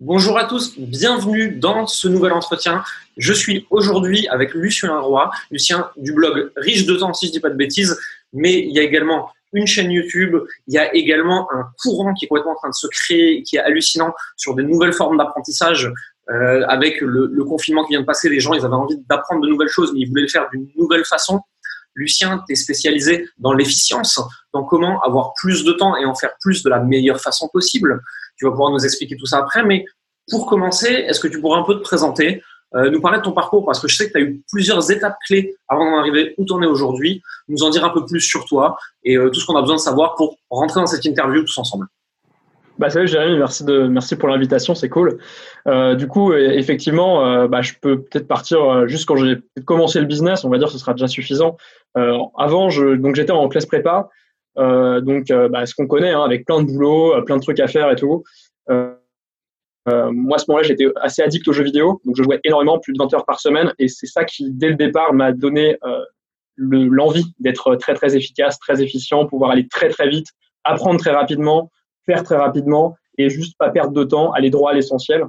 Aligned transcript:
Bonjour 0.00 0.36
à 0.36 0.44
tous, 0.44 0.76
bienvenue 0.76 1.54
dans 1.54 1.86
ce 1.86 2.08
nouvel 2.08 2.32
entretien. 2.32 2.82
Je 3.16 3.32
suis 3.32 3.64
aujourd'hui 3.70 4.26
avec 4.26 4.52
Lucien 4.52 4.98
Roy, 4.98 5.30
Lucien 5.52 5.88
du 5.96 6.12
blog 6.12 6.50
Riche 6.56 6.84
de 6.84 6.96
temps, 6.96 7.14
si 7.14 7.28
je 7.28 7.32
dis 7.32 7.38
pas 7.38 7.48
de 7.48 7.54
bêtises, 7.54 7.96
mais 8.32 8.58
il 8.58 8.72
y 8.72 8.80
a 8.80 8.82
également 8.82 9.30
une 9.52 9.68
chaîne 9.68 9.92
YouTube, 9.92 10.36
il 10.66 10.74
y 10.74 10.78
a 10.78 10.92
également 10.96 11.48
un 11.54 11.66
courant 11.80 12.12
qui 12.12 12.24
est 12.24 12.28
complètement 12.28 12.52
en 12.52 12.56
train 12.56 12.70
de 12.70 12.74
se 12.74 12.88
créer, 12.88 13.44
qui 13.44 13.54
est 13.54 13.60
hallucinant 13.60 14.12
sur 14.36 14.56
des 14.56 14.64
nouvelles 14.64 14.92
formes 14.92 15.16
d'apprentissage. 15.16 15.88
Euh, 16.28 16.64
avec 16.68 17.00
le, 17.00 17.26
le, 17.30 17.44
confinement 17.44 17.84
qui 17.84 17.90
vient 17.90 18.00
de 18.00 18.06
passer, 18.06 18.30
les 18.30 18.40
gens 18.40 18.54
ils 18.54 18.64
avaient 18.64 18.74
envie 18.74 18.96
d'apprendre 19.10 19.42
de 19.42 19.48
nouvelles 19.48 19.68
choses, 19.68 19.92
mais 19.92 20.00
ils 20.00 20.08
voulaient 20.08 20.22
le 20.22 20.28
faire 20.28 20.48
d'une 20.50 20.66
nouvelle 20.74 21.04
façon. 21.04 21.40
Lucien, 21.94 22.42
tu 22.46 22.54
es 22.54 22.56
spécialisé 22.56 23.28
dans 23.38 23.52
l'efficience, 23.52 24.20
dans 24.52 24.64
comment 24.64 25.00
avoir 25.02 25.34
plus 25.34 25.64
de 25.64 25.72
temps 25.72 25.96
et 25.96 26.04
en 26.04 26.14
faire 26.14 26.32
plus 26.40 26.62
de 26.62 26.70
la 26.70 26.80
meilleure 26.80 27.20
façon 27.20 27.48
possible. 27.52 28.02
Tu 28.36 28.44
vas 28.44 28.50
pouvoir 28.50 28.70
nous 28.70 28.84
expliquer 28.84 29.16
tout 29.16 29.26
ça 29.26 29.38
après, 29.38 29.64
mais 29.64 29.84
pour 30.30 30.46
commencer, 30.46 30.88
est-ce 30.88 31.20
que 31.20 31.28
tu 31.28 31.40
pourrais 31.40 31.58
un 31.58 31.64
peu 31.64 31.74
te 31.74 31.82
présenter, 31.82 32.42
euh, 32.74 32.90
nous 32.90 33.00
parler 33.00 33.18
de 33.18 33.22
ton 33.22 33.32
parcours, 33.32 33.64
parce 33.64 33.80
que 33.80 33.88
je 33.88 33.96
sais 33.96 34.08
que 34.08 34.12
tu 34.12 34.18
as 34.18 34.22
eu 34.22 34.42
plusieurs 34.50 34.90
étapes 34.90 35.16
clés 35.26 35.54
avant 35.68 35.90
d'en 35.90 35.98
arriver 35.98 36.34
où 36.38 36.44
tu 36.44 36.52
en 36.52 36.62
es 36.62 36.66
aujourd'hui, 36.66 37.22
nous 37.48 37.62
en 37.62 37.70
dire 37.70 37.84
un 37.84 37.90
peu 37.90 38.04
plus 38.04 38.20
sur 38.20 38.44
toi 38.46 38.76
et 39.04 39.16
euh, 39.16 39.30
tout 39.30 39.38
ce 39.38 39.46
qu'on 39.46 39.56
a 39.56 39.60
besoin 39.60 39.76
de 39.76 39.80
savoir 39.80 40.14
pour 40.16 40.38
rentrer 40.50 40.80
dans 40.80 40.86
cette 40.86 41.04
interview 41.04 41.42
tous 41.42 41.58
ensemble. 41.58 41.86
Bah, 42.76 42.90
salut 42.90 43.06
Jérémy, 43.06 43.38
merci, 43.38 43.64
de, 43.64 43.86
merci 43.86 44.16
pour 44.16 44.28
l'invitation, 44.28 44.74
c'est 44.74 44.88
cool. 44.88 45.18
Euh, 45.68 45.94
du 45.94 46.08
coup, 46.08 46.32
effectivement, 46.32 47.46
bah, 47.46 47.62
je 47.62 47.74
peux 47.80 48.02
peut-être 48.02 48.26
partir 48.26 48.88
juste 48.88 49.06
quand 49.06 49.14
j'ai 49.14 49.36
commencé 49.64 50.00
le 50.00 50.06
business, 50.06 50.44
on 50.44 50.48
va 50.48 50.58
dire 50.58 50.68
ce 50.68 50.78
sera 50.78 50.92
déjà 50.92 51.06
suffisant. 51.06 51.56
Avant, 51.94 52.70
j'étais 52.70 53.30
en 53.30 53.48
classe 53.48 53.66
prépa, 53.66 54.08
donc 54.56 55.26
bah, 55.28 55.66
ce 55.66 55.74
qu'on 55.74 55.86
connaît, 55.86 56.12
hein, 56.12 56.22
avec 56.22 56.46
plein 56.46 56.62
de 56.62 56.66
boulot, 56.66 57.22
plein 57.24 57.36
de 57.36 57.42
trucs 57.42 57.60
à 57.60 57.66
faire 57.66 57.90
et 57.90 57.96
tout. 57.96 58.24
moi, 58.68 60.36
à 60.36 60.38
ce 60.38 60.44
moment-là, 60.48 60.62
j'étais 60.62 60.86
assez 61.00 61.22
addict 61.22 61.46
aux 61.48 61.52
jeux 61.52 61.64
vidéo, 61.64 62.00
donc 62.04 62.16
je 62.16 62.22
jouais 62.22 62.40
énormément, 62.44 62.78
plus 62.78 62.92
de 62.92 62.98
20 62.98 63.14
heures 63.14 63.26
par 63.26 63.40
semaine, 63.40 63.72
et 63.78 63.88
c'est 63.88 64.06
ça 64.06 64.24
qui, 64.24 64.50
dès 64.50 64.68
le 64.68 64.76
départ, 64.76 65.12
m'a 65.12 65.32
donné 65.32 65.78
l'envie 66.56 67.26
d'être 67.40 67.74
très 67.76 67.94
très 67.94 68.16
efficace, 68.16 68.58
très 68.58 68.82
efficient, 68.82 69.26
pouvoir 69.26 69.50
aller 69.50 69.66
très 69.68 69.88
très 69.88 70.08
vite, 70.08 70.28
apprendre 70.64 71.00
très 71.00 71.12
rapidement 71.12 71.70
faire 72.06 72.22
très 72.22 72.36
rapidement 72.36 72.96
et 73.18 73.30
juste 73.30 73.56
pas 73.58 73.70
perdre 73.70 73.92
de 73.92 74.04
temps, 74.04 74.32
aller 74.32 74.50
droit 74.50 74.70
à 74.70 74.74
l'essentiel. 74.74 75.24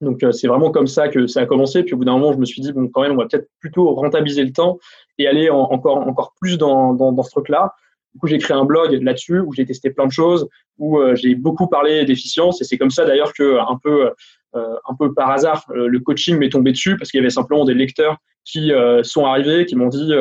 Donc 0.00 0.22
euh, 0.22 0.32
c'est 0.32 0.46
vraiment 0.46 0.70
comme 0.70 0.86
ça 0.86 1.08
que 1.08 1.26
ça 1.26 1.40
a 1.40 1.46
commencé. 1.46 1.82
Puis 1.82 1.94
au 1.94 1.96
bout 1.96 2.04
d'un 2.04 2.18
moment, 2.18 2.32
je 2.32 2.38
me 2.38 2.44
suis 2.44 2.60
dit 2.60 2.72
bon, 2.72 2.88
quand 2.88 3.02
même, 3.02 3.12
on 3.12 3.16
va 3.16 3.26
peut-être 3.26 3.48
plutôt 3.60 3.94
rentabiliser 3.94 4.44
le 4.44 4.52
temps 4.52 4.78
et 5.18 5.26
aller 5.26 5.48
encore 5.48 5.98
encore 5.98 6.34
plus 6.40 6.58
dans, 6.58 6.92
dans, 6.92 7.12
dans 7.12 7.22
ce 7.22 7.30
truc-là. 7.30 7.74
Du 8.16 8.20
coup, 8.20 8.28
j'ai 8.28 8.38
créé 8.38 8.56
un 8.56 8.64
blog 8.64 8.92
là-dessus 9.02 9.40
où 9.40 9.52
j'ai 9.52 9.66
testé 9.66 9.90
plein 9.90 10.06
de 10.06 10.12
choses, 10.12 10.48
où 10.78 10.98
euh, 10.98 11.14
j'ai 11.14 11.34
beaucoup 11.34 11.66
parlé 11.66 12.04
d'efficience 12.06 12.62
et 12.62 12.64
c'est 12.64 12.78
comme 12.78 12.90
ça 12.90 13.04
d'ailleurs 13.04 13.34
que 13.34 13.58
un 13.58 13.78
peu 13.82 14.10
euh, 14.54 14.74
un 14.88 14.94
peu 14.98 15.12
par 15.12 15.30
hasard 15.30 15.64
le 15.74 15.98
coaching 16.00 16.38
m'est 16.38 16.48
tombé 16.48 16.72
dessus 16.72 16.96
parce 16.96 17.10
qu'il 17.10 17.18
y 17.18 17.22
avait 17.22 17.30
simplement 17.30 17.66
des 17.66 17.74
lecteurs 17.74 18.16
qui 18.44 18.70
sont 19.02 19.26
arrivés, 19.26 19.66
qui 19.66 19.74
m'ont 19.74 19.88
dit 19.88 20.12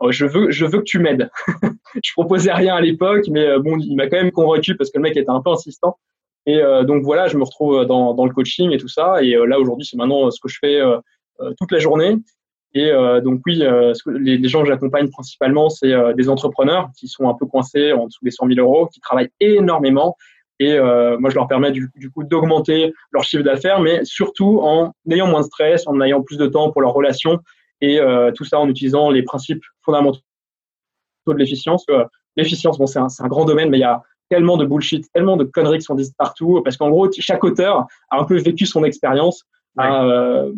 oh, 0.00 0.12
je 0.12 0.24
veux 0.24 0.50
je 0.50 0.64
veux 0.64 0.78
que 0.78 0.84
tu 0.84 0.98
m'aides. 0.98 1.28
je 2.02 2.12
proposais 2.12 2.52
rien 2.52 2.76
à 2.76 2.80
l'époque, 2.80 3.26
mais 3.28 3.58
bon, 3.58 3.76
il 3.78 3.96
m'a 3.96 4.06
quand 4.06 4.16
même 4.16 4.30
convaincu 4.30 4.76
parce 4.76 4.90
que 4.90 4.98
le 4.98 5.02
mec 5.02 5.16
était 5.16 5.30
un 5.30 5.42
peu 5.42 5.50
insistant. 5.50 5.98
Et 6.46 6.60
euh, 6.60 6.84
donc 6.84 7.04
voilà, 7.04 7.28
je 7.28 7.36
me 7.36 7.44
retrouve 7.44 7.84
dans, 7.84 8.24
le 8.24 8.32
coaching 8.32 8.72
et 8.72 8.78
tout 8.78 8.88
ça. 8.88 9.22
Et 9.22 9.34
euh, 9.34 9.46
là 9.46 9.60
aujourd'hui, 9.60 9.86
c'est 9.86 9.96
maintenant 9.96 10.30
ce 10.30 10.40
que 10.40 10.48
je 10.48 10.58
fais 10.60 10.80
euh, 10.80 10.98
toute 11.58 11.72
la 11.72 11.78
journée. 11.78 12.16
Et 12.74 12.90
donc 13.22 13.40
oui, 13.46 13.62
les, 14.06 14.38
les, 14.38 14.48
gens 14.48 14.62
que 14.62 14.68
j'accompagne 14.68 15.10
principalement, 15.10 15.68
c'est 15.68 15.92
des 16.14 16.28
entrepreneurs 16.30 16.88
qui 16.96 17.06
sont 17.06 17.28
un 17.28 17.34
peu 17.34 17.44
coincés 17.44 17.92
en 17.92 18.06
dessous 18.06 18.24
des 18.24 18.30
100 18.30 18.46
000 18.48 18.60
euros, 18.60 18.86
qui 18.86 19.00
travaillent 19.00 19.30
énormément. 19.40 20.16
Et 20.58 20.78
moi, 20.80 21.28
je 21.28 21.34
leur 21.34 21.48
permets 21.48 21.70
du, 21.70 21.90
du 21.96 22.10
coup 22.10 22.24
d'augmenter 22.24 22.94
leur 23.10 23.24
chiffre 23.24 23.42
d'affaires, 23.42 23.80
mais 23.80 24.04
surtout 24.04 24.60
en 24.62 24.92
ayant 25.10 25.26
moins 25.26 25.40
de 25.40 25.46
stress, 25.46 25.86
en 25.86 26.00
ayant 26.00 26.22
plus 26.22 26.38
de 26.38 26.46
temps 26.46 26.70
pour 26.70 26.80
leurs 26.80 26.94
relations, 26.94 27.40
et 27.82 28.00
tout 28.34 28.44
ça 28.44 28.58
en 28.58 28.68
utilisant 28.70 29.10
les 29.10 29.22
principes 29.22 29.62
fondamentaux 29.84 30.20
de 31.26 31.34
l'efficience. 31.34 31.84
L'efficience, 32.36 32.78
bon, 32.78 32.86
c'est 32.86 32.98
un, 32.98 33.08
un, 33.18 33.28
grand 33.28 33.44
domaine, 33.44 33.68
mais 33.68 33.76
il 33.76 33.82
y 33.82 33.84
a 33.84 34.02
tellement 34.32 34.56
de 34.56 34.64
bullshit, 34.64 35.06
tellement 35.12 35.36
de 35.36 35.44
conneries 35.44 35.78
qui 35.78 35.84
sont 35.84 35.94
dites 35.94 36.16
partout, 36.16 36.62
parce 36.64 36.78
qu'en 36.78 36.88
gros, 36.88 37.10
chaque 37.12 37.44
auteur 37.44 37.86
a 38.10 38.18
un 38.18 38.24
peu 38.24 38.38
vécu 38.38 38.64
son 38.64 38.82
expérience. 38.82 39.44
Euh, 39.78 40.52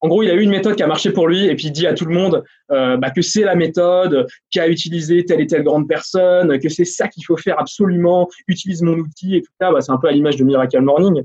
en 0.00 0.08
gros, 0.08 0.22
il 0.22 0.30
a 0.30 0.34
eu 0.34 0.42
une 0.42 0.50
méthode 0.50 0.76
qui 0.76 0.82
a 0.82 0.86
marché 0.86 1.10
pour 1.10 1.26
lui, 1.26 1.46
et 1.46 1.56
puis 1.56 1.66
il 1.66 1.72
dit 1.72 1.86
à 1.86 1.94
tout 1.94 2.04
le 2.04 2.14
monde 2.14 2.44
euh, 2.70 2.96
bah, 2.96 3.10
que 3.10 3.22
c'est 3.22 3.42
la 3.42 3.56
méthode, 3.56 4.28
qu'a 4.50 4.68
utilisé 4.68 5.24
telle 5.24 5.40
et 5.40 5.46
telle 5.46 5.64
grande 5.64 5.88
personne, 5.88 6.58
que 6.60 6.68
c'est 6.68 6.84
ça 6.84 7.08
qu'il 7.08 7.24
faut 7.24 7.36
faire 7.36 7.58
absolument, 7.58 8.28
utilise 8.46 8.82
mon 8.82 8.96
outil, 8.98 9.36
et 9.36 9.42
tout 9.42 9.50
ça. 9.60 9.72
Bah, 9.72 9.80
c'est 9.80 9.90
un 9.90 9.96
peu 9.96 10.08
à 10.08 10.12
l'image 10.12 10.36
de 10.36 10.44
Miracle 10.44 10.80
Morning, 10.80 11.22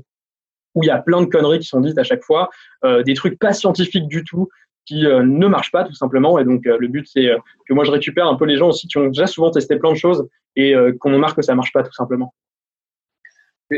où 0.74 0.82
il 0.82 0.86
y 0.86 0.90
a 0.90 0.98
plein 0.98 1.20
de 1.20 1.26
conneries 1.26 1.60
qui 1.60 1.68
sont 1.68 1.80
dites 1.80 1.98
à 1.98 2.04
chaque 2.04 2.24
fois, 2.24 2.50
euh, 2.84 3.04
des 3.04 3.14
trucs 3.14 3.38
pas 3.38 3.52
scientifiques 3.52 4.08
du 4.08 4.24
tout, 4.24 4.48
qui 4.86 5.06
euh, 5.06 5.22
ne 5.22 5.46
marchent 5.46 5.70
pas 5.70 5.84
tout 5.84 5.94
simplement. 5.94 6.38
Et 6.40 6.44
donc 6.44 6.64
le 6.66 6.88
but 6.88 7.06
c'est 7.10 7.30
que 7.66 7.72
moi 7.72 7.84
je 7.84 7.90
récupère 7.90 8.26
un 8.26 8.34
peu 8.34 8.44
les 8.44 8.56
gens 8.56 8.68
aussi 8.68 8.88
qui 8.88 8.98
ont 8.98 9.06
déjà 9.06 9.26
souvent 9.26 9.50
testé 9.50 9.76
plein 9.76 9.92
de 9.92 9.96
choses 9.96 10.28
et 10.56 10.74
qu'on 11.00 11.16
marque 11.18 11.36
que 11.36 11.42
ça 11.42 11.54
marche 11.54 11.72
pas 11.72 11.82
tout 11.82 11.92
simplement. 11.94 12.34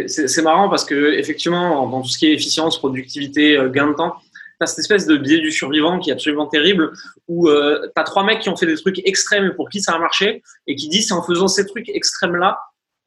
C'est 0.08 0.42
marrant 0.42 0.68
parce 0.68 0.84
que 0.84 1.12
effectivement 1.12 1.88
dans 1.88 2.02
tout 2.02 2.08
ce 2.08 2.18
qui 2.18 2.26
est 2.26 2.32
efficience, 2.32 2.78
productivité, 2.80 3.56
gain 3.72 3.86
de 3.86 3.92
temps, 3.92 4.16
tu 4.60 4.66
cette 4.66 4.78
espèce 4.78 5.06
de 5.06 5.16
biais 5.16 5.40
du 5.40 5.50
survivant 5.50 5.98
qui 5.98 6.10
est 6.10 6.12
absolument 6.12 6.46
terrible, 6.46 6.92
où 7.28 7.48
euh, 7.48 7.82
tu 7.82 8.00
as 8.00 8.04
trois 8.04 8.24
mecs 8.24 8.40
qui 8.40 8.48
ont 8.48 8.56
fait 8.56 8.66
des 8.66 8.76
trucs 8.76 9.06
extrêmes 9.06 9.54
pour 9.54 9.68
qui 9.68 9.80
ça 9.80 9.92
a 9.92 9.98
marché, 9.98 10.42
et 10.66 10.76
qui 10.76 10.88
disent 10.88 11.08
c'est 11.08 11.14
en 11.14 11.22
faisant 11.22 11.48
ces 11.48 11.66
trucs 11.66 11.88
extrêmes-là 11.88 12.58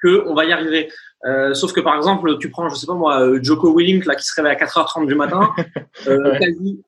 qu'on 0.01 0.33
va 0.33 0.45
y 0.45 0.51
arriver. 0.51 0.89
Euh, 1.25 1.53
sauf 1.53 1.73
que 1.73 1.81
par 1.81 1.95
exemple, 1.97 2.37
tu 2.37 2.49
prends, 2.49 2.69
je 2.69 2.75
sais 2.75 2.87
pas 2.87 2.93
moi, 2.93 3.21
euh, 3.21 3.39
Joko 3.41 3.75
Willink 3.75 4.05
là 4.05 4.15
qui 4.15 4.23
se 4.23 4.33
réveille 4.35 4.53
à 4.53 4.55
4h30 4.55 5.07
du 5.07 5.15
matin. 5.15 5.49
Euh, 6.07 6.39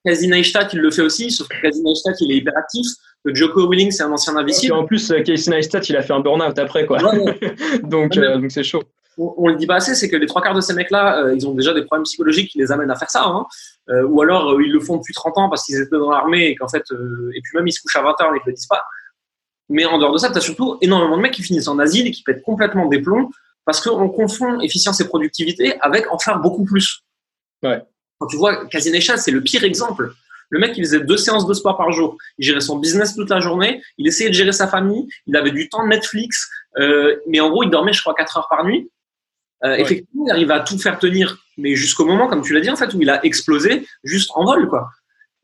Kazi, 0.05 0.29
Neistat, 0.29 0.69
il 0.71 0.79
le 0.79 0.89
fait 0.89 1.01
aussi, 1.01 1.31
sauf 1.31 1.45
que 1.49 1.61
Kazi 1.61 1.83
Neistat, 1.83 2.13
il 2.21 2.31
est 2.31 2.37
hyperactif. 2.37 2.87
Le 3.25 3.35
Joko 3.35 3.69
Willink, 3.69 3.91
c'est 3.91 4.03
un 4.03 4.11
ancien 4.11 4.37
invisible. 4.37 4.73
en 4.73 4.85
plus, 4.85 5.13
Casey 5.25 5.51
Neistat, 5.51 5.81
il 5.89 5.97
a 5.97 6.01
fait 6.01 6.13
un 6.13 6.21
burn-out 6.21 6.57
après 6.57 6.85
quoi. 6.85 6.99
donc, 7.83 8.13
donc 8.13 8.51
c'est 8.51 8.63
chaud. 8.63 8.83
On, 9.17 9.33
on, 9.37 9.47
le 9.49 9.55
dit 9.55 9.67
pas 9.67 9.75
assez, 9.75 9.93
c'est 9.93 10.09
que 10.09 10.15
les 10.15 10.25
trois 10.25 10.41
quarts 10.41 10.53
de 10.53 10.61
ces 10.61 10.73
mecs-là, 10.73 11.31
ils 11.33 11.47
ont 11.47 11.53
déjà 11.53 11.73
des 11.73 11.83
problèmes 11.83 12.03
psychologiques 12.03 12.49
qui 12.51 12.57
les 12.57 12.71
amènent 12.71 12.91
à 12.91 12.95
faire 12.95 13.09
ça. 13.09 13.25
Hein. 13.25 13.45
ou 14.05 14.21
alors, 14.21 14.61
ils 14.61 14.71
le 14.71 14.79
font 14.79 14.97
depuis 14.97 15.13
30 15.13 15.37
ans 15.37 15.49
parce 15.49 15.65
qu'ils 15.65 15.75
étaient 15.75 15.97
dans 15.97 16.11
l'armée 16.11 16.47
et 16.47 16.55
qu'en 16.55 16.67
fait, 16.67 16.83
et 16.89 17.41
puis 17.41 17.55
même 17.55 17.67
ils 17.67 17.73
se 17.73 17.81
couchent 17.81 17.97
à 17.97 18.03
20h 18.03 18.35
et 18.35 18.37
ils 18.37 18.47
le 18.47 18.53
disent 18.53 18.67
pas. 18.67 18.83
Mais 19.71 19.85
en 19.85 19.97
dehors 19.97 20.11
de 20.11 20.17
ça, 20.17 20.29
tu 20.29 20.37
as 20.37 20.41
surtout 20.41 20.77
énormément 20.81 21.17
de 21.17 21.21
mecs 21.21 21.33
qui 21.33 21.43
finissent 21.43 21.69
en 21.69 21.79
asile 21.79 22.07
et 22.07 22.11
qui 22.11 22.23
pètent 22.23 22.43
complètement 22.43 22.87
des 22.87 22.99
plombs 22.99 23.29
parce 23.65 23.79
qu'on 23.79 24.09
confond 24.09 24.59
efficience 24.59 24.99
et 24.99 25.07
productivité 25.07 25.79
avec 25.79 26.11
en 26.11 26.19
faire 26.19 26.39
beaucoup 26.39 26.65
plus. 26.65 27.03
Ouais. 27.63 27.81
Quand 28.19 28.27
tu 28.27 28.35
vois 28.35 28.65
Kazinesha, 28.67 29.17
c'est 29.17 29.31
le 29.31 29.41
pire 29.41 29.63
exemple. 29.63 30.13
Le 30.49 30.59
mec, 30.59 30.73
il 30.75 30.83
faisait 30.83 30.99
deux 30.99 31.15
séances 31.15 31.47
de 31.47 31.53
sport 31.53 31.77
par 31.77 31.91
jour. 31.93 32.17
Il 32.37 32.45
gérait 32.45 32.59
son 32.59 32.77
business 32.77 33.15
toute 33.15 33.29
la 33.29 33.39
journée. 33.39 33.81
Il 33.97 34.05
essayait 34.07 34.29
de 34.29 34.35
gérer 34.35 34.51
sa 34.51 34.67
famille. 34.67 35.07
Il 35.25 35.35
avait 35.37 35.51
du 35.51 35.69
temps 35.69 35.83
de 35.83 35.87
Netflix. 35.87 36.49
Euh, 36.77 37.15
mais 37.27 37.39
en 37.39 37.49
gros, 37.49 37.63
il 37.63 37.69
dormait, 37.69 37.93
je 37.93 38.01
crois, 38.01 38.13
quatre 38.13 38.37
heures 38.37 38.47
par 38.49 38.65
nuit. 38.65 38.91
Euh, 39.63 39.75
Effectivement, 39.75 40.25
il 40.27 40.31
arrive 40.31 40.51
à 40.51 40.59
tout 40.61 40.77
faire 40.77 40.99
tenir. 40.99 41.37
Mais 41.57 41.75
jusqu'au 41.75 42.05
moment, 42.05 42.27
comme 42.27 42.41
tu 42.41 42.53
l'as 42.53 42.61
dit, 42.61 42.69
en 42.69 42.75
fait, 42.75 42.93
où 42.93 43.01
il 43.01 43.09
a 43.09 43.23
explosé 43.25 43.85
juste 44.03 44.31
en 44.35 44.45
vol, 44.45 44.67
quoi. 44.67 44.89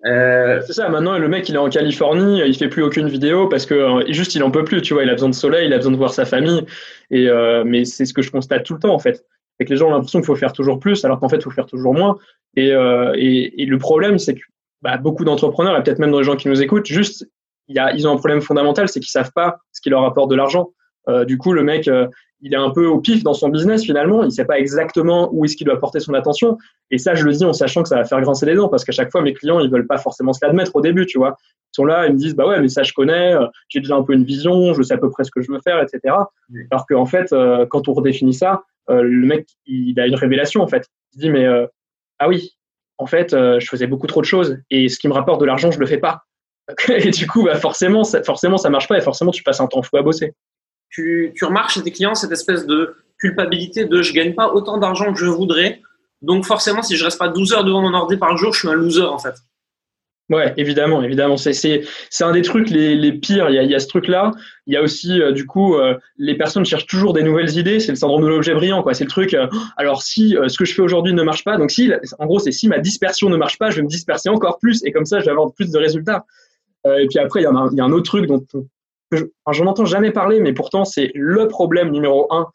Euh... 0.05 0.61
C'est 0.66 0.73
ça, 0.73 0.89
maintenant 0.89 1.17
le 1.17 1.28
mec 1.28 1.50
il 1.50 1.55
est 1.55 1.57
en 1.57 1.69
Californie, 1.69 2.41
il 2.45 2.55
fait 2.55 2.69
plus 2.69 2.83
aucune 2.83 3.09
vidéo 3.09 3.47
parce 3.47 3.66
que 3.66 3.73
euh, 3.73 4.03
juste 4.09 4.35
il 4.35 4.44
en 4.44 4.51
peut 4.51 4.63
plus, 4.63 4.81
tu 4.83 4.94
vois, 4.94 5.03
il 5.03 5.09
a 5.09 5.13
besoin 5.13 5.29
de 5.29 5.35
soleil, 5.35 5.66
il 5.66 5.73
a 5.73 5.78
besoin 5.78 5.91
de 5.91 5.97
voir 5.97 6.13
sa 6.13 6.25
famille. 6.25 6.66
Et 7.09 7.28
euh, 7.28 7.63
mais 7.66 7.83
c'est 7.83 8.05
ce 8.05 8.13
que 8.13 8.22
je 8.22 8.29
constate 8.29 8.63
tout 8.63 8.75
le 8.75 8.79
temps 8.79 8.94
en 8.94 9.00
fait. 9.00 9.25
C'est 9.59 9.66
que 9.66 9.72
les 9.72 9.78
gens 9.78 9.88
ont 9.88 9.91
l'impression 9.91 10.19
qu'il 10.19 10.28
faut 10.28 10.35
faire 10.35 10.53
toujours 10.53 10.79
plus, 10.79 11.03
alors 11.03 11.19
qu'en 11.19 11.29
fait 11.29 11.38
il 11.38 11.41
faut 11.41 11.49
faire 11.49 11.66
toujours 11.66 11.95
moins. 11.95 12.17
Et, 12.55 12.72
euh, 12.73 13.13
et, 13.17 13.63
et 13.63 13.66
le 13.66 13.78
problème 13.79 14.19
c'est 14.19 14.35
que 14.35 14.41
bah, 14.84 14.97
beaucoup 14.97 15.25
d'entrepreneurs, 15.25 15.75
et 15.75 15.81
peut-être 15.81 15.99
même 15.99 16.11
dans 16.11 16.19
les 16.19 16.25
gens 16.25 16.35
qui 16.35 16.47
nous 16.47 16.61
écoutent, 16.61 16.85
juste 16.85 17.28
y 17.67 17.79
a, 17.79 17.91
ils 17.94 18.07
ont 18.07 18.11
un 18.11 18.17
problème 18.17 18.41
fondamental, 18.41 18.88
c'est 18.88 18.99
qu'ils 18.99 19.09
savent 19.09 19.31
pas 19.34 19.57
ce 19.72 19.81
qui 19.81 19.89
leur 19.89 20.03
apporte 20.03 20.29
de 20.29 20.35
l'argent. 20.35 20.69
Du 21.25 21.38
coup, 21.38 21.53
le 21.53 21.63
mec, 21.63 21.89
il 22.42 22.53
est 22.53 22.58
un 22.58 22.70
peu 22.70 22.86
au 22.86 23.00
pif 23.00 23.24
dans 23.24 23.34
son 23.34 23.50
business 23.50 23.84
finalement. 23.84 24.24
Il 24.24 24.31
sait 24.31 24.46
pas 24.46 24.59
exactement 24.59 25.30
où 25.31 25.46
est-ce 25.46 25.56
qu'il 25.56 25.66
doit 25.66 25.80
porter 25.80 26.00
son 26.00 26.14
attention. 26.14 26.58
Et 26.91 26.97
ça, 26.97 27.16
je 27.16 27.23
le 27.26 27.32
dis 27.32 27.46
en 27.46 27.53
sachant 27.53 27.84
que 27.84 27.90
ça 27.90 27.96
va 27.96 28.06
faire 28.06 28.22
grincer 28.22 28.46
les 28.46 28.56
dents 28.56 28.70
parce 28.70 28.85
qu'à 28.85 28.91
chaque 28.91 29.11
fois, 29.11 29.22
mes 29.22 29.34
clients, 29.34 29.59
ils 29.59 29.70
veulent 29.70 29.88
pas 29.88 29.97
forcément 29.97 30.34
se 30.34 30.46
l'admettre 30.46 30.76
au 30.76 30.82
début, 30.82 31.06
tu 31.06 31.17
vois. 31.17 31.38
Ils 31.40 31.76
sont 31.76 31.85
là, 31.85 32.08
ils 32.08 32.14
me 32.14 32.17
disent, 32.17 32.35
bah 32.35 32.47
ouais, 32.47 32.59
mais 32.61 32.70
ça, 32.70 32.84
je 32.84 32.94
connais, 32.94 33.34
euh, 33.34 33.47
j'ai 33.70 33.79
déjà 33.79 33.96
un 33.96 34.03
peu 34.03 34.14
une 34.14 34.23
vision, 34.23 34.73
je 34.73 34.82
sais 34.84 34.94
à 34.94 34.97
peu 34.97 35.09
près 35.09 35.23
ce 35.23 35.32
que 35.32 35.41
je 35.41 35.52
veux 35.52 35.59
faire, 35.64 35.82
etc. 35.82 36.16
Alors 36.72 36.85
qu'en 36.88 37.06
fait, 37.06 37.34
quand 37.70 37.88
on 37.88 37.94
redéfinit 37.94 38.34
ça, 38.34 38.64
le 38.90 39.26
mec, 39.26 39.47
il 39.66 40.00
a 40.00 40.08
une 40.08 40.16
révélation 40.16 40.61
en 40.61 40.67
fait. 40.67 40.88
Il 41.14 41.16
se 41.16 41.20
dit, 41.22 41.29
mais 41.29 41.46
ah 42.20 42.28
oui, 42.28 42.56
en 42.97 43.06
fait, 43.06 43.32
je 43.32 43.67
faisais 43.67 43.88
beaucoup 43.88 44.08
trop 44.08 44.22
de 44.22 44.26
choses 44.26 44.58
et 44.70 44.90
ce 44.90 45.00
qui 45.00 45.08
me 45.08 45.14
rapporte 45.14 45.41
de 45.41 45.46
l'argent, 45.46 45.72
je 45.72 45.79
le 45.79 45.85
fais 45.85 45.97
pas. 45.97 46.23
et 46.90 47.11
du 47.11 47.28
coup, 47.28 47.46
bah 47.46 47.56
forcément, 47.56 48.03
ça, 48.03 48.22
forcément, 48.23 48.58
ça 48.58 48.70
marche 48.70 48.88
pas 48.88 48.97
et 48.97 49.02
forcément, 49.02 49.32
tu 49.32 49.44
passes 49.44 49.61
un 49.61 49.67
temps 49.67 49.82
fou 49.82 49.97
à 49.97 50.02
bosser 50.02 50.34
tu, 50.89 51.34
remarques 51.41 51.72
chez 51.72 51.81
tes 51.84 51.91
clients 51.91 52.16
cette 52.16 52.31
espèce 52.31 52.66
de 52.66 52.95
culpabilité 53.19 53.85
de 53.85 54.01
je 54.01 54.13
gagne 54.13 54.34
pas 54.34 54.53
autant 54.53 54.78
d'argent 54.78 55.13
que 55.13 55.19
je 55.19 55.25
voudrais. 55.25 55.81
Donc 56.22 56.45
forcément, 56.45 56.81
si 56.81 56.95
je 56.95 57.03
reste 57.03 57.19
pas 57.19 57.29
12 57.29 57.53
heures 57.53 57.63
devant 57.63 57.81
mon 57.81 57.93
ordi 57.93 58.17
par 58.17 58.35
jour, 58.37 58.53
je 58.53 58.59
suis 58.59 58.67
un 58.67 58.73
loser 58.73 59.03
en 59.03 59.19
fait. 59.19 59.35
Ouais, 60.29 60.53
évidemment, 60.57 61.01
évidemment. 61.03 61.37
C'est, 61.37 61.53
c'est, 61.53 61.84
c'est 62.09 62.25
un 62.25 62.34
des 62.34 62.41
trucs 62.41 62.69
les, 62.69 62.95
les 62.95 63.13
pires. 63.13 63.49
Il 63.49 63.55
y 63.55 63.59
a, 63.59 63.63
il 63.63 63.72
y 63.72 63.75
a 63.75 63.79
ce 63.79 63.87
truc-là. 63.87 64.31
Il 64.66 64.73
y 64.73 64.78
a 64.78 64.81
aussi, 64.81 65.22
euh, 65.22 65.31
du 65.31 65.45
coup, 65.45 65.75
euh, 65.75 65.95
les 66.17 66.35
personnes 66.35 66.66
cherchent 66.66 66.85
toujours 66.85 67.13
des 67.13 67.23
nouvelles 67.23 67.57
idées. 67.57 67.79
C'est 67.79 67.93
le 67.93 67.95
syndrome 67.95 68.23
de 68.23 68.28
l'objet 68.28 68.53
brillant, 68.53 68.84
quoi. 68.84 68.93
C'est 68.93 69.05
le 69.05 69.09
truc. 69.09 69.34
Euh, 69.34 69.47
alors, 69.78 70.01
si 70.01 70.35
ce 70.47 70.57
que 70.57 70.66
je 70.66 70.73
fais 70.73 70.81
aujourd'hui 70.81 71.13
ne 71.13 71.23
marche 71.23 71.45
pas, 71.45 71.57
donc 71.57 71.72
si, 71.72 71.93
en 72.19 72.25
gros, 72.25 72.39
c'est 72.39 72.51
si 72.51 72.67
ma 72.67 72.79
dispersion 72.79 73.29
ne 73.29 73.37
marche 73.37 73.57
pas, 73.57 73.69
je 73.69 73.78
vais 73.78 73.84
me 73.84 73.87
disperser 73.87 74.28
encore 74.28 74.59
plus 74.59 74.84
et 74.84 74.91
comme 74.91 75.05
ça, 75.05 75.19
je 75.19 75.25
vais 75.25 75.31
avoir 75.31 75.53
plus 75.53 75.72
de 75.72 75.78
résultats. 75.78 76.25
et 76.85 77.07
puis 77.07 77.19
après, 77.19 77.39
il 77.39 77.43
y, 77.43 77.45
a 77.45 77.51
un, 77.51 77.69
il 77.72 77.78
y 77.78 77.81
a 77.81 77.85
un 77.85 77.91
autre 77.93 78.05
truc 78.05 78.25
dont 78.28 78.45
je, 79.12 79.26
enfin, 79.46 79.58
j'en 79.58 79.68
entends 79.68 79.86
jamais 79.86 80.12
parler, 80.12 80.40
mais 80.40 80.54
pourtant, 80.54 80.86
c'est 80.86 81.12
le 81.16 81.48
problème 81.48 81.92
numéro 81.92 82.28
un 82.32 82.48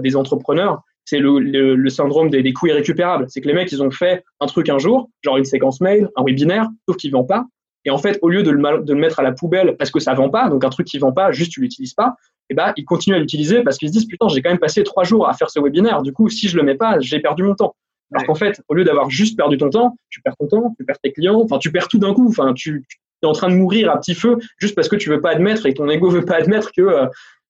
des 0.00 0.16
entrepreneurs 0.16 0.82
c'est 1.08 1.20
le, 1.20 1.38
le, 1.38 1.88
syndrome 1.88 2.28
des, 2.28 2.42
des 2.42 2.52
coûts 2.52 2.66
irrécupérables. 2.66 3.24
C'est 3.28 3.40
que 3.40 3.48
les 3.48 3.54
mecs, 3.54 3.72
ils 3.72 3.82
ont 3.82 3.90
fait 3.90 4.24
un 4.40 4.46
truc 4.46 4.68
un 4.68 4.76
jour, 4.76 5.08
genre 5.22 5.38
une 5.38 5.46
séquence 5.46 5.80
mail, 5.80 6.10
un 6.16 6.22
webinaire, 6.22 6.68
sauf 6.86 6.98
qu'ils 6.98 7.10
ne 7.10 7.16
vendent 7.16 7.28
pas. 7.28 7.46
Et 7.86 7.90
en 7.90 7.96
fait, 7.96 8.18
au 8.20 8.28
lieu 8.28 8.42
de 8.42 8.50
le, 8.50 8.84
de 8.84 8.92
le, 8.92 9.00
mettre 9.00 9.18
à 9.18 9.22
la 9.22 9.32
poubelle 9.32 9.76
parce 9.78 9.90
que 9.90 10.00
ça 10.00 10.12
vend 10.12 10.28
pas, 10.28 10.50
donc 10.50 10.64
un 10.64 10.68
truc 10.68 10.86
qui 10.86 10.98
vend 10.98 11.12
pas, 11.12 11.32
juste 11.32 11.52
tu 11.52 11.62
l'utilises 11.62 11.94
pas, 11.94 12.14
et 12.50 12.52
eh 12.52 12.54
ben 12.54 12.74
ils 12.76 12.84
continuent 12.84 13.14
à 13.14 13.18
l'utiliser 13.18 13.62
parce 13.62 13.78
qu'ils 13.78 13.88
se 13.88 13.92
disent 13.94 14.06
putain, 14.06 14.28
j'ai 14.28 14.42
quand 14.42 14.50
même 14.50 14.58
passé 14.58 14.82
trois 14.84 15.04
jours 15.04 15.28
à 15.28 15.32
faire 15.32 15.48
ce 15.48 15.60
webinaire. 15.60 16.02
Du 16.02 16.12
coup, 16.12 16.28
si 16.28 16.48
je 16.48 16.56
le 16.58 16.62
mets 16.62 16.74
pas, 16.74 16.98
j'ai 17.00 17.20
perdu 17.20 17.42
mon 17.42 17.54
temps. 17.54 17.74
Alors 18.12 18.26
qu'en 18.26 18.34
fait, 18.34 18.60
au 18.68 18.74
lieu 18.74 18.84
d'avoir 18.84 19.08
juste 19.08 19.36
perdu 19.36 19.56
ton 19.56 19.70
temps, 19.70 19.96
tu 20.10 20.20
perds 20.20 20.36
ton 20.38 20.46
temps, 20.46 20.74
tu 20.78 20.84
perds 20.84 20.98
tes 20.98 21.12
clients, 21.12 21.40
enfin 21.42 21.58
tu 21.58 21.72
perds 21.72 21.88
tout 21.88 21.98
d'un 21.98 22.12
coup. 22.12 22.28
Enfin, 22.28 22.52
tu, 22.54 22.84
es 23.22 23.26
en 23.26 23.32
train 23.32 23.48
de 23.48 23.54
mourir 23.54 23.90
à 23.90 23.98
petit 23.98 24.14
feu 24.14 24.38
juste 24.58 24.74
parce 24.74 24.88
que 24.88 24.96
tu 24.96 25.08
veux 25.08 25.20
pas 25.20 25.30
admettre 25.30 25.66
et 25.66 25.74
ton 25.74 25.88
ego 25.88 26.10
veut 26.10 26.24
pas 26.24 26.36
admettre 26.36 26.72
que 26.72 26.82
euh, 26.82 27.06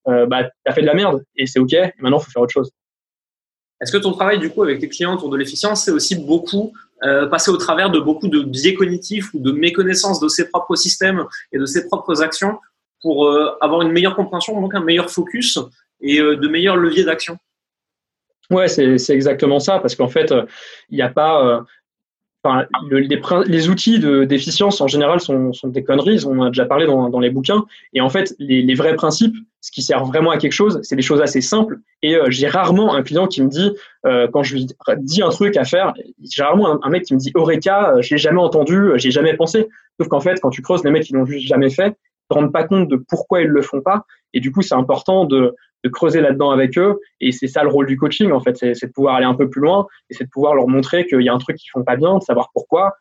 euh 0.09 0.27
bah, 0.27 0.45
tu 0.45 0.51
as 0.67 0.73
fait 0.73 0.81
de 0.81 0.87
la 0.87 0.95
merde 0.95 1.23
et 1.37 1.47
c'est 1.47 1.59
ok. 1.59 1.73
Et 1.73 1.93
maintenant, 1.99 2.19
faut 2.19 2.31
faire 2.31 2.43
autre 2.43 2.53
chose. 2.53 2.71
Est-ce 3.81 3.93
que 3.93 3.99
ton 3.99 4.13
travail, 4.13 4.39
du 4.39 4.51
coup, 4.51 4.63
avec 4.63 4.81
tes 4.81 4.89
clients 4.89 5.15
autour 5.15 5.31
de 5.31 5.37
l'efficience, 5.37 5.85
c'est 5.85 5.93
aussi 5.93 6.17
beaucoup 6.17 6.73
euh, 7.05 7.27
passer 7.27 7.51
au 7.51 7.57
travers 7.57 7.91
de 7.91 8.01
beaucoup 8.01 8.27
de 8.27 8.43
biais 8.43 8.75
cognitifs 8.75 9.33
ou 9.35 9.41
de 9.41 9.53
méconnaissance 9.53 10.19
de 10.19 10.29
ses 10.29 10.49
propres 10.49 10.75
systèmes 10.75 11.25
et 11.53 11.59
de 11.59 11.67
ses 11.67 11.87
propres 11.87 12.23
actions 12.23 12.59
pour 13.01 13.27
euh, 13.27 13.57
avoir 13.61 13.83
une 13.83 13.93
meilleure 13.93 14.17
compréhension, 14.17 14.61
donc 14.61 14.75
un 14.75 14.83
meilleur 14.83 15.11
focus 15.11 15.59
et 16.01 16.19
de 16.19 16.49
meilleurs 16.49 16.77
leviers 16.77 17.05
d'action? 17.05 17.37
Ouais, 18.51 18.69
c'est 18.69 19.11
exactement 19.11 19.59
ça, 19.61 19.79
parce 19.79 19.95
qu'en 19.95 20.09
fait, 20.09 20.33
il 20.89 20.97
n'y 20.97 21.03
a 21.03 21.09
pas, 21.09 21.65
Enfin, 22.45 22.67
les, 22.89 23.21
les, 23.47 23.69
outils 23.69 23.99
d'efficience 23.99 24.81
en 24.81 24.87
général 24.87 25.21
sont, 25.21 25.53
sont, 25.53 25.69
des 25.69 25.83
conneries, 25.83 26.25
on 26.25 26.41
a 26.41 26.49
déjà 26.49 26.67
parlé 26.67 26.87
dans, 26.87 27.09
dans 27.09 27.19
les 27.19 27.31
bouquins. 27.31 27.65
Et 27.95 28.01
en 28.01 28.09
fait, 28.11 28.35
les, 28.39 28.63
les, 28.63 28.75
vrais 28.75 28.95
principes, 28.95 29.35
ce 29.61 29.73
qui 29.73 29.83
sert 29.83 30.05
vraiment 30.05 30.31
à 30.31 30.39
quelque 30.39 30.53
chose, 30.53 30.79
c'est 30.83 30.95
des 30.95 31.03
choses 31.03 31.21
assez 31.21 31.41
simples. 31.41 31.81
Et 32.03 32.15
euh, 32.15 32.27
j'ai 32.29 32.47
rarement 32.47 32.95
un 32.95 33.03
client 33.03 33.27
qui 33.27 33.43
me 33.43 33.49
dit, 33.49 33.73
euh, 34.07 34.29
quand 34.33 34.45
je 34.45 34.55
lui 34.55 34.67
dis 34.99 35.23
un 35.23 35.31
truc 35.31 35.57
à 35.57 35.65
faire, 35.65 35.95
j'ai 36.23 36.43
rarement 36.45 36.79
un, 36.85 36.91
mec 36.91 37.05
qui 37.05 37.15
me 37.15 37.19
dit 37.19 37.33
Eureka, 37.35 37.95
euh, 37.95 38.03
je 38.03 38.15
l'ai 38.15 38.19
jamais 38.19 38.41
entendu, 38.41 38.77
euh, 38.77 38.99
j'ai 38.99 39.11
jamais 39.11 39.35
pensé. 39.35 39.69
Sauf 39.99 40.09
qu'en 40.09 40.21
fait, 40.21 40.39
quand 40.41 40.51
tu 40.51 40.63
creuses, 40.63 40.85
les 40.85 40.93
mecs, 40.93 41.11
ils 41.11 41.15
l'ont 41.15 41.27
juste 41.27 41.49
jamais 41.49 41.71
fait, 41.71 41.97
ne 42.31 42.35
rendent 42.35 42.53
pas 42.53 42.65
compte 42.65 42.89
de 42.89 42.97
pourquoi 42.97 43.41
ils 43.41 43.49
le 43.49 43.63
font 43.63 43.81
pas. 43.81 44.07
Et 44.33 44.41
du 44.41 44.53
coup, 44.53 44.63
c'est 44.63 44.75
important 44.75 45.25
de, 45.25 45.57
de 45.85 45.89
creuser 45.89 46.21
là-dedans 46.21 46.51
avec 46.51 46.77
eux. 46.79 46.99
Et 47.21 47.33
c'est 47.33 47.47
ça 47.47 47.63
le 47.63 47.69
rôle 47.69 47.87
du 47.87 47.97
coaching, 47.97 48.33
en 48.33 48.41
fait, 48.41 48.57
c'est 48.57 48.87
de 48.87 48.93
pouvoir 48.93 49.17
aller 49.17 49.27
un 49.27 49.35
peu 49.35 49.49
plus 49.49 49.61
loin 49.61 49.87
et 50.11 50.15
c'est 50.15 50.25
de 50.25 50.31
pouvoir 50.31 50.55
leur 50.55 50.69
montrer 50.69 51.07
qu'il 51.07 51.23
y 51.23 51.29
a 51.29 51.35
un 51.35 51.39
truc 51.39 51.57
qu'ils 51.57 51.71
font 51.71 51.85
pas 51.85 51.97
bien, 51.97 52.19
de 52.19 52.23
savoir 52.23 52.51
pourquoi, 52.53 52.95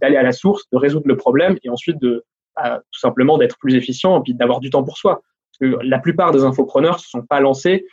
d'aller 0.00 0.16
à 0.16 0.22
la 0.22 0.32
source, 0.32 0.64
de 0.72 0.78
résoudre 0.78 1.08
le 1.08 1.16
problème 1.16 1.58
et 1.62 1.70
ensuite 1.70 2.00
de 2.00 2.24
bah, 2.56 2.80
tout 2.90 3.00
simplement 3.00 3.38
d'être 3.38 3.58
plus 3.58 3.74
efficient 3.74 4.18
et 4.18 4.22
puis 4.22 4.34
d'avoir 4.34 4.60
du 4.60 4.70
temps 4.70 4.84
pour 4.84 4.98
soi. 4.98 5.22
Parce 5.60 5.72
que 5.72 5.78
la 5.84 5.98
plupart 5.98 6.32
des 6.32 6.44
infopreneurs 6.44 7.00
se 7.00 7.08
sont 7.08 7.22
pas 7.22 7.40
lancés 7.40 7.86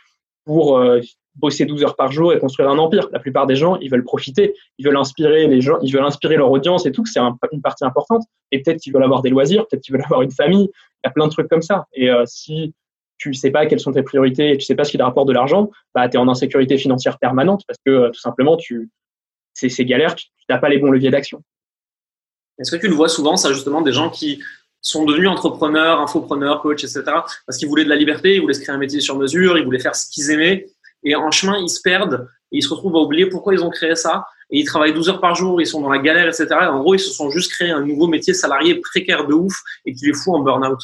pour 0.44 0.78
euh, 0.78 1.00
bosser 1.36 1.66
12 1.66 1.84
heures 1.84 1.96
par 1.96 2.10
jour 2.10 2.32
et 2.32 2.38
construire 2.38 2.68
un 2.70 2.78
empire. 2.78 3.08
La 3.12 3.18
plupart 3.18 3.46
des 3.46 3.56
gens, 3.56 3.76
ils 3.76 3.90
veulent 3.90 4.04
profiter, 4.04 4.54
ils 4.78 4.86
veulent 4.86 4.96
inspirer 4.96 5.46
les 5.46 5.60
gens, 5.60 5.78
ils 5.82 5.92
veulent 5.92 6.04
inspirer 6.04 6.36
leur 6.36 6.50
audience 6.50 6.86
et 6.86 6.92
tout, 6.92 7.04
c'est 7.06 7.20
une 7.20 7.62
partie 7.62 7.84
importante. 7.84 8.24
Et 8.52 8.62
peut-être 8.62 8.80
qu'ils 8.80 8.92
veulent 8.92 9.04
avoir 9.04 9.22
des 9.22 9.30
loisirs, 9.30 9.66
peut-être 9.68 9.82
qu'ils 9.82 9.92
veulent 9.92 10.04
avoir 10.06 10.22
une 10.22 10.30
famille. 10.30 10.68
Il 10.72 11.06
y 11.06 11.08
a 11.08 11.10
plein 11.10 11.26
de 11.26 11.32
trucs 11.32 11.48
comme 11.48 11.62
ça. 11.62 11.86
Et 11.92 12.10
euh, 12.10 12.24
si 12.26 12.74
tu 13.18 13.34
sais 13.34 13.50
pas 13.50 13.66
quelles 13.66 13.80
sont 13.80 13.92
tes 13.92 14.02
priorités 14.02 14.52
et 14.52 14.58
tu 14.58 14.64
sais 14.64 14.74
pas 14.74 14.84
ce 14.84 14.90
qui 14.90 14.98
te 14.98 15.02
rapporte 15.02 15.28
de 15.28 15.32
l'argent, 15.32 15.70
bah, 15.94 16.08
tu 16.08 16.16
es 16.16 16.20
en 16.20 16.28
insécurité 16.28 16.78
financière 16.78 17.18
permanente 17.18 17.62
parce 17.66 17.78
que 17.84 17.90
euh, 17.90 18.10
tout 18.10 18.20
simplement, 18.20 18.56
tu, 18.56 18.90
c'est, 19.54 19.84
galère, 19.84 20.14
tu 20.14 20.26
n'as 20.48 20.58
pas 20.58 20.68
les 20.68 20.78
bons 20.78 20.90
leviers 20.90 21.10
d'action. 21.10 21.42
Est-ce 22.58 22.70
que 22.70 22.80
tu 22.80 22.88
le 22.88 22.94
vois 22.94 23.08
souvent, 23.08 23.36
ça, 23.36 23.52
justement, 23.52 23.82
des 23.82 23.92
gens 23.92 24.10
qui 24.10 24.42
sont 24.80 25.04
devenus 25.04 25.28
entrepreneurs, 25.28 26.00
infopreneurs, 26.00 26.62
coachs, 26.62 26.84
etc., 26.84 27.02
parce 27.46 27.58
qu'ils 27.58 27.68
voulaient 27.68 27.84
de 27.84 27.88
la 27.88 27.96
liberté, 27.96 28.36
ils 28.36 28.40
voulaient 28.40 28.54
se 28.54 28.60
créer 28.60 28.74
un 28.74 28.78
métier 28.78 29.00
sur 29.00 29.16
mesure, 29.16 29.58
ils 29.58 29.64
voulaient 29.64 29.80
faire 29.80 29.96
ce 29.96 30.08
qu'ils 30.10 30.30
aimaient, 30.30 30.66
et 31.02 31.14
en 31.16 31.30
chemin, 31.30 31.58
ils 31.58 31.68
se 31.68 31.80
perdent, 31.82 32.28
et 32.52 32.58
ils 32.58 32.62
se 32.62 32.68
retrouvent 32.68 32.96
à 32.96 33.00
oublier 33.00 33.26
pourquoi 33.26 33.54
ils 33.54 33.62
ont 33.62 33.70
créé 33.70 33.94
ça, 33.94 34.24
et 34.50 34.60
ils 34.60 34.64
travaillent 34.64 34.94
12 34.94 35.08
heures 35.08 35.20
par 35.20 35.34
jour, 35.34 35.60
ils 35.60 35.66
sont 35.66 35.80
dans 35.80 35.90
la 35.90 35.98
galère, 35.98 36.26
etc. 36.26 36.46
Et 36.50 36.66
en 36.66 36.80
gros, 36.80 36.94
ils 36.94 37.00
se 37.00 37.10
sont 37.10 37.30
juste 37.30 37.50
créés 37.52 37.70
un 37.70 37.80
nouveau 37.80 38.06
métier 38.06 38.32
salarié 38.32 38.76
précaire 38.76 39.26
de 39.26 39.34
ouf, 39.34 39.60
et 39.84 39.92
qui 39.92 40.06
les 40.06 40.14
fout 40.14 40.34
en 40.34 40.40
burn-out. 40.40 40.80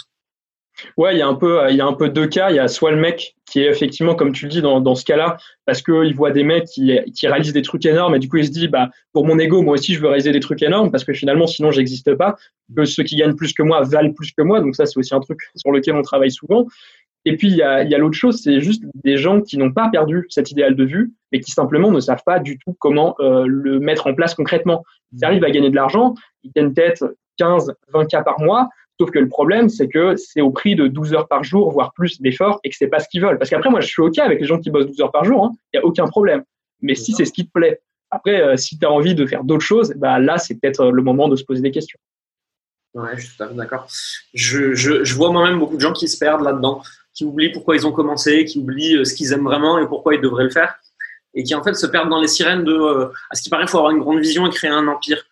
Ouais, 0.96 1.14
il 1.14 1.18
y 1.18 1.22
a 1.22 1.26
un 1.26 1.34
peu, 1.34 1.60
il 1.70 1.76
y 1.76 1.80
a 1.80 1.86
un 1.86 1.92
peu 1.92 2.08
deux 2.08 2.26
cas. 2.26 2.50
Il 2.50 2.56
y 2.56 2.58
a 2.58 2.68
soit 2.68 2.90
le 2.90 2.96
mec 2.96 3.34
qui 3.46 3.60
est 3.60 3.68
effectivement, 3.68 4.14
comme 4.14 4.32
tu 4.32 4.46
le 4.46 4.50
dis, 4.50 4.62
dans, 4.62 4.80
dans 4.80 4.94
ce 4.94 5.04
cas-là, 5.04 5.36
parce 5.66 5.82
qu'il 5.82 6.14
voit 6.14 6.30
des 6.30 6.44
mecs 6.44 6.64
qui, 6.64 6.98
qui 7.14 7.28
réalisent 7.28 7.52
des 7.52 7.62
trucs 7.62 7.84
énormes 7.84 8.14
et 8.14 8.18
du 8.18 8.28
coup 8.28 8.38
il 8.38 8.46
se 8.46 8.50
dit, 8.50 8.68
bah, 8.68 8.90
pour 9.12 9.26
mon 9.26 9.38
ego, 9.38 9.60
moi 9.62 9.74
aussi 9.74 9.94
je 9.94 10.00
veux 10.00 10.08
réaliser 10.08 10.32
des 10.32 10.40
trucs 10.40 10.62
énormes 10.62 10.90
parce 10.90 11.04
que 11.04 11.12
finalement, 11.12 11.46
sinon 11.46 11.70
j'existe 11.70 12.14
pas. 12.14 12.36
Que 12.74 12.84
ceux 12.84 13.02
qui 13.02 13.16
gagnent 13.16 13.36
plus 13.36 13.52
que 13.52 13.62
moi 13.62 13.82
valent 13.82 14.12
plus 14.12 14.32
que 14.32 14.42
moi. 14.42 14.60
Donc 14.60 14.74
ça, 14.74 14.86
c'est 14.86 14.98
aussi 14.98 15.14
un 15.14 15.20
truc 15.20 15.40
sur 15.54 15.70
lequel 15.70 15.94
on 15.94 16.02
travaille 16.02 16.30
souvent. 16.30 16.66
Et 17.24 17.36
puis 17.36 17.48
il 17.48 17.56
y 17.56 17.62
a, 17.62 17.84
y 17.84 17.94
a 17.94 17.98
l'autre 17.98 18.16
chose, 18.16 18.40
c'est 18.42 18.60
juste 18.60 18.82
des 18.94 19.16
gens 19.16 19.40
qui 19.40 19.56
n'ont 19.56 19.72
pas 19.72 19.88
perdu 19.88 20.26
cet 20.28 20.50
idéal 20.50 20.74
de 20.74 20.84
vue, 20.84 21.12
mais 21.30 21.40
qui 21.40 21.52
simplement 21.52 21.90
ne 21.90 22.00
savent 22.00 22.22
pas 22.24 22.40
du 22.40 22.58
tout 22.58 22.74
comment 22.78 23.14
euh, 23.20 23.44
le 23.46 23.78
mettre 23.78 24.08
en 24.08 24.14
place 24.14 24.34
concrètement. 24.34 24.82
Ils 25.12 25.24
arrivent 25.24 25.44
à 25.44 25.50
gagner 25.50 25.70
de 25.70 25.76
l'argent, 25.76 26.14
ils 26.42 26.50
gagnent 26.52 26.74
peut-être 26.74 27.14
15, 27.38 27.74
20 27.92 28.06
cas 28.06 28.22
par 28.22 28.40
mois, 28.40 28.68
Sauf 29.00 29.10
que 29.10 29.18
le 29.18 29.28
problème, 29.28 29.68
c'est 29.68 29.88
que 29.88 30.16
c'est 30.16 30.40
au 30.40 30.50
prix 30.50 30.76
de 30.76 30.86
12 30.86 31.14
heures 31.14 31.28
par 31.28 31.42
jour, 31.42 31.70
voire 31.72 31.92
plus 31.92 32.20
d'efforts, 32.20 32.60
et 32.62 32.70
que 32.70 32.76
c'est 32.76 32.88
pas 32.88 33.00
ce 33.00 33.08
qu'ils 33.08 33.22
veulent. 33.22 33.38
Parce 33.38 33.50
qu'après, 33.50 33.70
moi, 33.70 33.80
je 33.80 33.88
suis 33.88 34.02
OK 34.02 34.18
avec 34.18 34.40
les 34.40 34.46
gens 34.46 34.58
qui 34.58 34.70
bossent 34.70 34.86
12 34.86 35.00
heures 35.00 35.12
par 35.12 35.24
jour, 35.24 35.50
il 35.50 35.56
hein, 35.56 35.58
n'y 35.74 35.80
a 35.80 35.84
aucun 35.84 36.06
problème. 36.06 36.44
Mais 36.82 36.94
si 36.94 37.12
c'est 37.12 37.24
ce 37.24 37.32
qui 37.32 37.46
te 37.46 37.52
plaît, 37.52 37.80
après, 38.10 38.42
euh, 38.42 38.56
si 38.56 38.78
tu 38.78 38.84
as 38.84 38.90
envie 38.90 39.14
de 39.14 39.24
faire 39.24 39.42
d'autres 39.42 39.64
choses, 39.64 39.94
bah, 39.96 40.18
là, 40.18 40.36
c'est 40.36 40.54
peut-être 40.54 40.80
euh, 40.80 40.90
le 40.90 41.02
moment 41.02 41.28
de 41.28 41.36
se 41.36 41.44
poser 41.44 41.62
des 41.62 41.70
questions. 41.70 41.98
Ouais, 42.94 43.16
je 43.16 43.26
suis 43.26 43.36
tout 43.36 43.42
à 43.42 43.48
fait 43.48 43.54
d'accord. 43.54 43.86
Je, 44.34 44.74
je, 44.74 45.02
je, 45.02 45.14
vois 45.14 45.32
moi-même 45.32 45.58
beaucoup 45.58 45.76
de 45.76 45.80
gens 45.80 45.94
qui 45.94 46.08
se 46.08 46.18
perdent 46.18 46.42
là-dedans, 46.42 46.82
qui 47.14 47.24
oublient 47.24 47.50
pourquoi 47.50 47.74
ils 47.74 47.86
ont 47.86 47.92
commencé, 47.92 48.44
qui 48.44 48.58
oublient 48.58 48.96
euh, 48.96 49.04
ce 49.04 49.14
qu'ils 49.14 49.32
aiment 49.32 49.44
vraiment 49.44 49.78
et 49.78 49.86
pourquoi 49.86 50.14
ils 50.14 50.20
devraient 50.20 50.44
le 50.44 50.50
faire, 50.50 50.74
et 51.32 51.42
qui 51.42 51.54
en 51.54 51.62
fait 51.62 51.72
se 51.72 51.86
perdent 51.86 52.10
dans 52.10 52.20
les 52.20 52.28
sirènes 52.28 52.64
de, 52.64 53.10
à 53.30 53.34
ce 53.34 53.40
qui 53.40 53.48
paraît, 53.48 53.64
il 53.64 53.68
faut 53.68 53.78
avoir 53.78 53.92
une 53.92 54.00
grande 54.00 54.20
vision 54.20 54.46
et 54.46 54.50
créer 54.50 54.70
un 54.70 54.86
empire 54.88 55.24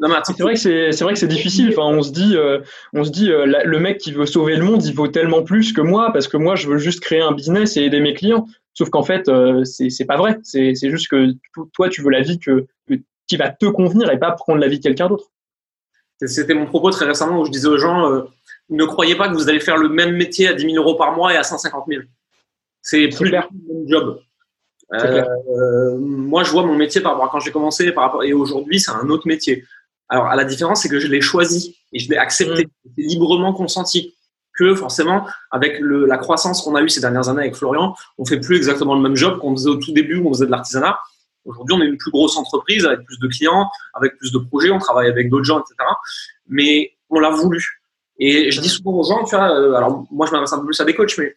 c'est 0.00 0.40
vrai 0.40 0.54
que 0.54 0.60
c'est 0.60 0.92
c'est 0.92 1.04
vrai 1.04 1.12
que 1.12 1.18
c'est 1.18 1.28
difficile. 1.28 1.70
Enfin, 1.70 1.86
on 1.86 2.02
se 2.02 2.10
dit, 2.10 2.36
euh, 2.36 2.60
on 2.92 3.04
se 3.04 3.10
dit, 3.10 3.30
euh, 3.30 3.46
le 3.46 3.78
mec 3.78 3.98
qui 3.98 4.12
veut 4.12 4.26
sauver 4.26 4.56
le 4.56 4.64
monde, 4.64 4.84
il 4.84 4.94
vaut 4.94 5.08
tellement 5.08 5.42
plus 5.42 5.72
que 5.72 5.80
moi 5.80 6.12
parce 6.12 6.28
que 6.28 6.36
moi, 6.36 6.56
je 6.56 6.68
veux 6.68 6.78
juste 6.78 7.00
créer 7.00 7.20
un 7.20 7.32
business 7.32 7.76
et 7.76 7.82
aider 7.82 8.00
mes 8.00 8.14
clients. 8.14 8.46
Sauf 8.72 8.90
qu'en 8.90 9.04
fait, 9.04 9.28
euh, 9.28 9.62
c'est 9.64 9.90
c'est 9.90 10.04
pas 10.04 10.16
vrai. 10.16 10.38
C'est 10.42 10.74
c'est 10.74 10.90
juste 10.90 11.08
que 11.08 11.28
toi, 11.72 11.88
tu 11.88 12.02
veux 12.02 12.10
la 12.10 12.22
vie 12.22 12.38
que, 12.38 12.66
qui 13.28 13.36
va 13.36 13.50
te 13.50 13.66
convenir 13.66 14.10
et 14.10 14.18
pas 14.18 14.32
prendre 14.32 14.60
la 14.60 14.68
vie 14.68 14.78
de 14.78 14.82
quelqu'un 14.82 15.08
d'autre. 15.08 15.30
C'était 16.26 16.54
mon 16.54 16.66
propos 16.66 16.90
très 16.90 17.04
récemment 17.04 17.40
où 17.40 17.44
je 17.44 17.50
disais 17.50 17.68
aux 17.68 17.78
gens, 17.78 18.24
ne 18.70 18.84
croyez 18.84 19.14
pas 19.14 19.28
que 19.28 19.34
vous 19.34 19.48
allez 19.48 19.60
faire 19.60 19.76
le 19.76 19.88
même 19.88 20.16
métier 20.16 20.48
à 20.48 20.54
10 20.54 20.62
000 20.72 20.76
euros 20.76 20.96
par 20.96 21.14
mois 21.14 21.34
et 21.34 21.36
à 21.36 21.42
150 21.42 21.84
000. 21.88 22.02
C'est 22.80 23.08
plus 23.08 23.30
le 23.30 23.32
même 23.32 23.88
job. 23.88 24.20
moi, 26.00 26.44
je 26.44 26.50
vois 26.50 26.64
mon 26.64 26.76
métier 26.76 27.00
par 27.00 27.12
rapport 27.12 27.26
à 27.26 27.28
quand 27.30 27.40
j'ai 27.40 27.52
commencé, 27.52 27.92
par 27.92 28.04
rapport 28.04 28.24
et 28.24 28.32
aujourd'hui, 28.32 28.80
c'est 28.80 28.92
un 28.92 29.08
autre 29.08 29.26
métier. 29.26 29.64
Alors, 30.08 30.26
à 30.26 30.36
la 30.36 30.44
différence, 30.44 30.82
c'est 30.82 30.88
que 30.88 30.98
je 30.98 31.08
l'ai 31.08 31.20
choisi 31.20 31.76
et 31.92 31.98
je 31.98 32.08
l'ai 32.10 32.16
accepté, 32.16 32.66
mm. 32.66 32.90
librement 32.96 33.52
consenti. 33.52 34.14
Que 34.56 34.76
forcément, 34.76 35.26
avec 35.50 35.80
le, 35.80 36.06
la 36.06 36.16
croissance 36.16 36.62
qu'on 36.62 36.76
a 36.76 36.82
eue 36.82 36.88
ces 36.88 37.00
dernières 37.00 37.28
années 37.28 37.40
avec 37.40 37.56
Florian, 37.56 37.96
on 38.18 38.24
fait 38.24 38.38
plus 38.38 38.56
exactement 38.56 38.94
le 38.94 39.00
même 39.00 39.16
job 39.16 39.40
qu'on 39.40 39.56
faisait 39.56 39.68
au 39.68 39.76
tout 39.76 39.90
début 39.90 40.18
où 40.18 40.28
on 40.28 40.32
faisait 40.32 40.46
de 40.46 40.52
l'artisanat. 40.52 40.96
Aujourd'hui, 41.44 41.74
on 41.76 41.82
est 41.82 41.86
une 41.86 41.98
plus 41.98 42.12
grosse 42.12 42.36
entreprise 42.36 42.86
avec 42.86 43.04
plus 43.04 43.18
de 43.18 43.26
clients, 43.26 43.68
avec 43.94 44.16
plus 44.16 44.30
de 44.30 44.38
projets, 44.38 44.70
on 44.70 44.78
travaille 44.78 45.08
avec 45.08 45.28
d'autres 45.28 45.44
gens, 45.44 45.58
etc. 45.58 45.74
Mais 46.46 46.92
on 47.10 47.18
l'a 47.18 47.30
voulu. 47.30 47.82
Et 48.18 48.52
je 48.52 48.60
dis 48.60 48.68
souvent 48.68 48.92
aux 48.92 49.02
gens, 49.02 49.24
tu 49.24 49.34
vois, 49.34 49.50
euh, 49.58 49.74
alors 49.74 50.06
moi 50.12 50.26
je 50.26 50.30
m'adresse 50.30 50.52
un 50.52 50.60
peu 50.60 50.66
plus 50.66 50.80
à 50.80 50.84
des 50.84 50.94
coachs, 50.94 51.18
mais 51.18 51.34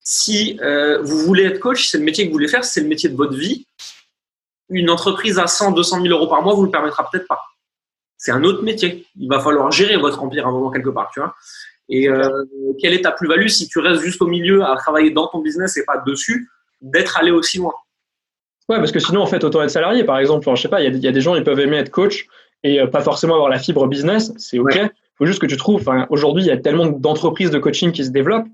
si 0.00 0.58
euh, 0.62 1.02
vous 1.02 1.18
voulez 1.18 1.44
être 1.44 1.60
coach, 1.60 1.88
c'est 1.88 1.98
le 1.98 2.04
métier 2.04 2.24
que 2.24 2.30
vous 2.30 2.34
voulez 2.34 2.48
faire, 2.48 2.64
c'est 2.64 2.80
le 2.80 2.88
métier 2.88 3.10
de 3.10 3.16
votre 3.16 3.34
vie. 3.34 3.66
Une 4.70 4.88
entreprise 4.88 5.38
à 5.38 5.46
100, 5.46 5.72
200 5.72 6.00
000 6.00 6.14
euros 6.14 6.28
par 6.28 6.42
mois 6.42 6.54
vous 6.54 6.64
le 6.64 6.70
permettra 6.70 7.08
peut-être 7.10 7.28
pas 7.28 7.42
c'est 8.22 8.30
un 8.30 8.44
autre 8.44 8.62
métier. 8.62 9.04
Il 9.18 9.28
va 9.28 9.40
falloir 9.40 9.72
gérer 9.72 9.96
votre 9.96 10.22
empire 10.22 10.46
à 10.46 10.50
un 10.50 10.52
moment 10.52 10.70
quelque 10.70 10.90
part, 10.90 11.10
tu 11.12 11.18
vois. 11.18 11.34
Et 11.88 12.08
euh, 12.08 12.44
quelle 12.80 12.94
est 12.94 13.02
ta 13.02 13.10
plus-value 13.10 13.48
si 13.48 13.66
tu 13.66 13.80
restes 13.80 14.00
juste 14.00 14.22
au 14.22 14.28
milieu 14.28 14.62
à 14.62 14.76
travailler 14.76 15.10
dans 15.10 15.26
ton 15.26 15.40
business 15.40 15.76
et 15.76 15.84
pas 15.84 15.98
dessus, 16.06 16.48
d'être 16.80 17.18
allé 17.18 17.32
aussi 17.32 17.58
loin? 17.58 17.72
Ouais, 18.68 18.76
parce 18.76 18.92
que 18.92 19.00
sinon, 19.00 19.22
en 19.22 19.26
fait, 19.26 19.42
autant 19.42 19.60
être 19.60 19.70
salarié, 19.70 20.04
par 20.04 20.20
exemple. 20.20 20.38
Enfin, 20.48 20.54
je 20.54 20.62
sais 20.62 20.68
pas, 20.68 20.80
il 20.80 20.96
y, 21.02 21.08
a 21.08 21.10
des 21.10 21.20
gens, 21.20 21.34
ils 21.34 21.42
peuvent 21.42 21.58
aimer 21.58 21.78
être 21.78 21.90
coach 21.90 22.28
et 22.62 22.80
euh, 22.80 22.86
pas 22.86 23.00
forcément 23.00 23.34
avoir 23.34 23.50
la 23.50 23.58
fibre 23.58 23.88
business, 23.88 24.32
c'est 24.36 24.60
OK. 24.60 24.76
Il 24.76 24.90
faut 25.18 25.26
juste 25.26 25.40
que 25.40 25.46
tu 25.46 25.56
trouves, 25.56 25.84
aujourd'hui, 26.08 26.44
il 26.44 26.46
y 26.46 26.52
a 26.52 26.56
tellement 26.56 26.86
d'entreprises 26.86 27.50
de 27.50 27.58
coaching 27.58 27.90
qui 27.90 28.04
se 28.04 28.10
développent 28.10 28.46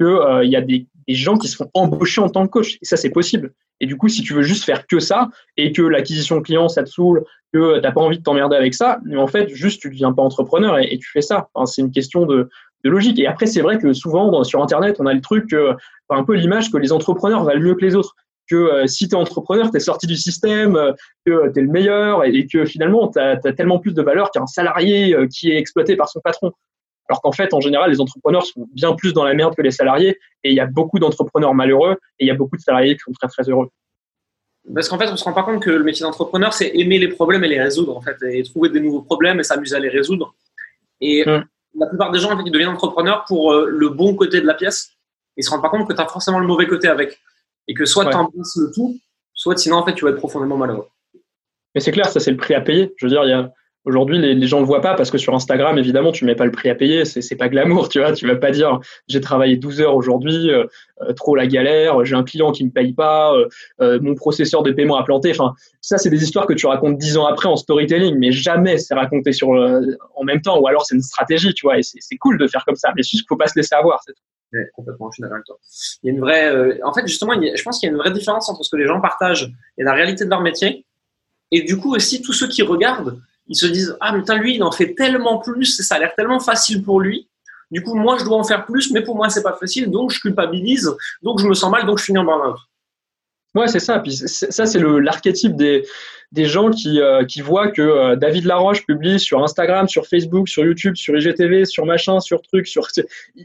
qu'il 0.00 0.08
euh, 0.08 0.44
y 0.44 0.56
a 0.56 0.60
des 0.60 0.86
des 1.06 1.14
gens 1.14 1.36
qui 1.36 1.48
se 1.48 1.56
font 1.56 1.70
embaucher 1.74 2.20
en 2.20 2.28
tant 2.28 2.46
que 2.46 2.50
coach. 2.50 2.78
Et 2.82 2.84
ça, 2.84 2.96
c'est 2.96 3.10
possible. 3.10 3.52
Et 3.80 3.86
du 3.86 3.96
coup, 3.96 4.08
si 4.08 4.22
tu 4.22 4.32
veux 4.32 4.42
juste 4.42 4.64
faire 4.64 4.86
que 4.86 5.00
ça 5.00 5.28
et 5.56 5.72
que 5.72 5.82
l'acquisition 5.82 6.40
client, 6.40 6.68
ça 6.68 6.84
te 6.84 6.88
saoule, 6.88 7.24
que 7.52 7.76
tu 7.76 7.82
n'as 7.82 7.92
pas 7.92 8.00
envie 8.00 8.18
de 8.18 8.22
t'emmerder 8.22 8.56
avec 8.56 8.74
ça, 8.74 9.00
mais 9.04 9.16
en 9.16 9.26
fait, 9.26 9.48
juste, 9.48 9.80
tu 9.80 9.88
ne 9.88 9.92
deviens 9.92 10.12
pas 10.12 10.22
entrepreneur 10.22 10.78
et, 10.78 10.98
tu 10.98 11.10
fais 11.10 11.20
ça. 11.20 11.48
C'est 11.66 11.82
une 11.82 11.90
question 11.90 12.24
de, 12.24 12.48
logique. 12.84 13.18
Et 13.18 13.26
après, 13.26 13.46
c'est 13.46 13.60
vrai 13.60 13.78
que 13.78 13.92
souvent, 13.92 14.42
sur 14.44 14.62
Internet, 14.62 14.96
on 14.98 15.06
a 15.06 15.14
le 15.14 15.20
truc, 15.20 15.52
euh, 15.52 15.74
un 16.10 16.24
peu 16.24 16.34
l'image 16.34 16.70
que 16.70 16.76
les 16.76 16.92
entrepreneurs 16.92 17.44
valent 17.44 17.60
mieux 17.60 17.74
que 17.74 17.84
les 17.84 17.94
autres. 17.94 18.14
Que 18.48 18.56
euh, 18.56 18.86
si 18.86 19.08
tu 19.08 19.14
es 19.14 19.18
entrepreneur, 19.18 19.70
tu 19.70 19.76
es 19.76 19.80
sorti 19.80 20.06
du 20.06 20.16
système, 20.16 20.76
euh, 20.76 20.92
que 21.24 21.50
tu 21.52 21.58
es 21.58 21.62
le 21.62 21.70
meilleur 21.70 22.24
et, 22.24 22.46
que 22.46 22.64
finalement, 22.64 23.08
tu 23.08 23.18
as, 23.18 23.36
tellement 23.36 23.78
plus 23.78 23.94
de 23.94 24.02
valeur 24.02 24.30
qu'un 24.30 24.46
salarié 24.46 25.16
qui 25.30 25.50
est 25.50 25.56
exploité 25.56 25.96
par 25.96 26.08
son 26.08 26.20
patron. 26.20 26.52
Alors 27.08 27.20
qu'en 27.20 27.32
fait, 27.32 27.52
en 27.52 27.60
général, 27.60 27.90
les 27.90 28.00
entrepreneurs 28.00 28.46
sont 28.46 28.66
bien 28.72 28.94
plus 28.94 29.12
dans 29.12 29.24
la 29.24 29.34
merde 29.34 29.54
que 29.54 29.62
les 29.62 29.70
salariés. 29.70 30.18
Et 30.44 30.50
il 30.50 30.54
y 30.54 30.60
a 30.60 30.66
beaucoup 30.66 30.98
d'entrepreneurs 30.98 31.54
malheureux 31.54 31.98
et 32.18 32.24
il 32.24 32.28
y 32.28 32.30
a 32.30 32.34
beaucoup 32.34 32.56
de 32.56 32.62
salariés 32.62 32.94
qui 32.94 33.00
sont 33.00 33.12
très, 33.12 33.28
très 33.28 33.48
heureux. 33.50 33.68
Parce 34.72 34.88
qu'en 34.88 34.98
fait, 34.98 35.08
on 35.10 35.16
se 35.16 35.24
rend 35.24 35.32
pas 35.32 35.42
compte 35.42 35.62
que 35.62 35.70
le 35.70 35.82
métier 35.82 36.04
d'entrepreneur, 36.04 36.52
c'est 36.52 36.70
aimer 36.76 36.98
les 36.98 37.08
problèmes 37.08 37.42
et 37.44 37.48
les 37.48 37.60
résoudre, 37.60 37.96
en 37.96 38.00
fait, 38.00 38.16
et 38.22 38.42
trouver 38.44 38.68
des 38.68 38.80
nouveaux 38.80 39.02
problèmes 39.02 39.40
et 39.40 39.42
s'amuser 39.42 39.74
à 39.74 39.80
les 39.80 39.88
résoudre. 39.88 40.34
Et 41.00 41.28
hum. 41.28 41.44
la 41.76 41.86
plupart 41.88 42.12
des 42.12 42.20
gens, 42.20 42.32
en 42.32 42.36
fait, 42.36 42.44
ils 42.46 42.52
deviennent 42.52 42.68
entrepreneurs 42.68 43.24
pour 43.26 43.52
euh, 43.52 43.66
le 43.68 43.88
bon 43.88 44.14
côté 44.14 44.40
de 44.40 44.46
la 44.46 44.54
pièce. 44.54 44.92
Ils 45.36 45.42
se 45.42 45.50
rendent 45.50 45.62
pas 45.62 45.68
compte 45.68 45.88
que 45.88 45.92
tu 45.92 46.00
as 46.00 46.06
forcément 46.06 46.38
le 46.38 46.46
mauvais 46.46 46.66
côté 46.66 46.86
avec. 46.86 47.20
Et 47.66 47.74
que 47.74 47.84
soit 47.84 48.06
tu 48.06 48.16
embrasses 48.16 48.56
le 48.56 48.70
tout, 48.72 48.96
soit 49.34 49.56
sinon, 49.56 49.76
en 49.76 49.84
fait, 49.84 49.94
tu 49.94 50.04
vas 50.04 50.10
être 50.10 50.16
profondément 50.16 50.56
malheureux. 50.56 50.88
Mais 51.74 51.80
c'est 51.80 51.92
clair, 51.92 52.06
ça, 52.08 52.20
c'est 52.20 52.30
le 52.30 52.36
prix 52.36 52.54
à 52.54 52.60
payer. 52.60 52.92
Je 52.96 53.06
veux 53.06 53.10
dire, 53.10 53.24
il 53.24 53.30
y 53.30 53.32
a, 53.32 53.52
Aujourd'hui, 53.84 54.18
les, 54.18 54.46
gens 54.46 54.58
ne 54.58 54.62
le 54.62 54.66
voient 54.68 54.80
pas 54.80 54.94
parce 54.94 55.10
que 55.10 55.18
sur 55.18 55.34
Instagram, 55.34 55.76
évidemment, 55.76 56.12
tu 56.12 56.24
mets 56.24 56.36
pas 56.36 56.44
le 56.44 56.52
prix 56.52 56.70
à 56.70 56.76
payer. 56.76 57.04
C'est, 57.04 57.20
c'est 57.20 57.34
pas 57.34 57.48
glamour, 57.48 57.88
tu 57.88 57.98
vois. 57.98 58.12
Tu 58.12 58.28
vas 58.28 58.36
pas 58.36 58.52
dire 58.52 58.78
j'ai 59.08 59.20
travaillé 59.20 59.56
12 59.56 59.80
heures 59.80 59.96
aujourd'hui, 59.96 60.50
euh, 60.50 60.66
euh, 61.00 61.12
trop 61.14 61.34
la 61.34 61.48
galère, 61.48 62.04
j'ai 62.04 62.14
un 62.14 62.22
client 62.22 62.52
qui 62.52 62.64
me 62.64 62.70
paye 62.70 62.92
pas, 62.92 63.34
euh, 63.80 63.98
mon 64.00 64.14
processeur 64.14 64.62
de 64.62 64.70
paiement 64.70 64.96
a 64.96 65.02
planté. 65.02 65.32
Enfin, 65.32 65.54
ça, 65.80 65.98
c'est 65.98 66.10
des 66.10 66.22
histoires 66.22 66.46
que 66.46 66.52
tu 66.52 66.66
racontes 66.66 66.96
10 66.96 67.16
ans 67.16 67.26
après 67.26 67.48
en 67.48 67.56
storytelling, 67.56 68.16
mais 68.18 68.30
jamais 68.30 68.78
c'est 68.78 68.94
raconté 68.94 69.32
sur 69.32 69.48
en 69.48 70.24
même 70.24 70.40
temps. 70.42 70.60
Ou 70.60 70.68
alors 70.68 70.86
c'est 70.86 70.94
une 70.94 71.02
stratégie, 71.02 71.52
tu 71.52 71.66
vois. 71.66 71.78
Et 71.78 71.82
c'est, 71.82 72.16
cool 72.18 72.38
de 72.38 72.46
faire 72.46 72.64
comme 72.64 72.76
ça, 72.76 72.92
mais 72.94 73.02
juste 73.02 73.26
faut 73.28 73.36
pas 73.36 73.48
se 73.48 73.58
laisser 73.58 73.74
avoir. 73.74 74.00
C'est 74.04 74.70
complètement, 74.74 75.10
je 75.10 75.14
suis 75.14 75.22
d'accord 75.22 75.36
avec 75.36 75.46
toi. 75.46 75.56
Il 76.04 76.06
y 76.06 76.10
a 76.10 76.12
une 76.12 76.20
vraie, 76.20 76.82
en 76.84 76.92
fait, 76.92 77.04
justement, 77.08 77.32
je 77.34 77.62
pense 77.64 77.80
qu'il 77.80 77.88
y 77.88 77.90
a 77.90 77.92
une 77.92 77.98
vraie 77.98 78.12
différence 78.12 78.48
entre 78.48 78.62
ce 78.62 78.70
que 78.70 78.76
les 78.76 78.86
gens 78.86 79.00
partagent 79.00 79.50
et 79.76 79.82
la 79.82 79.92
réalité 79.92 80.24
de 80.24 80.30
leur 80.30 80.42
métier. 80.42 80.86
Et 81.52 81.62
du 81.62 81.76
coup 81.76 81.94
aussi 81.94 82.22
tous 82.22 82.32
ceux 82.32 82.48
qui 82.48 82.62
regardent 82.62 83.20
ils 83.48 83.56
se 83.56 83.66
disent 83.66 83.96
ah 84.00 84.12
putain 84.14 84.36
lui 84.36 84.56
il 84.56 84.62
en 84.62 84.72
fait 84.72 84.94
tellement 84.94 85.38
plus, 85.38 85.80
ça 85.82 85.96
a 85.96 85.98
l'air 85.98 86.14
tellement 86.16 86.40
facile 86.40 86.82
pour 86.82 87.00
lui. 87.00 87.28
Du 87.70 87.82
coup 87.82 87.94
moi 87.94 88.18
je 88.18 88.24
dois 88.24 88.36
en 88.36 88.44
faire 88.44 88.66
plus, 88.66 88.90
mais 88.92 89.02
pour 89.02 89.16
moi 89.16 89.30
c'est 89.30 89.42
pas 89.42 89.56
facile, 89.58 89.90
donc 89.90 90.10
je 90.10 90.20
culpabilise, 90.20 90.90
donc 91.22 91.40
je 91.40 91.46
me 91.46 91.54
sens 91.54 91.70
mal, 91.70 91.86
donc 91.86 91.98
je 91.98 92.04
finis 92.04 92.18
en 92.18 92.24
burn-out. 92.24 92.58
Ouais 93.54 93.68
c'est 93.68 93.80
ça. 93.80 93.98
Puis 93.98 94.12
ça 94.12 94.66
c'est 94.66 94.80
l'archétype 94.80 95.56
des 95.56 95.84
des 96.32 96.46
gens 96.46 96.70
qui, 96.70 96.98
euh, 96.98 97.24
qui 97.24 97.42
voient 97.42 97.70
que 97.70 97.82
euh, 97.82 98.16
David 98.16 98.46
Laroche 98.46 98.86
publie 98.86 99.20
sur 99.20 99.44
Instagram, 99.44 99.86
sur 99.86 100.06
Facebook, 100.06 100.48
sur 100.48 100.64
YouTube, 100.64 100.96
sur 100.96 101.14
IGTV, 101.14 101.66
sur 101.66 101.84
machin, 101.84 102.20
sur 102.20 102.40
truc, 102.40 102.66
sur 102.66 102.88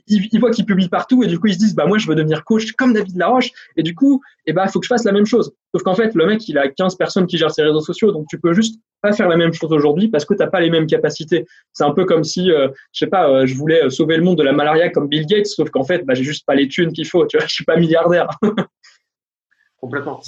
ils, 0.07 0.39
voient 0.39 0.51
qu'il 0.51 0.65
publie 0.65 0.87
partout 0.87 1.21
et 1.21 1.27
du 1.27 1.37
coup 1.37 1.47
ils 1.47 1.55
se 1.55 1.59
disent 1.59 1.75
bah 1.75 1.85
moi 1.85 1.97
je 1.97 2.07
veux 2.07 2.15
devenir 2.15 2.45
coach 2.45 2.71
comme 2.71 2.93
David 2.93 3.17
Laroche 3.17 3.51
et 3.75 3.83
du 3.83 3.93
coup 3.93 4.21
eh 4.45 4.53
bah 4.53 4.67
faut 4.67 4.79
que 4.79 4.85
je 4.85 4.87
fasse 4.87 5.03
la 5.03 5.11
même 5.11 5.25
chose. 5.25 5.53
Sauf 5.73 5.83
qu'en 5.83 5.95
fait 5.95 6.15
le 6.15 6.25
mec 6.25 6.47
il 6.47 6.57
a 6.57 6.69
15 6.69 6.95
personnes 6.95 7.27
qui 7.27 7.37
gèrent 7.37 7.51
ses 7.51 7.63
réseaux 7.63 7.81
sociaux 7.81 8.13
donc 8.13 8.25
tu 8.29 8.39
peux 8.39 8.53
juste 8.53 8.79
pas 9.01 9.13
faire 9.13 9.27
la 9.27 9.37
même 9.37 9.53
chose 9.53 9.71
aujourd'hui 9.71 10.07
parce 10.07 10.25
que 10.25 10.33
t'as 10.33 10.47
pas 10.47 10.59
les 10.59 10.69
mêmes 10.69 10.87
capacités. 10.87 11.45
C'est 11.73 11.83
un 11.83 11.91
peu 11.91 12.05
comme 12.05 12.23
si 12.23 12.51
euh, 12.51 12.69
je 12.91 12.99
sais 12.99 13.07
pas 13.07 13.45
je 13.45 13.53
voulais 13.55 13.89
sauver 13.89 14.17
le 14.17 14.23
monde 14.23 14.37
de 14.37 14.43
la 14.43 14.53
malaria 14.53 14.89
comme 14.89 15.07
Bill 15.07 15.25
Gates 15.25 15.47
sauf 15.47 15.69
qu'en 15.69 15.83
fait 15.83 16.03
bah 16.05 16.13
j'ai 16.13 16.23
juste 16.23 16.45
pas 16.45 16.55
les 16.55 16.67
thunes 16.67 16.93
qu'il 16.93 17.07
faut, 17.07 17.25
tu 17.25 17.37
vois, 17.37 17.45
je 17.47 17.53
suis 17.53 17.65
pas 17.65 17.77
milliardaire. 17.77 18.27
Complètement. 19.77 20.21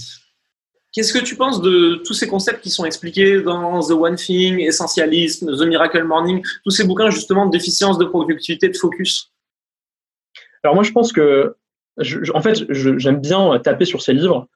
Qu'est-ce 0.91 1.13
que 1.13 1.23
tu 1.23 1.35
penses 1.35 1.61
de 1.61 2.01
tous 2.05 2.13
ces 2.13 2.27
concepts 2.27 2.61
qui 2.61 2.71
sont 2.71 2.83
expliqués 2.83 3.41
dans 3.41 3.79
The 3.81 3.91
One 3.91 4.15
Thing, 4.15 4.59
Essentialisme, 4.59 5.55
The 5.55 5.67
Miracle 5.67 6.03
Morning, 6.03 6.43
tous 6.63 6.71
ces 6.71 6.83
bouquins 6.83 7.11
justement 7.11 7.45
de 7.45 7.51
déficience 7.51 7.97
de 7.99 8.05
productivité, 8.05 8.69
de 8.69 8.77
focus? 8.77 9.31
Alors 10.63 10.75
moi 10.75 10.83
je 10.83 10.91
pense 10.91 11.13
que, 11.13 11.55
en 12.33 12.41
fait, 12.41 12.65
j'aime 12.71 13.21
bien 13.21 13.59
taper 13.59 13.85
sur 13.85 14.01
ces 14.01 14.13
livres, 14.13 14.47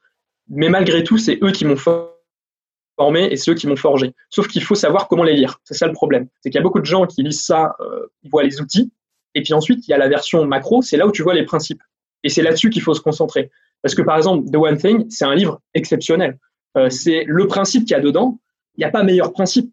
mais 0.50 0.70
malgré 0.70 1.04
tout, 1.04 1.18
c'est 1.18 1.40
eux 1.44 1.52
qui 1.52 1.66
m'ont 1.66 1.76
formé 1.76 2.13
et 3.00 3.36
c'est 3.36 3.52
eux 3.52 3.56
qui 3.56 3.68
m'ont 3.68 3.76
forgé. 3.76 4.14
Sauf 4.30 4.48
qu'il 4.48 4.64
faut 4.64 4.76
savoir 4.76 5.08
comment 5.08 5.24
les 5.24 5.34
lire. 5.34 5.60
C'est 5.64 5.74
ça 5.74 5.88
le 5.88 5.94
problème. 5.94 6.28
C'est 6.42 6.50
qu'il 6.50 6.60
y 6.60 6.60
a 6.60 6.64
beaucoup 6.64 6.80
de 6.80 6.86
gens 6.86 7.06
qui 7.06 7.24
lisent 7.24 7.44
ça, 7.44 7.76
euh, 7.80 8.08
ils 8.24 8.30
voient 8.30 8.44
les 8.44 8.62
outils, 8.62 8.92
et 9.36 9.42
puis 9.42 9.54
ensuite 9.54 9.88
il 9.88 9.92
y 9.92 9.94
a 9.94 9.98
la 9.98 10.08
version 10.08 10.46
macro, 10.46 10.82
c'est 10.82 10.98
là 10.98 11.08
où 11.08 11.12
tu 11.12 11.24
vois 11.24 11.34
les 11.34 11.44
principes. 11.44 11.82
Et 12.24 12.30
c'est 12.30 12.42
là-dessus 12.42 12.70
qu'il 12.70 12.82
faut 12.82 12.94
se 12.94 13.02
concentrer. 13.02 13.52
Parce 13.82 13.96
que 13.96 14.02
par 14.02 14.18
exemple, 14.18 14.50
The 14.50 14.56
One 14.56 14.78
Thing, 14.78 15.06
c'est 15.10 15.26
un 15.26 15.36
livre 15.36 15.62
exceptionnel. 15.74 16.38
Euh, 16.78 16.90
c'est 16.90 17.26
le 17.28 17.48
principe 17.48 17.86
qu'il 17.86 17.92
y 17.92 18.00
a 18.00 18.00
dedans. 18.00 18.40
Il 18.78 18.82
n'y 18.82 18.86
a 18.86 18.90
pas 18.90 19.04
meilleur 19.04 19.34
principe. 19.34 19.72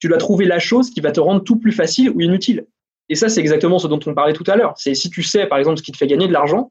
Tu 0.00 0.08
dois 0.08 0.18
trouver 0.18 0.46
la 0.46 0.58
chose 0.58 0.90
qui 0.90 1.00
va 1.00 1.12
te 1.12 1.20
rendre 1.20 1.44
tout 1.44 1.56
plus 1.56 1.72
facile 1.72 2.10
ou 2.10 2.20
inutile. 2.20 2.66
Et 3.08 3.14
ça, 3.14 3.28
c'est 3.28 3.40
exactement 3.40 3.78
ce 3.78 3.86
dont 3.88 4.00
on 4.06 4.14
parlait 4.14 4.32
tout 4.32 4.44
à 4.46 4.56
l'heure. 4.56 4.72
C'est 4.76 4.94
si 4.94 5.10
tu 5.10 5.22
sais, 5.22 5.46
par 5.46 5.58
exemple, 5.58 5.78
ce 5.78 5.82
qui 5.82 5.92
te 5.92 5.96
fait 5.96 6.06
gagner 6.06 6.26
de 6.26 6.32
l'argent, 6.32 6.70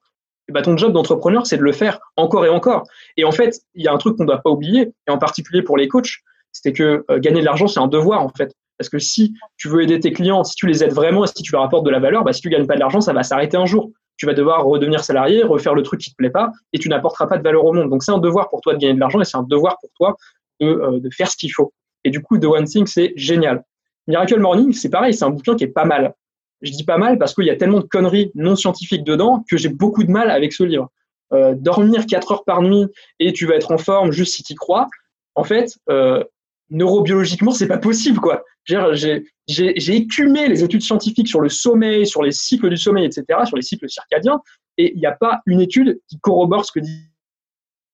ben, 0.51 0.62
ton 0.62 0.77
job 0.77 0.93
d'entrepreneur, 0.93 1.46
c'est 1.46 1.58
de 1.58 1.63
le 1.63 1.72
faire 1.72 2.00
encore 2.15 2.46
et 2.46 2.50
encore. 2.50 2.84
Et 3.17 3.24
en 3.24 3.31
fait, 3.31 3.62
il 3.75 3.84
y 3.84 3.88
a 3.88 3.93
un 3.93 3.98
truc 3.98 4.17
qu'on 4.17 4.24
ne 4.24 4.27
doit 4.27 4.41
pas 4.41 4.50
oublier, 4.50 4.91
et 5.08 5.12
en 5.12 5.17
particulier 5.17 5.62
pour 5.62 5.77
les 5.77 5.88
coachs, 5.88 6.20
c'est 6.51 6.74
que 6.74 7.03
euh, 7.10 7.20
gagner 7.20 7.39
de 7.39 7.46
l'argent, 7.46 7.67
c'est 7.67 7.79
un 7.79 7.88
devoir, 7.88 8.22
en 8.22 8.29
fait. 8.29 8.53
Parce 8.77 8.89
que 8.89 9.00
si 9.00 9.34
tu 9.58 9.70
veux 9.70 9.84
aider 9.84 10.00
tes 10.00 10.12
clients, 10.12 10.43
si 10.43 10.55
tu 10.55 10.67
les 10.67 10.84
aides 10.84 10.93
vraiment, 10.93 11.24
et 11.24 11.27
si 11.27 11.43
tu 11.43 11.51
leur 11.51 11.63
apportes 11.63 11.86
de 11.86 11.91
la 11.91 12.00
valeur, 12.00 12.24
bah, 12.24 12.34
si 12.34 12.41
tu 12.41 12.50
gagnes 12.50 12.67
pas 12.67 12.75
de 12.75 12.79
l'argent, 12.79 13.01
ça 13.01 13.13
va 13.13 13.24
s'arrêter 13.24 13.58
un 13.58 13.65
jour 13.65 13.91
tu 14.22 14.27
vas 14.27 14.36
devoir 14.36 14.63
redevenir 14.65 15.03
salarié, 15.03 15.41
refaire 15.41 15.74
le 15.74 15.81
truc 15.81 16.00
qui 16.00 16.12
te 16.12 16.15
plaît 16.15 16.29
pas, 16.29 16.51
et 16.74 16.77
tu 16.77 16.89
n'apporteras 16.89 17.25
pas 17.25 17.39
de 17.39 17.43
valeur 17.43 17.65
au 17.65 17.74
monde. 17.74 17.89
Donc 17.89 18.03
c'est 18.03 18.12
un 18.12 18.20
devoir 18.20 18.51
pour 18.51 18.62
toi 18.62 18.75
de 18.75 18.77
gagner 18.77 18.93
de 18.93 19.00
l'argent 19.00 19.20
et 19.20 19.25
c'est 19.25 19.36
un 19.36 19.41
devoir 19.41 19.77
pour 19.81 19.89
toi 19.98 20.15
de, 20.60 20.67
euh, 20.67 21.00
de 21.00 21.10
faire 21.10 21.27
ce 21.27 21.36
qu'il 21.36 21.51
faut. 21.51 21.74
Et 22.03 22.12
du 22.12 22.22
coup, 22.22 22.38
The 22.38 22.46
One 22.46 22.65
Thing, 22.65 22.86
c'est 22.86 23.13
génial. 23.15 23.63
Miracle 24.05 24.39
Morning, 24.39 24.74
c'est 24.74 24.89
pareil, 24.89 25.15
c'est 25.15 25.25
un 25.25 25.31
bouquin 25.31 25.55
qui 25.55 25.63
est 25.63 25.74
pas 25.74 25.86
mal. 25.86 26.13
Je 26.62 26.72
dis 26.72 26.84
pas 26.84 26.98
mal 26.98 27.18
parce 27.18 27.34
qu'il 27.34 27.46
y 27.46 27.50
a 27.50 27.56
tellement 27.56 27.80
de 27.80 27.86
conneries 27.86 28.32
non 28.36 28.56
scientifiques 28.56 29.03
dedans 29.03 29.44
que 29.50 29.58
j'ai 29.58 29.70
beaucoup 29.70 30.03
de 30.03 30.12
mal 30.12 30.30
avec 30.30 30.53
ce 30.53 30.63
livre. 30.63 30.89
Euh, 31.34 31.56
dormir 31.56 32.06
4 32.06 32.32
heures 32.32 32.44
par 32.44 32.62
nuit 32.62 32.88
et 33.20 33.32
tu 33.32 33.46
vas 33.46 33.56
être 33.56 33.72
en 33.72 33.77
forme 33.77 34.12
juste 34.12 34.36
si 34.36 34.44
tu 34.44 34.53
crois, 34.53 34.88
en 35.36 35.44
fait, 35.44 35.77
euh, 35.89 36.24
neurobiologiquement, 36.70 37.51
c'est 37.51 37.68
pas 37.68 37.77
possible, 37.77 38.20
quoi. 38.20 38.44
J'ai 38.65 39.96
écumé 39.96 40.48
les 40.48 40.63
études 40.63 40.82
scientifiques 40.82 41.27
sur 41.27 41.41
le 41.41 41.50
sommeil, 41.50 42.08
sur 42.08 42.24
les 42.24 42.32
cycles 42.32 42.70
du 42.70 42.77
sommeil, 42.77 43.06
etc., 43.06 43.39
sur 43.46 43.56
les 43.56 43.62
cycles 43.62 43.89
circadiens, 43.89 44.41
et 44.77 44.94
il 44.94 45.00
n'y 45.00 45.06
a 45.06 45.12
pas 45.12 45.41
une 45.46 45.62
étude 45.62 46.00
qui 46.08 46.20
corrobore 46.20 46.65
ce 46.65 46.72
que 46.72 46.80
dit 46.80 47.08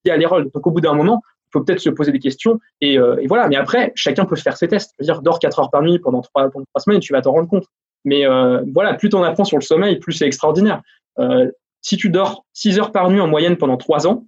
Allerol. 0.08 0.50
Donc, 0.54 0.66
au 0.66 0.72
bout 0.72 0.82
d'un 0.82 0.94
moment, 0.94 1.22
il 1.48 1.50
faut 1.52 1.62
peut-être 1.62 1.80
se 1.80 1.90
poser 1.90 2.12
des 2.12 2.20
questions, 2.20 2.60
et, 2.82 2.98
euh, 3.00 3.22
voilà. 3.28 3.48
Mais 3.50 3.56
après, 3.56 3.92
chacun 3.96 4.26
peut 4.26 4.36
faire 4.36 4.58
ses 4.58 4.68
tests. 4.68 4.94
Je 5.00 5.04
veux 5.04 5.14
dire, 5.14 5.22
dors 5.22 5.40
4 5.40 5.60
heures 5.60 5.72
par 5.72 5.82
nuit 5.82 6.00
pendant 6.00 6.22
3, 6.22 6.50
pendant 6.50 6.66
semaines, 6.78 7.00
tu 7.00 7.14
vas 7.14 7.22
t'en 7.22 7.32
rendre 7.32 7.50
compte. 7.50 7.66
Mais 8.06 8.26
euh, 8.26 8.64
voilà, 8.74 8.94
plus 8.94 9.10
tu 9.10 9.16
en 9.16 9.24
apprends 9.24 9.46
sur 9.46 9.58
le 9.58 9.64
sommeil, 9.64 10.00
plus 10.00 10.14
c'est 10.14 10.26
extraordinaire. 10.26 10.82
Euh, 11.20 11.50
si 11.82 11.98
tu 11.98 12.10
dors 12.10 12.46
6 12.54 12.80
heures 12.80 12.92
par 12.92 13.10
nuit 13.10 13.20
en 13.20 13.28
moyenne 13.28 13.58
pendant 13.58 13.78
3 13.78 14.08
ans, 14.08 14.26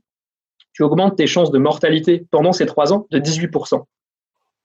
tu 0.73 0.83
augmentes 0.83 1.17
tes 1.17 1.27
chances 1.27 1.51
de 1.51 1.57
mortalité 1.57 2.25
pendant 2.31 2.51
ces 2.51 2.65
3 2.65 2.93
ans 2.93 3.07
de 3.11 3.19
18%. 3.19 3.83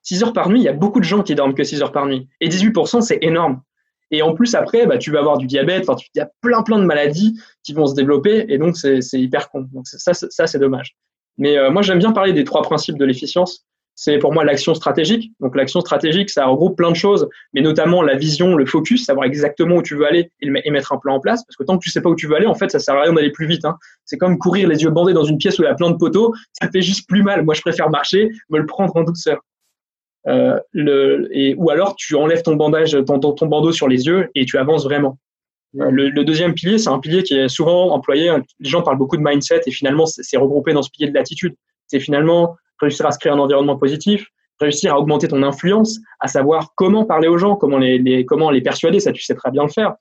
6 0.03 0.23
heures 0.23 0.33
par 0.33 0.49
nuit, 0.49 0.61
il 0.61 0.65
y 0.65 0.69
a 0.69 0.73
beaucoup 0.73 1.01
de 1.01 1.05
gens 1.05 1.23
qui 1.23 1.35
dorment 1.35 1.55
que 1.55 1.65
6 1.65 1.83
heures 1.83 1.93
par 1.93 2.07
nuit. 2.07 2.29
Et 2.41 2.49
18%, 2.49 3.01
c'est 3.01 3.19
énorme. 3.23 3.63
Et 4.11 4.23
en 4.23 4.35
plus, 4.35 4.55
après, 4.55 4.87
bah, 4.87 4.99
tu 4.99 5.11
vas 5.11 5.21
avoir 5.21 5.39
du 5.39 5.47
diabète, 5.47 5.87
il 6.15 6.19
y 6.19 6.21
a 6.21 6.31
plein, 6.41 6.63
plein 6.63 6.79
de 6.79 6.85
maladies 6.85 7.41
qui 7.63 7.73
vont 7.73 7.87
se 7.87 7.95
développer, 7.95 8.45
et 8.49 8.59
donc 8.59 8.77
c'est 8.77 9.01
hyper 9.15 9.51
con. 9.51 9.67
Donc 9.73 9.87
ça, 9.87 10.13
ça 10.15 10.47
c'est 10.47 10.59
dommage. 10.59 10.95
Mais 11.39 11.57
euh, 11.57 11.71
moi, 11.71 11.83
j'aime 11.83 11.99
bien 11.99 12.13
parler 12.13 12.33
des 12.33 12.45
trois 12.45 12.63
principes 12.63 12.99
de 12.99 13.05
l'efficience. 13.05 13.67
C'est 13.97 14.19
pour 14.19 14.33
moi 14.33 14.45
l'action 14.45 14.75
stratégique. 14.75 15.33
Donc 15.41 15.55
l'action 15.55 15.81
stratégique, 15.81 16.29
ça 16.31 16.47
regroupe 16.47 16.77
plein 16.77 16.91
de 16.91 16.97
choses, 16.97 17.29
mais 17.53 17.61
notamment 17.61 18.03
la 18.03 18.17
vision, 18.17 18.57
le 18.57 18.67
focus, 18.67 19.05
savoir 19.05 19.25
exactement 19.27 19.77
où 19.77 19.83
tu 19.83 19.95
veux 19.95 20.07
aller 20.07 20.33
et, 20.41 20.71
mettre 20.71 20.93
un 20.93 20.99
plan 20.99 21.15
en 21.15 21.21
place. 21.21 21.45
Parce 21.45 21.57
que 21.57 21.63
tant 21.63 21.79
que 21.79 21.85
tu 21.85 21.91
sais 21.91 22.01
pas 22.01 22.11
où 22.11 22.17
tu 22.17 22.27
veux 22.27 22.35
aller, 22.35 22.47
en 22.47 22.55
fait, 22.55 22.71
ça 22.71 22.81
sert 22.81 22.97
à 22.97 23.03
rien 23.03 23.13
d'aller 23.13 23.31
plus 23.31 23.47
vite. 23.47 23.65
Hein. 23.65 23.77
C'est 24.05 24.19
comme 24.19 24.39
courir 24.39 24.69
les 24.69 24.83
yeux 24.83 24.91
bandés 24.91 25.13
dans 25.13 25.25
une 25.25 25.39
pièce 25.39 25.59
où 25.59 25.63
il 25.63 25.67
y 25.67 25.69
a 25.69 25.75
plein 25.75 25.91
de 25.91 25.97
poteaux, 25.97 26.35
ça 26.61 26.69
fait 26.71 26.83
juste 26.83 27.09
plus 27.09 27.23
mal. 27.23 27.45
Moi, 27.45 27.55
je 27.55 27.61
préfère 27.61 27.89
marcher, 27.89 28.31
me 28.51 28.59
le 28.59 28.67
prendre 28.67 28.95
en 28.97 29.05
douceur. 29.05 29.41
Euh, 30.27 30.59
ou 31.57 31.71
alors 31.71 31.95
tu 31.97 32.17
enlèves 32.17 32.43
ton 32.43 32.57
bandage, 32.57 32.97
ton, 33.07 33.19
ton, 33.21 33.47
bandeau 33.47 33.73
sur 33.73 33.89
les 33.89 34.07
yeux 34.07 34.31
et 34.35 34.47
tu 34.47 34.57
avances 34.57 34.85
vraiment. 34.85 35.19
Euh, 35.79 35.91
le, 35.91 36.09
le, 36.09 36.25
deuxième 36.25 36.55
pilier, 36.55 36.79
c'est 36.79 36.89
un 36.89 36.99
pilier 36.99 37.23
qui 37.23 37.35
est 37.35 37.49
souvent 37.49 37.91
employé. 37.91 38.33
Les 38.59 38.69
gens 38.71 38.83
parlent 38.83 38.97
beaucoup 38.97 39.19
de 39.19 39.23
mindset 39.23 39.61
et 39.67 39.71
finalement, 39.71 40.07
c'est 40.07 40.37
regroupé 40.37 40.73
dans 40.73 40.83
ce 40.83 40.91
pilier 40.91 41.11
de 41.11 41.15
l'attitude. 41.15 41.55
C'est 41.87 42.01
finalement 42.01 42.57
réussir 42.81 43.07
à 43.07 43.13
se 43.13 43.19
créer 43.19 43.33
un 43.33 43.39
environnement 43.39 43.77
positif, 43.77 44.27
réussir 44.61 44.95
à 44.95 44.99
augmenter 44.99 45.29
ton 45.29 45.43
influence, 45.43 45.99
à 46.21 46.29
savoir 46.29 46.73
comment 46.77 47.05
parler 47.05 47.29
aux 47.29 47.39
gens, 47.39 47.57
comment 47.57 47.79
les, 47.79 47.99
les 47.99 48.25
comment 48.25 48.51
les 48.51 48.61
persuader. 48.61 49.01
Ça, 49.01 49.13
tu 49.13 49.23
sais 49.23 49.35
très 49.35 49.51
bien 49.51 49.63
le 49.63 49.71
faire. 49.71 49.95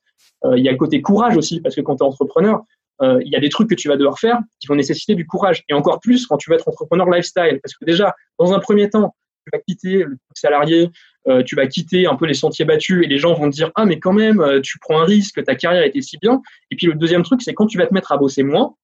Euh, 0.46 0.58
il 0.58 0.64
y 0.64 0.70
a 0.70 0.72
le 0.72 0.78
côté 0.78 1.02
courage 1.02 1.38
aussi, 1.38 1.62
parce 1.62 1.76
que 1.76 1.82
quand 1.82 1.98
tu 1.98 2.04
es 2.04 2.08
entrepreneur, 2.08 2.62
euh, 3.02 3.20
il 3.26 3.32
y 3.32 3.36
a 3.36 3.40
des 3.40 3.50
trucs 3.50 3.70
que 3.70 3.76
tu 3.76 3.88
vas 3.88 3.98
devoir 3.98 4.20
faire 4.20 4.40
qui 4.60 4.68
vont 4.68 4.76
nécessiter 4.76 5.16
du 5.16 5.26
courage. 5.26 5.64
Et 5.70 5.74
encore 5.74 6.00
plus 6.00 6.28
quand 6.28 6.38
tu 6.38 6.50
vas 6.50 6.56
être 6.56 6.68
entrepreneur 6.68 7.10
lifestyle. 7.10 7.60
Parce 7.62 7.74
que 7.76 7.86
déjà, 7.86 8.14
dans 8.40 8.54
un 8.54 8.60
premier 8.60 8.90
temps, 8.90 9.16
tu 9.46 9.50
vas 9.52 9.60
quitter 9.60 10.04
le 10.04 10.18
salarié, 10.36 10.90
euh, 11.28 11.44
tu 11.44 11.56
vas 11.56 11.68
quitter 11.68 12.06
un 12.06 12.16
peu 12.16 12.26
les 12.26 12.34
sentiers 12.34 12.66
battus 12.66 13.04
et 13.04 13.08
les 13.08 13.18
gens 13.18 13.34
vont 13.34 13.50
te 13.50 13.56
dire 13.56 13.72
ah 13.76 13.86
mais 13.86 14.00
quand 14.00 14.14
même 14.14 14.40
euh, 14.42 14.62
tu 14.62 14.80
prends 14.80 15.00
un 15.00 15.06
risque, 15.06 15.44
ta 15.44 15.56
carrière 15.56 15.84
était 15.84 16.02
si 16.02 16.18
bien. 16.18 16.42
Et 16.72 16.76
puis 16.76 16.88
le 16.88 16.96
deuxième 16.96 17.24
truc 17.24 17.42
c'est 17.42 17.54
quand 17.54 17.66
tu 17.66 17.78
vas 17.78 17.88
te 17.88 17.94
mettre 17.94 18.12
à 18.12 18.18
bosser 18.18 18.44
moins, 18.44 18.76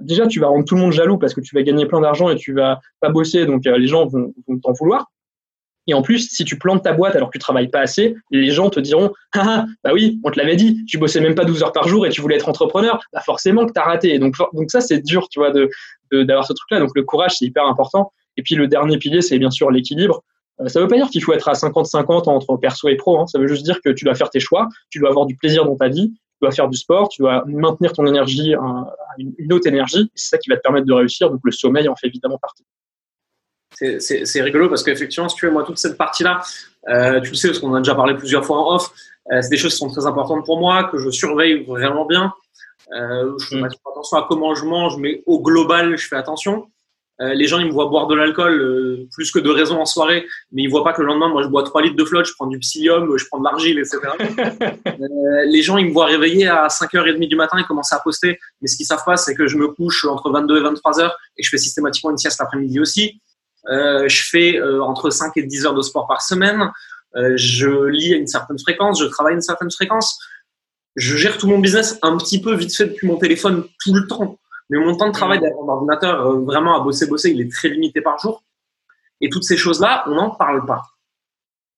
déjà 0.00 0.26
tu 0.26 0.40
vas 0.40 0.48
rendre 0.48 0.64
tout 0.64 0.74
le 0.74 0.80
monde 0.80 0.92
jaloux 0.92 1.18
parce 1.18 1.34
que 1.34 1.40
tu 1.40 1.54
vas 1.54 1.62
gagner 1.62 1.86
plein 1.86 2.00
d'argent 2.00 2.28
et 2.28 2.36
tu 2.36 2.52
vas 2.52 2.80
pas 3.00 3.10
bosser 3.10 3.46
donc 3.46 3.64
les 3.64 3.86
gens 3.86 4.06
vont, 4.06 4.32
vont 4.46 4.58
t'en 4.58 4.72
vouloir. 4.72 5.06
Et 5.88 5.94
en 5.94 6.02
plus, 6.02 6.28
si 6.30 6.44
tu 6.44 6.58
plantes 6.58 6.82
ta 6.82 6.92
boîte 6.92 7.14
alors 7.14 7.30
que 7.30 7.38
tu 7.38 7.38
travailles 7.38 7.68
pas 7.68 7.80
assez, 7.80 8.16
les 8.30 8.50
gens 8.50 8.70
te 8.70 8.80
diront 8.80 9.12
ah, 9.34 9.44
ah 9.46 9.66
bah 9.84 9.90
oui, 9.92 10.20
on 10.24 10.30
te 10.30 10.38
l'avait 10.38 10.56
dit, 10.56 10.84
tu 10.86 10.98
bossais 10.98 11.20
même 11.20 11.34
pas 11.34 11.44
12 11.44 11.62
heures 11.62 11.72
par 11.72 11.86
jour 11.86 12.06
et 12.06 12.10
tu 12.10 12.20
voulais 12.20 12.36
être 12.36 12.48
entrepreneur, 12.48 13.00
bah 13.12 13.20
forcément 13.20 13.66
que 13.66 13.72
tu 13.72 13.80
as 13.80 13.84
raté. 13.84 14.18
Donc 14.18 14.34
donc 14.52 14.70
ça 14.70 14.80
c'est 14.80 15.00
dur, 15.00 15.28
tu 15.28 15.38
vois 15.38 15.50
de 15.52 15.70
d'avoir 16.12 16.46
ce 16.46 16.52
truc 16.52 16.70
là. 16.70 16.80
Donc 16.80 16.90
le 16.94 17.04
courage 17.04 17.36
c'est 17.38 17.44
hyper 17.44 17.66
important. 17.66 18.12
Et 18.36 18.42
puis 18.42 18.54
le 18.54 18.66
dernier 18.66 18.98
pilier 18.98 19.22
c'est 19.22 19.38
bien 19.38 19.50
sûr 19.50 19.70
l'équilibre. 19.70 20.22
Euh, 20.60 20.68
ça 20.68 20.80
veut 20.80 20.88
pas 20.88 20.96
dire 20.96 21.08
qu'il 21.08 21.22
faut 21.22 21.32
être 21.32 21.48
à 21.48 21.52
50-50 21.52 22.28
entre 22.28 22.56
perso 22.56 22.88
et 22.88 22.96
pro, 22.96 23.20
hein. 23.20 23.26
ça 23.26 23.38
veut 23.38 23.46
juste 23.46 23.64
dire 23.64 23.80
que 23.82 23.90
tu 23.90 24.04
dois 24.04 24.14
faire 24.14 24.30
tes 24.30 24.40
choix, 24.40 24.68
tu 24.90 24.98
dois 24.98 25.10
avoir 25.10 25.26
du 25.26 25.36
plaisir 25.36 25.64
dans 25.64 25.76
ta 25.76 25.88
vie, 25.88 26.14
tu 26.36 26.46
dois 26.46 26.52
faire 26.52 26.68
du 26.68 26.76
sport, 26.76 27.08
tu 27.08 27.22
dois 27.22 27.44
maintenir 27.46 27.92
ton 27.92 28.06
énergie 28.06 28.54
à 28.54 28.86
une 29.18 29.52
autre 29.52 29.66
énergie, 29.66 30.10
c'est 30.14 30.28
ça 30.28 30.38
qui 30.38 30.50
va 30.50 30.56
te 30.56 30.62
permettre 30.62 30.86
de 30.86 30.92
réussir. 30.92 31.30
Donc 31.30 31.40
le 31.42 31.52
sommeil 31.52 31.88
en 31.88 31.96
fait 31.96 32.08
évidemment 32.08 32.38
partie 32.38 32.64
c'est 33.98 34.42
rigolo 34.42 34.68
parce 34.68 34.82
qu'effectivement, 34.82 35.28
si 35.28 35.36
tu 35.36 35.46
veux, 35.46 35.52
moi, 35.52 35.64
toute 35.64 35.78
cette 35.78 35.96
partie-là, 35.96 36.40
euh, 36.88 37.20
tu 37.20 37.30
le 37.30 37.36
sais, 37.36 37.48
parce 37.48 37.58
qu'on 37.58 37.74
a 37.74 37.78
déjà 37.78 37.94
parlé 37.94 38.14
plusieurs 38.14 38.44
fois 38.44 38.58
en 38.58 38.76
off, 38.76 38.90
euh, 39.32 39.42
c'est 39.42 39.50
des 39.50 39.56
choses 39.56 39.72
qui 39.72 39.78
sont 39.78 39.90
très 39.90 40.06
importantes 40.06 40.44
pour 40.44 40.58
moi, 40.58 40.84
que 40.84 40.98
je 40.98 41.10
surveille 41.10 41.64
vraiment 41.64 42.06
bien. 42.06 42.32
Euh, 42.92 43.32
je 43.38 43.46
fais 43.48 43.60
mm. 43.60 43.68
attention 43.90 44.16
à 44.18 44.26
comment 44.28 44.54
je 44.54 44.64
mange, 44.64 44.96
mais 44.98 45.22
au 45.26 45.42
global, 45.42 45.96
je 45.96 46.06
fais 46.06 46.16
attention. 46.16 46.68
Euh, 47.20 47.32
les 47.32 47.46
gens, 47.46 47.58
ils 47.58 47.66
me 47.66 47.72
voient 47.72 47.86
boire 47.86 48.06
de 48.08 48.14
l'alcool 48.14 48.60
euh, 48.60 49.08
plus 49.12 49.30
que 49.30 49.38
de 49.38 49.48
raison 49.48 49.80
en 49.80 49.86
soirée, 49.86 50.26
mais 50.52 50.62
ils 50.62 50.68
voient 50.68 50.84
pas 50.84 50.92
que 50.92 51.00
le 51.00 51.06
lendemain, 51.06 51.28
moi, 51.28 51.42
je 51.42 51.48
bois 51.48 51.62
3 51.62 51.82
litres 51.82 51.96
de 51.96 52.04
flotte, 52.04 52.26
je 52.26 52.34
prends 52.34 52.46
du 52.46 52.58
psyllium, 52.58 53.16
je 53.16 53.24
prends 53.26 53.38
de 53.38 53.44
l'argile, 53.44 53.78
etc. 53.78 54.00
euh, 54.86 55.44
les 55.46 55.62
gens, 55.62 55.78
ils 55.78 55.86
me 55.86 55.92
voient 55.92 56.06
réveiller 56.06 56.46
à 56.46 56.66
5h30 56.68 57.26
du 57.26 57.36
matin 57.36 57.56
et 57.58 57.64
commencer 57.64 57.94
à 57.94 58.00
poster, 58.00 58.38
mais 58.60 58.68
ce 58.68 58.76
qu'ils 58.76 58.86
savent 58.86 59.04
pas, 59.04 59.16
c'est 59.16 59.34
que 59.34 59.46
je 59.46 59.56
me 59.56 59.68
couche 59.68 60.04
entre 60.04 60.30
22 60.30 60.58
et 60.58 60.62
23 60.62 61.00
heures 61.00 61.16
et 61.38 61.42
je 61.42 61.48
fais 61.48 61.58
systématiquement 61.58 62.10
une 62.10 62.18
sieste 62.18 62.38
l'après-midi 62.38 62.80
aussi. 62.80 63.20
Je 63.68 64.22
fais 64.30 64.60
entre 64.62 65.10
5 65.10 65.32
et 65.36 65.42
10 65.42 65.66
heures 65.66 65.74
de 65.74 65.82
sport 65.82 66.06
par 66.06 66.22
semaine. 66.22 66.70
Je 67.14 67.86
lis 67.86 68.14
à 68.14 68.16
une 68.16 68.28
certaine 68.28 68.58
fréquence, 68.60 69.00
je 69.00 69.06
travaille 69.06 69.32
à 69.32 69.36
une 69.36 69.42
certaine 69.42 69.70
fréquence. 69.72 70.18
Je 70.94 71.16
gère 71.16 71.36
tout 71.36 71.48
mon 71.48 71.58
business 71.58 71.98
un 72.02 72.16
petit 72.16 72.40
peu 72.40 72.54
vite 72.54 72.74
fait 72.76 72.86
depuis 72.86 73.08
mon 73.08 73.16
téléphone 73.16 73.64
tout 73.82 73.92
le 73.92 74.06
temps. 74.06 74.38
Mais 74.68 74.78
mon 74.78 74.96
temps 74.96 75.08
de 75.08 75.12
travail 75.12 75.38
derrière 75.38 75.56
mon 75.62 75.68
ordinateur, 75.68 76.40
vraiment 76.40 76.80
à 76.80 76.80
bosser, 76.80 77.06
bosser, 77.06 77.30
il 77.30 77.40
est 77.40 77.50
très 77.50 77.68
limité 77.68 78.00
par 78.00 78.18
jour. 78.18 78.42
Et 79.20 79.28
toutes 79.28 79.44
ces 79.44 79.56
choses-là, 79.56 80.04
on 80.08 80.14
n'en 80.14 80.30
parle 80.30 80.66
pas. 80.66 80.82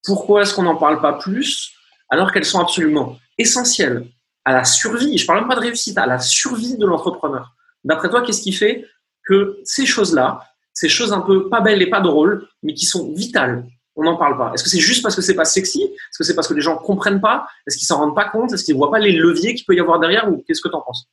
Pourquoi 0.05 0.43
est-ce 0.43 0.55
qu'on 0.55 0.63
n'en 0.63 0.77
parle 0.77 1.01
pas 1.01 1.13
plus 1.15 1.75
alors 2.11 2.33
qu'elles 2.33 2.45
sont 2.45 2.61
absolument 2.61 3.19
essentielles 3.37 4.07
à 4.49 4.53
la 4.53 4.65
survie, 4.65 5.19
je 5.19 5.27
parle 5.27 5.41
même 5.41 5.49
pas 5.49 5.57
de 5.57 5.61
réussite, 5.61 5.99
à 5.99 6.07
la 6.07 6.19
survie 6.19 6.79
de 6.79 6.87
l'entrepreneur. 6.87 7.55
D'après 7.85 8.09
toi, 8.09 8.23
qu'est-ce 8.23 8.41
qui 8.41 8.53
fait 8.53 8.87
que 9.27 9.61
ces 9.63 9.85
choses-là, 9.85 10.43
ces 10.73 10.89
choses 10.89 11.13
un 11.13 11.21
peu 11.21 11.51
pas 11.51 11.61
belles 11.61 11.83
et 11.83 11.91
pas 11.91 12.01
drôles, 12.01 12.49
mais 12.63 12.73
qui 12.73 12.87
sont 12.87 13.13
vitales. 13.13 13.67
On 13.95 14.05
n'en 14.05 14.17
parle 14.17 14.39
pas? 14.39 14.53
Est-ce 14.55 14.65
que 14.65 14.71
c'est 14.71 14.81
juste 14.81 15.03
parce 15.03 15.15
que 15.15 15.21
c'est 15.21 15.35
pas 15.35 15.45
sexy? 15.45 15.83
Est-ce 15.83 16.19
que 16.19 16.25
c'est 16.25 16.35
parce 16.35 16.49
que 16.49 16.55
les 16.55 16.63
gens 16.63 16.79
comprennent 16.79 17.21
pas? 17.21 17.47
Est-ce 17.67 17.77
qu'ils 17.77 17.87
s'en 17.87 17.99
rendent 17.99 18.15
pas 18.15 18.27
compte? 18.27 18.53
Est-ce 18.53 18.65
qu'ils 18.65 18.77
voient 18.77 18.91
pas 18.91 19.01
les 19.01 19.13
leviers 19.13 19.55
qu'il 19.55 19.67
peut 19.67 19.75
y 19.75 19.81
avoir 19.81 20.01
derrière? 20.01 20.33
Ou 20.33 20.43
qu'est-ce 20.47 20.63
que 20.63 20.69
tu 20.69 20.75
en 20.75 20.81
penses? 20.81 21.11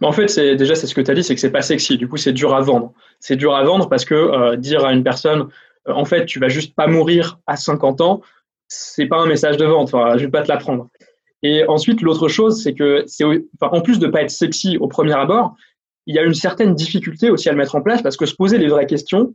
Bah, 0.00 0.08
en 0.08 0.12
fait, 0.12 0.28
c'est 0.28 0.56
déjà 0.56 0.74
c'est 0.74 0.86
ce 0.86 0.94
que 0.94 1.00
tu 1.00 1.10
as 1.10 1.14
dit, 1.14 1.22
c'est 1.22 1.34
que 1.34 1.40
c'est 1.40 1.50
pas 1.50 1.62
sexy. 1.62 1.96
Du 1.96 2.08
coup, 2.08 2.16
c'est 2.16 2.32
dur 2.32 2.54
à 2.54 2.60
vendre. 2.60 2.92
C'est 3.20 3.36
dur 3.36 3.54
à 3.54 3.62
vendre 3.62 3.88
parce 3.88 4.04
que 4.04 4.14
euh, 4.14 4.56
dire 4.56 4.84
à 4.84 4.92
une 4.92 5.04
personne, 5.04 5.48
euh, 5.88 5.92
en 5.92 6.04
fait, 6.04 6.26
tu 6.26 6.38
vas 6.38 6.48
juste 6.48 6.74
pas 6.74 6.86
mourir 6.86 7.38
à 7.46 7.56
50 7.56 8.00
ans, 8.00 8.22
c'est 8.68 9.06
pas 9.06 9.18
un 9.18 9.26
message 9.26 9.56
de 9.56 9.64
vente. 9.64 9.92
Enfin, 9.92 10.16
je 10.16 10.24
vais 10.24 10.30
pas 10.30 10.42
te 10.42 10.48
l'apprendre. 10.48 10.88
Et 11.42 11.64
ensuite, 11.66 12.02
l'autre 12.02 12.28
chose, 12.28 12.62
c'est 12.62 12.72
que 12.72 13.04
c'est, 13.06 13.24
en 13.60 13.80
plus 13.80 13.98
de 13.98 14.06
pas 14.06 14.22
être 14.22 14.30
sexy 14.30 14.78
au 14.78 14.86
premier 14.86 15.14
abord, 15.14 15.56
il 16.06 16.14
y 16.14 16.18
a 16.18 16.22
une 16.22 16.34
certaine 16.34 16.74
difficulté 16.74 17.30
aussi 17.30 17.48
à 17.48 17.52
le 17.52 17.58
mettre 17.58 17.74
en 17.74 17.82
place 17.82 18.02
parce 18.02 18.16
que 18.16 18.26
se 18.26 18.34
poser 18.34 18.58
les 18.58 18.68
vraies 18.68 18.86
questions, 18.86 19.34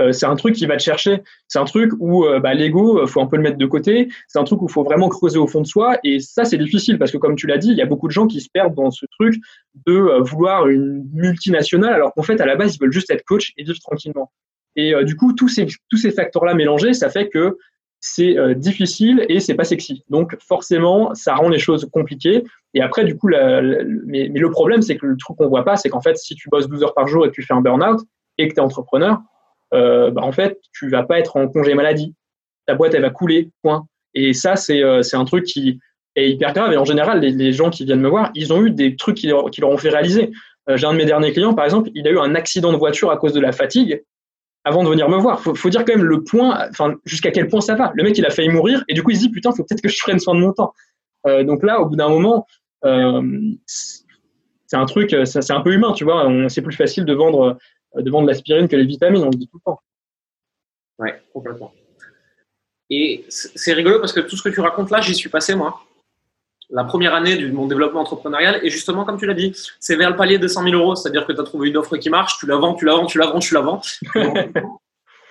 euh, 0.00 0.12
c'est 0.12 0.26
un 0.26 0.36
truc 0.36 0.54
qui 0.54 0.66
va 0.66 0.76
te 0.76 0.82
chercher. 0.82 1.22
C'est 1.48 1.58
un 1.58 1.64
truc 1.64 1.92
où 1.98 2.24
euh, 2.24 2.40
bah, 2.40 2.54
l'ego, 2.54 3.00
euh, 3.00 3.06
faut 3.06 3.20
un 3.20 3.26
peu 3.26 3.36
le 3.36 3.42
mettre 3.42 3.58
de 3.58 3.66
côté. 3.66 4.08
C'est 4.28 4.38
un 4.38 4.44
truc 4.44 4.62
où 4.62 4.68
faut 4.68 4.84
vraiment 4.84 5.08
creuser 5.08 5.38
au 5.38 5.46
fond 5.46 5.60
de 5.60 5.66
soi. 5.66 5.98
Et 6.04 6.20
ça, 6.20 6.44
c'est 6.44 6.58
difficile 6.58 6.98
parce 6.98 7.10
que, 7.10 7.18
comme 7.18 7.36
tu 7.36 7.46
l'as 7.46 7.58
dit, 7.58 7.70
il 7.70 7.76
y 7.76 7.82
a 7.82 7.86
beaucoup 7.86 8.06
de 8.06 8.12
gens 8.12 8.26
qui 8.26 8.40
se 8.40 8.48
perdent 8.52 8.74
dans 8.74 8.90
ce 8.90 9.06
truc 9.18 9.36
de 9.86 10.20
vouloir 10.20 10.68
une 10.68 11.04
multinationale 11.12 11.94
alors 11.94 12.12
qu'en 12.14 12.22
fait, 12.22 12.40
à 12.40 12.46
la 12.46 12.56
base, 12.56 12.76
ils 12.76 12.78
veulent 12.80 12.92
juste 12.92 13.10
être 13.10 13.24
coach 13.24 13.52
et 13.56 13.64
vivre 13.64 13.78
tranquillement. 13.80 14.30
Et 14.74 14.92
du 15.04 15.16
coup, 15.16 15.32
tous 15.32 15.48
ces, 15.48 15.66
tous 15.88 15.96
ces 15.96 16.10
facteurs-là 16.10 16.52
mélangés, 16.52 16.92
ça 16.92 17.08
fait 17.08 17.28
que 17.28 17.56
c'est 18.00 18.38
euh, 18.38 18.54
difficile 18.54 19.24
et 19.28 19.40
c'est 19.40 19.54
pas 19.54 19.64
sexy. 19.64 20.04
Donc 20.08 20.36
forcément, 20.40 21.14
ça 21.14 21.34
rend 21.34 21.48
les 21.48 21.58
choses 21.58 21.88
compliquées. 21.92 22.44
Et 22.74 22.82
après, 22.82 23.04
du 23.04 23.16
coup, 23.16 23.28
mais, 23.28 24.28
le 24.28 24.50
problème, 24.50 24.82
c'est 24.82 24.96
que 24.96 25.06
le 25.06 25.16
truc 25.16 25.36
qu'on 25.36 25.48
voit 25.48 25.64
pas, 25.64 25.76
c'est 25.76 25.88
qu'en 25.88 26.00
fait, 26.00 26.16
si 26.16 26.34
tu 26.34 26.48
bosses 26.48 26.68
12 26.68 26.82
heures 26.82 26.94
par 26.94 27.06
jour 27.06 27.24
et 27.24 27.30
que 27.30 27.34
tu 27.34 27.42
fais 27.42 27.54
un 27.54 27.60
burn-out 27.60 28.00
et 28.38 28.48
que 28.48 28.54
tu 28.54 28.60
es 28.60 28.62
entrepreneur, 28.62 29.18
euh, 29.74 30.10
bah, 30.10 30.22
en 30.22 30.32
fait, 30.32 30.58
tu 30.72 30.88
vas 30.88 31.02
pas 31.02 31.18
être 31.18 31.36
en 31.36 31.48
congé 31.48 31.74
maladie. 31.74 32.14
Ta 32.66 32.74
boîte, 32.74 32.94
elle 32.94 33.02
va 33.02 33.10
couler, 33.10 33.50
point. 33.62 33.86
Et 34.14 34.32
ça, 34.32 34.56
c'est 34.56 34.82
euh, 34.82 35.02
un 35.12 35.24
truc 35.24 35.44
qui 35.44 35.80
est 36.14 36.30
hyper 36.30 36.52
grave. 36.52 36.72
Et 36.72 36.76
en 36.76 36.84
général, 36.84 37.20
les, 37.20 37.52
gens 37.52 37.70
qui 37.70 37.84
viennent 37.84 38.00
me 38.00 38.08
voir, 38.08 38.30
ils 38.34 38.52
ont 38.52 38.64
eu 38.64 38.70
des 38.70 38.96
trucs 38.96 39.16
qui 39.16 39.26
leur, 39.26 39.44
ont 39.44 39.78
fait 39.78 39.90
réaliser. 39.90 40.30
J'ai 40.68 40.86
un 40.86 40.92
de 40.92 40.98
mes 40.98 41.04
derniers 41.04 41.32
clients, 41.32 41.54
par 41.54 41.64
exemple, 41.64 41.90
il 41.94 42.08
a 42.08 42.10
eu 42.10 42.18
un 42.18 42.34
accident 42.34 42.72
de 42.72 42.76
voiture 42.76 43.12
à 43.12 43.16
cause 43.16 43.32
de 43.32 43.38
la 43.38 43.52
fatigue 43.52 44.02
avant 44.64 44.82
de 44.82 44.88
venir 44.88 45.08
me 45.08 45.16
voir. 45.16 45.40
Faut, 45.40 45.54
faut 45.54 45.70
dire 45.70 45.84
quand 45.84 45.94
même 45.94 46.04
le 46.04 46.24
point, 46.24 46.68
jusqu'à 47.04 47.30
quel 47.30 47.46
point 47.46 47.60
ça 47.60 47.76
va. 47.76 47.92
Le 47.94 48.02
mec, 48.02 48.18
il 48.18 48.26
a 48.26 48.30
failli 48.30 48.48
mourir 48.48 48.82
et 48.88 48.94
du 48.94 49.04
coup, 49.04 49.10
il 49.10 49.16
se 49.16 49.20
dit 49.20 49.30
putain, 49.30 49.52
faut 49.52 49.62
peut-être 49.62 49.80
que 49.80 49.88
je 49.88 50.02
prenne 50.02 50.18
soin 50.18 50.34
de 50.34 50.40
mon 50.40 50.52
temps. 50.52 50.72
Euh, 51.26 51.44
donc 51.44 51.62
là, 51.62 51.80
au 51.80 51.86
bout 51.86 51.96
d'un 51.96 52.08
moment, 52.08 52.46
euh, 52.84 53.22
c'est 53.66 54.76
un 54.76 54.86
truc, 54.86 55.14
c'est 55.24 55.52
un 55.52 55.60
peu 55.60 55.72
humain, 55.72 55.92
tu 55.92 56.04
vois. 56.04 56.28
C'est 56.48 56.62
plus 56.62 56.74
facile 56.74 57.04
de 57.04 57.14
vendre, 57.14 57.58
de 57.96 58.10
vendre 58.10 58.26
l'aspirine 58.26 58.68
que 58.68 58.76
les 58.76 58.84
vitamines, 58.84 59.22
on 59.22 59.30
le 59.30 59.36
dit 59.36 59.48
tout 59.48 59.58
le 59.58 59.72
temps. 59.72 59.80
Ouais, 60.98 61.22
complètement. 61.32 61.72
Et 62.90 63.24
c'est 63.28 63.72
rigolo 63.72 63.98
parce 63.98 64.12
que 64.12 64.20
tout 64.20 64.36
ce 64.36 64.42
que 64.42 64.48
tu 64.48 64.60
racontes 64.60 64.90
là, 64.90 65.00
j'y 65.00 65.14
suis 65.14 65.28
passé 65.28 65.54
moi 65.54 65.80
la 66.68 66.84
première 66.84 67.14
année 67.14 67.36
de 67.36 67.50
mon 67.52 67.66
développement 67.66 68.00
entrepreneurial. 68.00 68.60
Et 68.62 68.70
justement, 68.70 69.04
comme 69.04 69.18
tu 69.18 69.26
l'as 69.26 69.34
dit, 69.34 69.52
c'est 69.78 69.96
vers 69.96 70.10
le 70.10 70.16
palier 70.16 70.38
de 70.38 70.48
100 70.48 70.64
000 70.64 70.74
euros. 70.74 70.96
C'est-à-dire 70.96 71.26
que 71.26 71.32
tu 71.32 71.40
as 71.40 71.44
trouvé 71.44 71.68
une 71.68 71.76
offre 71.76 71.96
qui 71.96 72.10
marche, 72.10 72.38
tu 72.38 72.46
la 72.46 72.56
vends, 72.56 72.74
tu 72.74 72.84
la 72.84 72.94
vends, 72.94 73.06
tu 73.06 73.18
la 73.18 73.26
vends, 73.26 73.38
tu 73.38 73.54
la 73.54 73.60
vends. 73.60 73.80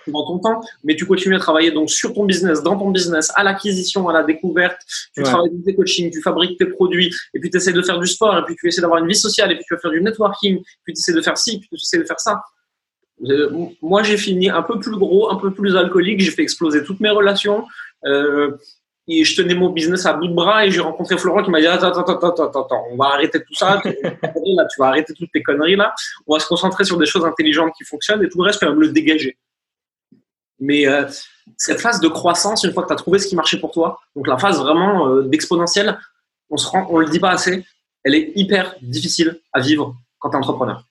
Tu 0.05 0.11
vends 0.11 0.23
ton 0.23 0.37
temps, 0.37 0.61
mais 0.83 0.95
tu 0.95 1.07
continues 1.07 1.35
à 1.35 1.39
travailler 1.39 1.71
donc 1.71 1.89
sur 1.89 2.13
ton 2.13 2.25
business, 2.25 2.61
dans 2.61 2.77
ton 2.77 2.91
business, 2.91 3.31
à 3.33 3.41
l'acquisition, 3.41 4.07
à 4.07 4.13
la 4.13 4.23
découverte. 4.23 4.79
Tu 5.15 5.23
travailles 5.23 5.49
dans 5.49 5.63
tes 5.63 5.73
coachings, 5.73 6.11
tu 6.11 6.21
fabriques 6.21 6.59
tes 6.59 6.67
produits, 6.67 7.11
et 7.33 7.39
puis 7.39 7.49
tu 7.49 7.57
essaies 7.57 7.73
de 7.73 7.81
faire 7.81 7.97
du 7.97 8.05
sport, 8.05 8.37
et 8.37 8.43
puis 8.43 8.55
tu 8.55 8.67
essaies 8.67 8.81
d'avoir 8.81 8.99
une 8.99 9.07
vie 9.07 9.15
sociale, 9.15 9.51
et 9.51 9.55
puis 9.55 9.65
tu 9.67 9.73
vas 9.73 9.79
faire 9.79 9.89
du 9.89 10.03
networking, 10.03 10.61
puis 10.83 10.93
tu 10.93 10.99
essaies 10.99 11.11
de 11.11 11.21
faire 11.21 11.35
ci, 11.39 11.57
puis 11.57 11.69
tu 11.69 11.75
essaies 11.77 11.97
de 11.97 12.03
faire 12.03 12.19
ça. 12.19 12.39
Euh, 13.23 13.67
moi, 13.81 14.03
j'ai 14.03 14.17
fini 14.17 14.49
un 14.49 14.61
peu 14.61 14.79
plus 14.79 14.97
gros, 14.97 15.31
un 15.31 15.35
peu 15.35 15.51
plus 15.51 15.75
alcoolique, 15.77 16.19
j'ai 16.19 16.31
fait 16.31 16.43
exploser 16.43 16.83
toutes 16.83 16.99
mes 16.99 17.09
relations. 17.09 17.65
Euh, 18.05 18.57
et 19.07 19.23
je 19.23 19.35
tenais 19.35 19.53
mon 19.53 19.69
business 19.69 20.05
à 20.05 20.13
bout 20.13 20.27
de 20.27 20.33
bras 20.33 20.65
et 20.65 20.71
j'ai 20.71 20.79
rencontré 20.79 21.17
Florent 21.17 21.43
qui 21.43 21.51
m'a 21.51 21.61
dit 21.61 21.67
attends, 21.67 21.89
attends, 21.89 22.17
attends, 22.17 22.45
attends, 22.45 22.63
attends, 22.63 22.83
on 22.91 22.97
va 22.97 23.05
arrêter 23.13 23.39
tout 23.39 23.53
ça, 23.53 23.79
tu, 23.83 23.91
vas 24.79 24.87
arrêter 24.87 25.13
toutes 25.13 25.31
tes 25.31 25.43
conneries 25.43 25.75
là, 25.75 25.93
on 26.25 26.33
va 26.33 26.39
se 26.39 26.47
concentrer 26.47 26.85
sur 26.85 26.97
des 26.97 27.05
choses 27.05 27.23
intelligentes 27.23 27.71
qui 27.77 27.83
fonctionnent 27.83 28.23
et 28.23 28.29
tout 28.29 28.39
le 28.39 28.45
reste, 28.45 28.59
tu 28.59 28.65
vas 28.65 28.73
me 28.73 28.81
le 28.81 28.89
dégager. 28.89 29.37
Mais 30.59 30.87
euh, 30.87 31.05
cette 31.57 31.81
phase 31.81 31.99
de 31.99 32.07
croissance, 32.07 32.63
une 32.63 32.73
fois 32.73 32.83
que 32.83 32.87
tu 32.87 32.93
as 32.93 32.97
trouvé 32.97 33.19
ce 33.19 33.27
qui 33.27 33.35
marchait 33.35 33.59
pour 33.59 33.71
toi, 33.71 33.99
donc 34.15 34.27
la 34.27 34.37
phase 34.37 34.59
vraiment 34.59 35.07
euh, 35.07 35.23
d'exponentielle, 35.23 35.99
on 36.49 36.57
se 36.57 36.67
rend, 36.67 36.87
on 36.89 36.97
le 36.97 37.07
dit 37.07 37.19
pas 37.19 37.31
assez, 37.31 37.63
elle 38.03 38.15
est 38.15 38.31
hyper 38.35 38.75
difficile 38.81 39.39
à 39.53 39.59
vivre 39.59 39.95
quand 40.17 40.29
tu 40.29 40.35
es 40.35 40.39
entrepreneur. 40.39 40.83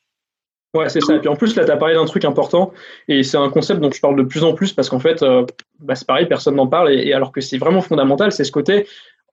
Ouais, 0.75 0.89
c'est 0.89 1.01
ça. 1.01 1.15
Et 1.15 1.21
puis 1.21 1.29
en 1.29 1.37
plus, 1.37 1.55
là, 1.55 1.65
tu 1.65 1.71
as 1.71 1.77
parlé 1.77 1.95
d'un 1.95 2.05
truc 2.05 2.25
important, 2.25 2.73
et 3.07 3.23
c'est 3.23 3.37
un 3.37 3.49
concept 3.49 3.81
dont 3.81 3.93
je 3.93 4.01
parle 4.01 4.17
de 4.17 4.25
plus 4.25 4.43
en 4.43 4.55
plus 4.55 4.73
parce 4.73 4.89
qu'en 4.89 4.99
fait, 4.99 5.23
euh, 5.23 5.47
bah, 5.79 5.95
c'est 5.95 6.07
pareil, 6.07 6.27
personne 6.27 6.57
n'en 6.57 6.67
parle, 6.67 6.93
et, 6.93 7.13
alors 7.13 7.31
que 7.31 7.41
c'est 7.41 7.59
vraiment 7.59 7.81
fondamental, 7.81 8.33
c'est 8.33 8.43
ce 8.43 8.51
côté, 8.51 8.87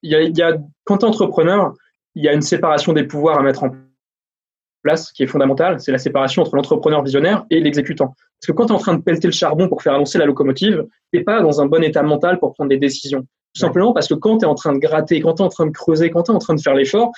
il 0.04 0.12
y 0.12 0.42
a, 0.42 0.58
quand 0.84 1.00
tu 1.00 1.06
es 1.06 1.10
entrepreneur, 1.10 1.74
il 2.16 2.24
y 2.24 2.28
a 2.28 2.34
une 2.34 2.42
séparation 2.42 2.94
des 2.94 3.04
pouvoirs 3.04 3.40
à 3.40 3.44
mettre 3.44 3.64
en 3.64 3.72
place 4.84 5.12
qui 5.12 5.24
est 5.24 5.28
fondamentale, 5.28 5.80
c'est 5.80 5.92
la 5.92 5.98
séparation 5.98 6.42
entre 6.42 6.56
l'entrepreneur 6.56 7.04
visionnaire 7.04 7.46
et 7.50 7.60
l'exécutant. 7.60 8.08
Parce 8.08 8.48
que 8.48 8.52
quand 8.52 8.66
tu 8.66 8.74
es 8.74 8.76
en 8.76 8.80
train 8.80 8.96
de 8.96 9.02
pelleter 9.02 9.28
le 9.28 9.34
charbon 9.34 9.68
pour 9.68 9.82
faire 9.82 9.94
avancer 9.94 10.18
la 10.18 10.26
locomotive, 10.26 10.86
tu 11.14 11.24
pas 11.24 11.42
dans 11.42 11.62
un 11.62 11.68
bon 11.68 11.84
état 11.84 12.02
mental 12.02 12.40
pour 12.40 12.54
prendre 12.54 12.70
des 12.70 12.78
décisions. 12.78 13.22
Tout 13.54 13.60
simplement 13.60 13.94
parce 13.94 14.08
que 14.08 14.14
quand 14.16 14.40
tu 14.40 14.46
es 14.46 14.48
en 14.48 14.56
train 14.56 14.74
de 14.74 14.80
gratter, 14.80 15.22
quand 15.22 15.36
tu 15.36 15.44
es 15.44 15.46
en 15.46 15.50
train 15.50 15.68
de 15.68 15.72
creuser, 15.72 16.10
quand 16.10 16.24
tu 16.24 16.32
es 16.32 16.36
en 16.36 16.40
train 16.40 16.56
de 16.56 16.62
faire 16.62 16.74
l'effort, 16.74 17.12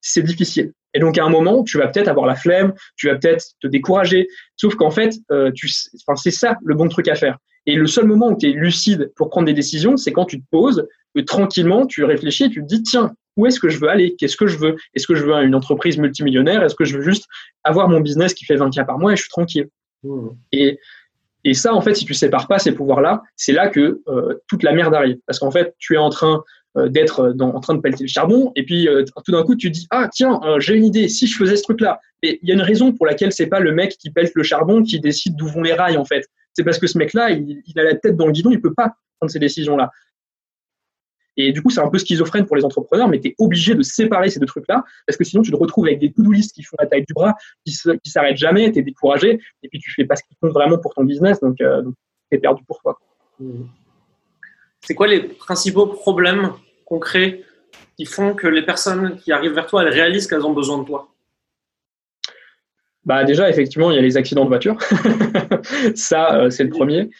c'est 0.00 0.22
difficile. 0.22 0.72
Et 0.94 1.00
donc, 1.00 1.18
à 1.18 1.24
un 1.24 1.28
moment, 1.28 1.62
tu 1.64 1.78
vas 1.78 1.88
peut-être 1.88 2.08
avoir 2.08 2.26
la 2.26 2.34
flemme, 2.36 2.72
tu 2.96 3.08
vas 3.08 3.16
peut-être 3.16 3.44
te 3.60 3.66
décourager. 3.66 4.28
Sauf 4.56 4.74
qu'en 4.76 4.90
fait, 4.90 5.14
euh, 5.30 5.50
tu, 5.54 5.68
enfin, 6.06 6.16
c'est 6.16 6.30
ça 6.30 6.56
le 6.64 6.74
bon 6.74 6.88
truc 6.88 7.08
à 7.08 7.14
faire. 7.14 7.38
Et 7.66 7.74
le 7.74 7.86
seul 7.86 8.06
moment 8.06 8.28
où 8.28 8.36
tu 8.36 8.48
es 8.48 8.52
lucide 8.52 9.12
pour 9.16 9.30
prendre 9.30 9.46
des 9.46 9.54
décisions, 9.54 9.96
c'est 9.96 10.12
quand 10.12 10.26
tu 10.26 10.40
te 10.40 10.46
poses, 10.50 10.86
que 11.14 11.20
tranquillement, 11.20 11.86
tu 11.86 12.04
réfléchis 12.04 12.44
et 12.44 12.50
tu 12.50 12.60
te 12.60 12.66
dis, 12.66 12.82
tiens, 12.82 13.12
où 13.36 13.46
est-ce 13.46 13.58
que 13.58 13.68
je 13.68 13.78
veux 13.78 13.88
aller? 13.88 14.14
Qu'est-ce 14.16 14.36
que 14.36 14.46
je 14.46 14.58
veux? 14.58 14.76
Est-ce 14.94 15.06
que 15.06 15.14
je 15.14 15.24
veux 15.24 15.34
une 15.34 15.54
entreprise 15.54 15.98
multimillionnaire? 15.98 16.62
Est-ce 16.62 16.74
que 16.74 16.84
je 16.84 16.96
veux 16.96 17.02
juste 17.02 17.26
avoir 17.64 17.88
mon 17.88 18.00
business 18.00 18.34
qui 18.34 18.44
fait 18.44 18.56
20 18.56 18.70
k 18.70 18.86
par 18.86 18.98
mois 18.98 19.12
et 19.12 19.16
je 19.16 19.22
suis 19.22 19.30
tranquille? 19.30 19.68
Mmh. 20.02 20.28
Et 20.52 20.78
Et 21.44 21.54
ça, 21.54 21.74
en 21.74 21.80
fait, 21.80 21.94
si 21.94 22.04
tu 22.04 22.14
sépares 22.14 22.48
pas 22.48 22.58
ces 22.58 22.72
pouvoirs-là, 22.72 23.22
c'est 23.36 23.52
là 23.52 23.68
que 23.68 24.00
euh, 24.08 24.42
toute 24.48 24.62
la 24.62 24.72
merde 24.72 24.94
arrive. 24.94 25.18
Parce 25.26 25.38
qu'en 25.38 25.50
fait, 25.50 25.74
tu 25.78 25.94
es 25.94 25.98
en 25.98 26.10
train 26.10 26.36
euh, 26.36 26.42
d'être 26.76 27.34
en 27.40 27.60
train 27.60 27.74
de 27.74 27.80
pelleter 27.80 28.04
le 28.04 28.08
charbon, 28.08 28.52
et 28.56 28.64
puis 28.64 28.88
euh, 28.88 29.04
tout 29.24 29.32
d'un 29.32 29.42
coup, 29.44 29.54
tu 29.54 29.70
dis 29.70 29.86
ah 29.90 30.08
tiens, 30.12 30.40
j'ai 30.58 30.74
une 30.74 30.84
idée. 30.84 31.08
Si 31.08 31.26
je 31.26 31.36
faisais 31.36 31.56
ce 31.56 31.62
truc-là, 31.62 32.00
et 32.22 32.38
il 32.42 32.48
y 32.48 32.52
a 32.52 32.54
une 32.54 32.62
raison 32.62 32.92
pour 32.92 33.06
laquelle 33.06 33.32
c'est 33.32 33.46
pas 33.46 33.60
le 33.60 33.72
mec 33.72 33.96
qui 33.98 34.10
pète 34.10 34.32
le 34.34 34.42
charbon 34.42 34.82
qui 34.82 34.98
décide 35.00 35.36
d'où 35.36 35.46
vont 35.46 35.62
les 35.62 35.74
rails 35.74 35.96
en 35.96 36.04
fait. 36.04 36.26
C'est 36.52 36.64
parce 36.64 36.78
que 36.78 36.86
ce 36.86 36.98
mec-là, 36.98 37.30
il, 37.30 37.62
il, 37.66 37.78
a 37.78 37.84
la 37.84 37.94
tête 37.94 38.16
dans 38.16 38.26
le 38.26 38.32
guidon, 38.32 38.50
il 38.50 38.60
peut 38.60 38.74
pas 38.74 38.94
prendre 39.18 39.30
ces 39.30 39.38
décisions-là. 39.38 39.90
Et 41.36 41.52
du 41.52 41.62
coup, 41.62 41.70
c'est 41.70 41.80
un 41.80 41.88
peu 41.88 41.98
schizophrène 41.98 42.46
pour 42.46 42.56
les 42.56 42.64
entrepreneurs, 42.64 43.08
mais 43.08 43.20
tu 43.20 43.28
es 43.28 43.34
obligé 43.38 43.74
de 43.74 43.82
séparer 43.82 44.30
ces 44.30 44.38
deux 44.38 44.46
trucs-là, 44.46 44.84
parce 45.06 45.16
que 45.16 45.24
sinon, 45.24 45.42
tu 45.42 45.50
te 45.50 45.56
retrouves 45.56 45.86
avec 45.86 45.98
des 45.98 46.12
to-do 46.12 46.30
qui 46.32 46.62
font 46.62 46.76
la 46.78 46.86
taille 46.86 47.04
du 47.04 47.12
bras, 47.12 47.34
qui, 47.64 47.76
qui 48.02 48.10
s'arrêtent 48.10 48.36
jamais, 48.36 48.70
tu 48.70 48.78
es 48.78 48.82
découragé, 48.82 49.40
et 49.62 49.68
puis 49.68 49.80
tu 49.80 49.90
fais 49.92 50.04
pas 50.04 50.16
ce 50.16 50.22
qui 50.22 50.36
compte 50.40 50.52
vraiment 50.52 50.78
pour 50.78 50.94
ton 50.94 51.04
business, 51.04 51.40
donc, 51.40 51.60
euh, 51.60 51.82
tu 52.30 52.36
es 52.36 52.38
perdu 52.38 52.62
pour 52.66 52.80
toi. 52.80 52.98
Mmh. 53.40 53.64
C'est 54.84 54.94
quoi 54.94 55.06
les 55.06 55.20
principaux 55.20 55.86
problèmes 55.86 56.52
concrets 56.84 57.42
qui 57.96 58.04
font 58.04 58.34
que 58.34 58.46
les 58.46 58.62
personnes 58.62 59.16
qui 59.16 59.32
arrivent 59.32 59.54
vers 59.54 59.66
toi, 59.66 59.82
elles 59.82 59.92
réalisent 59.92 60.26
qu'elles 60.26 60.46
ont 60.46 60.52
besoin 60.52 60.78
de 60.78 60.84
toi? 60.84 61.08
Bah 63.04 63.24
déjà, 63.24 63.50
effectivement, 63.50 63.90
il 63.90 63.96
y 63.96 63.98
a 63.98 64.02
les 64.02 64.16
accidents 64.16 64.44
de 64.44 64.48
voiture. 64.48 64.76
ça, 65.94 66.36
euh, 66.36 66.50
c'est 66.50 66.64
le 66.64 66.70
premier. 66.70 67.10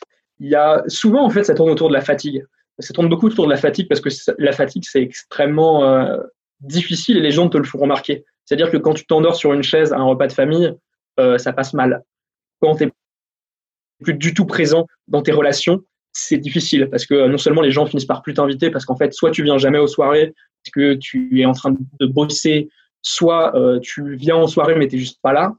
Il 0.41 0.49
y 0.49 0.55
a 0.55 0.83
souvent, 0.89 1.25
en 1.25 1.31
fait, 1.31 1.45
ça 1.45 1.55
tourne 1.55 1.71
autour 1.71 1.89
de 1.89 1.95
la 1.95 2.01
fatigue 2.01 2.45
ça 2.79 2.93
tourne 2.93 3.09
beaucoup 3.09 3.27
autour 3.27 3.47
de 3.47 3.51
la 3.51 3.57
fatigue 3.57 3.89
parce 3.89 4.01
que 4.01 4.09
la 4.39 4.53
fatigue, 4.53 4.85
c'est 4.87 5.03
extrêmement 5.03 5.85
euh, 5.85 6.19
difficile 6.61 7.17
et 7.17 7.21
les 7.21 7.31
gens 7.31 7.49
te 7.49 7.59
le 7.59 7.65
font 7.65 7.79
remarquer. 7.79 8.25
C'est-à-dire 8.45 8.71
que 8.71 8.77
quand 8.77 8.95
tu 8.95 9.07
t'endors 9.07 9.37
sur 9.37 9.53
une 9.53 9.63
chaise 9.63 9.93
à 9.93 9.97
un 9.97 10.05
repas 10.05 10.27
de 10.27 10.33
famille, 10.33 10.73
euh, 11.21 11.39
ça 11.39 11.53
passe 11.53 11.73
mal. 11.73 12.03
Quand 12.61 12.77
tu 12.77 12.87
n'es 12.87 12.93
plus 14.03 14.15
du 14.15 14.35
tout 14.35 14.45
présent 14.45 14.87
dans 15.09 15.23
tes 15.23 15.33
relations, 15.33 15.83
c'est 16.15 16.39
difficile 16.39 16.89
parce 16.91 17.05
que 17.05 17.27
non 17.27 17.37
seulement 17.37 17.61
les 17.61 17.71
gens 17.71 17.85
finissent 17.85 18.07
par 18.07 18.23
plus 18.23 18.35
t'inviter 18.35 18.71
parce 18.71 18.87
qu'en 18.87 18.97
fait, 18.97 19.13
soit 19.13 19.31
tu 19.31 19.43
viens 19.43 19.59
jamais 19.59 19.79
aux 19.79 19.87
soirées 19.87 20.33
parce 20.65 20.73
que 20.73 20.95
tu 20.95 21.41
es 21.41 21.45
en 21.45 21.53
train 21.53 21.77
de 22.01 22.07
bosser, 22.07 22.71
soit 23.03 23.55
euh, 23.55 23.79
tu 23.81 24.17
viens 24.17 24.37
en 24.37 24.47
soirée 24.47 24.75
mais 24.77 24.89
tu 24.89 24.97
n'es 24.97 25.01
juste 25.01 25.21
pas 25.21 25.33
là. 25.33 25.53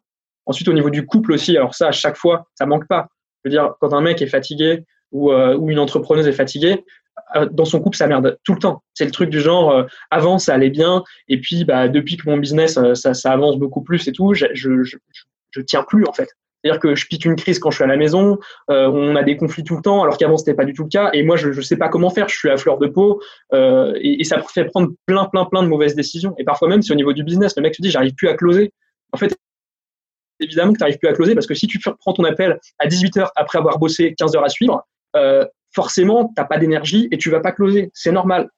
Ensuite, 0.48 0.68
au 0.68 0.74
niveau 0.74 0.90
du 0.90 1.06
couple 1.06 1.34
aussi, 1.34 1.56
alors 1.58 1.76
ça, 1.76 1.88
à 1.88 1.92
chaque 1.92 2.18
fois, 2.18 2.48
ça 2.56 2.66
manque 2.66 2.88
pas. 2.88 3.10
Je 3.44 3.50
veux 3.50 3.52
dire, 3.52 3.74
quand 3.80 3.94
un 3.94 4.02
mec 4.02 4.22
est 4.22 4.28
fatigué 4.28 4.84
ou, 5.12 5.32
ou 5.32 5.70
une 5.72 5.80
entrepreneuse 5.80 6.28
est 6.28 6.34
fatiguée, 6.34 6.84
euh, 7.36 7.48
dans 7.52 7.66
son 7.66 7.80
couple, 7.82 7.98
ça 7.98 8.08
merde 8.08 8.38
tout 8.44 8.54
le 8.54 8.60
temps. 8.60 8.84
C'est 8.94 9.06
le 9.06 9.12
truc 9.12 9.30
du 9.30 9.40
genre, 9.40 9.72
euh, 9.72 9.84
avant, 10.12 10.38
ça 10.40 10.54
allait 10.54 10.70
bien, 10.70 11.04
et 11.28 11.40
puis 11.40 11.66
bah, 11.66 11.88
depuis 11.88 12.18
que 12.18 12.30
mon 12.30 12.38
business, 12.38 12.78
euh, 12.78 12.94
ça, 12.94 13.32
avance 13.32 13.58
beaucoup 13.58 13.82
plus 13.82 14.08
et 14.08 14.12
tout, 14.12 14.34
je, 14.34 14.48
je 14.54 15.62
tiens 15.62 15.84
plus 15.84 16.06
en 16.06 16.14
fait. 16.14 16.30
C'est-à-dire 16.66 16.82
que 16.82 16.96
je 16.96 17.06
pique 17.06 17.26
une 17.26 17.36
crise 17.36 17.60
quand 17.60 17.70
je 17.70 17.76
suis 17.76 17.84
à 17.84 17.88
la 17.88 17.96
maison, 17.96 18.40
euh, 18.72 18.88
on 18.88 19.16
a 19.16 19.22
des 19.22 19.38
conflits 19.38 19.64
tout 19.64 19.76
le 19.76 19.84
temps, 19.84 20.02
alors 20.02 20.18
qu'avant 20.18 20.36
c'était 20.36 20.56
pas 20.56 20.66
du 20.66 20.74
tout 20.74 20.82
le 20.82 20.90
cas. 20.90 21.12
Et 21.14 21.22
moi, 21.22 21.36
je 21.38 21.50
ne 21.50 21.62
sais 21.62 21.78
pas 21.78 21.90
comment 21.90 22.10
faire. 22.10 22.28
Je 22.28 22.36
suis 22.36 22.50
à 22.50 22.58
fleur 22.58 22.80
de 22.80 22.88
peau 22.88 23.22
euh, 23.54 23.94
et, 24.02 24.20
et, 24.20 24.24
ça 24.24 24.42
fait 24.42 24.66
prendre 24.66 24.90
plein, 25.06 25.26
plein, 25.26 25.46
plein 25.46 25.62
de 25.62 25.68
mauvaises 25.68 25.94
décisions. 25.94 26.34
Et 26.40 26.44
parfois 26.44 26.68
même, 26.68 26.82
c'est 26.82 26.92
au 26.92 26.96
niveau 26.96 27.14
du 27.14 27.24
business. 27.24 27.56
Le 27.56 27.62
mec 27.62 27.76
te 27.76 27.84
dit, 27.84 27.92
j'arrive 27.92 28.16
plus 28.16 28.30
à 28.30 28.34
closer. 28.34 28.74
En 29.12 29.18
fait, 29.18 29.38
évidemment 30.40 30.74
que 30.74 30.80
tu 30.80 30.84
n'arrives 30.84 30.98
plus 30.98 31.08
à 31.08 31.14
closer 31.14 31.36
parce 31.36 31.46
que 31.46 31.54
si 31.54 31.68
tu 31.68 31.80
prends 31.80 32.14
ton 32.14 32.24
appel 32.24 32.60
à 32.80 32.88
18 32.88 33.18
heures 33.18 33.32
après 33.36 33.60
avoir 33.60 33.78
bossé 33.78 34.16
15 34.18 34.36
heures 34.36 34.44
à 34.44 34.50
suivre, 34.50 34.88
euh, 35.16 35.46
forcément, 35.72 36.26
tu 36.26 36.34
n'as 36.36 36.46
pas 36.46 36.58
d'énergie 36.58 37.08
et 37.12 37.20
tu 37.20 37.30
vas 37.30 37.42
pas 37.42 37.52
closer. 37.52 37.92
C'est 37.94 38.12
normal. 38.12 38.50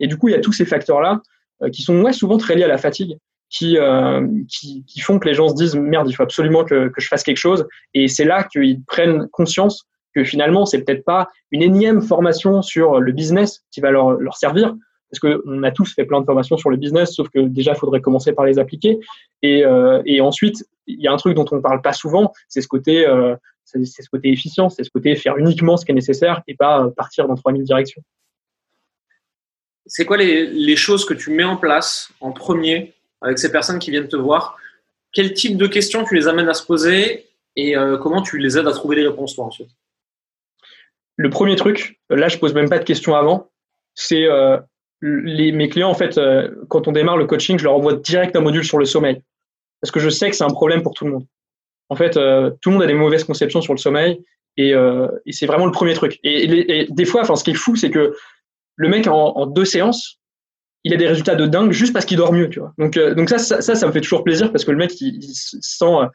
Et 0.00 0.06
du 0.06 0.16
coup, 0.16 0.28
il 0.28 0.32
y 0.32 0.36
a 0.36 0.40
tous 0.40 0.54
ces 0.54 0.64
facteurs-là 0.64 1.20
euh, 1.62 1.68
qui 1.68 1.82
sont 1.82 2.00
ouais, 2.00 2.14
souvent 2.14 2.38
très 2.38 2.54
liés 2.54 2.64
à 2.64 2.68
la 2.68 2.78
fatigue, 2.78 3.18
qui, 3.52 3.78
euh, 3.78 4.26
qui, 4.48 4.82
qui, 4.86 5.00
font 5.00 5.18
que 5.18 5.28
les 5.28 5.34
gens 5.34 5.48
se 5.48 5.54
disent 5.54 5.76
merde, 5.76 6.08
il 6.08 6.14
faut 6.14 6.22
absolument 6.22 6.64
que, 6.64 6.88
que 6.88 7.00
je 7.00 7.06
fasse 7.06 7.22
quelque 7.22 7.36
chose. 7.36 7.66
Et 7.92 8.08
c'est 8.08 8.24
là 8.24 8.44
qu'ils 8.44 8.82
prennent 8.82 9.28
conscience 9.28 9.86
que 10.14 10.24
finalement, 10.24 10.66
c'est 10.66 10.82
peut-être 10.82 11.04
pas 11.04 11.28
une 11.50 11.62
énième 11.62 12.00
formation 12.02 12.62
sur 12.62 12.98
le 12.98 13.12
business 13.12 13.62
qui 13.70 13.80
va 13.80 13.90
leur, 13.90 14.12
leur 14.12 14.36
servir, 14.36 14.74
parce 15.10 15.20
qu'on 15.20 15.62
a 15.62 15.70
tous 15.70 15.94
fait 15.94 16.06
plein 16.06 16.20
de 16.20 16.24
formations 16.24 16.56
sur 16.56 16.70
le 16.70 16.78
business, 16.78 17.14
sauf 17.14 17.28
que 17.28 17.40
déjà, 17.40 17.72
il 17.72 17.78
faudrait 17.78 18.00
commencer 18.00 18.32
par 18.32 18.46
les 18.46 18.58
appliquer. 18.58 18.98
Et, 19.42 19.64
euh, 19.64 20.02
et 20.06 20.22
ensuite, 20.22 20.64
il 20.86 21.00
y 21.00 21.06
a 21.06 21.12
un 21.12 21.16
truc 21.18 21.34
dont 21.34 21.44
on 21.52 21.56
ne 21.56 21.60
parle 21.60 21.82
pas 21.82 21.92
souvent, 21.92 22.32
c'est 22.48 22.62
ce 22.62 22.68
côté 22.68 23.06
euh, 23.06 23.36
c'est 23.64 23.84
ce 23.84 24.10
côté 24.10 24.30
efficient, 24.30 24.68
c'est 24.68 24.84
ce 24.84 24.90
côté 24.90 25.14
faire 25.14 25.36
uniquement 25.38 25.76
ce 25.76 25.84
qui 25.84 25.92
est 25.92 25.94
nécessaire 25.94 26.42
et 26.46 26.54
pas 26.54 26.90
partir 26.96 27.26
dans 27.28 27.36
3000 27.36 27.64
directions. 27.64 28.02
C'est 29.86 30.04
quoi 30.04 30.16
les, 30.16 30.46
les, 30.46 30.76
choses 30.76 31.04
que 31.04 31.14
tu 31.14 31.30
mets 31.30 31.44
en 31.44 31.56
place 31.56 32.12
en 32.20 32.32
premier 32.32 32.92
avec 33.22 33.38
ces 33.38 33.50
personnes 33.50 33.78
qui 33.78 33.90
viennent 33.90 34.08
te 34.08 34.16
voir 34.16 34.56
Quel 35.12 35.32
type 35.34 35.56
de 35.56 35.66
questions 35.66 36.04
tu 36.04 36.14
les 36.14 36.28
amènes 36.28 36.48
à 36.48 36.54
se 36.54 36.64
poser 36.64 37.26
et 37.56 37.76
euh, 37.76 37.98
comment 37.98 38.22
tu 38.22 38.38
les 38.38 38.58
aides 38.58 38.66
à 38.66 38.72
trouver 38.72 38.96
les 38.96 39.06
réponses 39.06 39.34
toi 39.34 39.44
ensuite? 39.44 39.70
Le 41.16 41.30
premier 41.30 41.56
truc, 41.56 42.00
là 42.10 42.28
je 42.28 42.38
pose 42.38 42.54
même 42.54 42.68
pas 42.68 42.78
de 42.78 42.84
questions 42.84 43.14
avant, 43.14 43.50
c'est 43.94 44.24
euh, 44.24 44.58
mes 45.02 45.68
clients 45.68 45.90
en 45.90 45.94
fait, 45.94 46.16
euh, 46.16 46.50
quand 46.68 46.88
on 46.88 46.92
démarre 46.92 47.18
le 47.18 47.26
coaching, 47.26 47.58
je 47.58 47.64
leur 47.64 47.74
envoie 47.74 47.94
direct 47.94 48.34
un 48.36 48.40
module 48.40 48.64
sur 48.64 48.78
le 48.78 48.86
sommeil 48.86 49.20
parce 49.80 49.90
que 49.90 50.00
je 50.00 50.08
sais 50.08 50.30
que 50.30 50.36
c'est 50.36 50.44
un 50.44 50.48
problème 50.48 50.82
pour 50.82 50.94
tout 50.94 51.04
le 51.04 51.12
monde. 51.12 51.26
En 51.88 51.96
fait, 51.96 52.12
tout 52.12 52.70
le 52.70 52.70
monde 52.70 52.82
a 52.82 52.86
des 52.86 52.94
mauvaises 52.94 53.24
conceptions 53.24 53.60
sur 53.60 53.74
le 53.74 53.78
sommeil 53.78 54.24
et, 54.56 54.72
c'est 55.30 55.44
vraiment 55.46 55.66
le 55.66 55.72
premier 55.72 55.92
truc. 55.92 56.18
Et, 56.22 56.86
des 56.88 57.04
fois, 57.04 57.22
enfin, 57.22 57.36
ce 57.36 57.44
qui 57.44 57.50
est 57.50 57.54
fou, 57.54 57.76
c'est 57.76 57.90
que 57.90 58.14
le 58.76 58.88
mec 58.88 59.06
en, 59.08 59.44
deux 59.46 59.64
séances, 59.64 60.20
il 60.84 60.94
a 60.94 60.96
des 60.96 61.06
résultats 61.06 61.36
de 61.36 61.46
dingue 61.46 61.72
juste 61.72 61.92
parce 61.92 62.04
qu'il 62.04 62.16
dort 62.16 62.32
mieux, 62.32 62.48
tu 62.48 62.60
vois. 62.60 62.72
Donc, 62.78 62.96
euh, 62.96 63.14
donc 63.14 63.28
ça, 63.28 63.38
ça, 63.38 63.60
ça, 63.60 63.74
ça, 63.74 63.86
me 63.86 63.92
fait 63.92 64.00
toujours 64.00 64.24
plaisir 64.24 64.50
parce 64.50 64.64
que 64.64 64.70
le 64.70 64.76
mec, 64.76 65.00
il, 65.00 65.22
il 65.22 65.34
se 65.34 65.58
sent, 65.60 66.08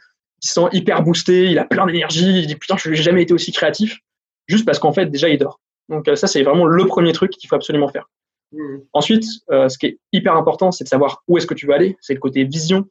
il 0.44 0.48
se 0.48 0.54
sent 0.54 0.68
hyper 0.74 1.04
boosté, 1.04 1.46
il 1.46 1.60
a 1.60 1.66
plein 1.66 1.86
d'énergie, 1.86 2.40
il 2.40 2.48
dit 2.48 2.56
putain, 2.56 2.76
je 2.78 2.90
n'ai 2.90 2.96
jamais 2.96 3.24
été 3.24 3.34
aussi 3.34 3.52
créatif, 3.52 4.00
juste 4.48 4.66
parce 4.66 4.80
qu'en 4.80 4.94
fait, 4.94 5.08
déjà, 5.08 5.30
il 5.30 5.38
dort. 5.38 5.60
Donc 5.90 6.10
ça, 6.16 6.28
c'est 6.28 6.44
vraiment 6.44 6.66
le 6.66 6.86
premier 6.86 7.14
truc 7.14 7.32
qu'il 7.32 7.48
faut 7.50 7.56
absolument 7.56 7.88
faire. 7.88 8.08
Mmh. 8.52 8.78
Ensuite, 8.94 9.26
euh, 9.52 9.70
ce 9.70 9.78
qui 9.78 9.88
est 9.88 10.00
hyper 10.14 10.36
important, 10.36 10.72
c'est 10.72 10.84
de 10.84 10.90
savoir 10.90 11.24
où 11.28 11.38
est-ce 11.38 11.48
que 11.48 11.54
tu 11.54 11.68
veux 11.68 11.74
aller. 11.74 11.98
C'est 12.02 12.14
le 12.14 12.20
côté 12.20 12.44
vision. 12.44 12.86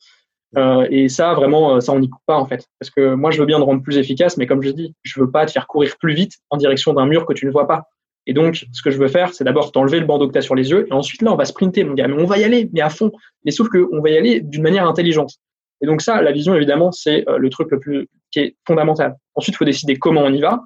Euh, 0.57 0.87
et 0.91 1.09
ça, 1.09 1.35
vraiment, 1.35 1.77
euh, 1.77 1.81
ça, 1.81 1.93
on 1.93 1.99
n'y 1.99 2.09
coupe 2.09 2.23
pas, 2.27 2.37
en 2.37 2.47
fait. 2.47 2.69
Parce 2.79 2.91
que 2.91 3.15
moi, 3.15 3.31
je 3.31 3.41
veux 3.41 3.47
bien 3.47 3.59
te 3.59 3.65
rendre 3.65 3.83
plus 3.83 3.99
efficace, 3.99 4.37
mais 4.37 4.47
comme 4.47 4.63
je 4.63 4.71
dis, 4.71 4.95
je 5.03 5.21
veux 5.21 5.31
pas 5.31 5.47
te 5.47 5.53
faire 5.53 5.67
courir 5.67 5.97
plus 5.99 6.15
vite 6.15 6.35
en 6.51 6.57
direction 6.57 6.93
d'un 6.93 7.07
mur 7.07 7.27
que 7.27 7.33
tu 7.33 7.47
ne 7.47 7.51
vois 7.51 7.67
pas. 7.67 7.85
Et 8.27 8.33
donc, 8.33 8.67
ce 8.73 8.83
que 8.83 8.91
je 8.91 8.99
veux 8.99 9.09
faire, 9.09 9.33
c'est 9.33 9.45
d'abord 9.45 9.71
t'enlever 9.73 10.01
le 10.01 10.07
bandeau 10.07 10.29
que 10.29 10.37
tu 10.37 10.43
sur 10.43 10.55
les 10.55 10.71
yeux, 10.71 10.87
et 10.89 10.93
ensuite, 10.93 11.23
là, 11.23 11.33
on 11.33 11.37
va 11.37 11.45
sprinter, 11.45 11.85
mon 11.85 11.95
gars. 11.95 12.09
Mais 12.09 12.21
on 12.21 12.27
va 12.27 12.39
y 12.39 12.45
aller, 12.45 12.69
mais 12.73 12.81
à 12.81 12.91
fond. 12.91 13.13
Mais 13.45 13.53
sauf 13.53 13.69
qu'on 13.69 14.01
va 14.01 14.11
y 14.11 14.17
aller 14.17 14.41
d'une 14.41 14.63
manière 14.63 14.87
intelligente. 14.87 15.35
Et 15.81 15.87
donc 15.87 16.01
ça, 16.01 16.23
la 16.23 16.33
vision, 16.33 16.55
évidemment, 16.55 16.91
c'est 16.91 17.29
euh, 17.29 17.39
le 17.39 17.51
truc 17.51 17.71
le 17.71 17.79
plus 17.79 18.09
qui 18.31 18.41
est 18.41 18.57
fondamental. 18.67 19.15
Ensuite, 19.35 19.55
il 19.55 19.59
faut 19.59 19.65
décider 19.65 19.97
comment 19.97 20.23
on 20.23 20.33
y 20.33 20.41
va. 20.41 20.63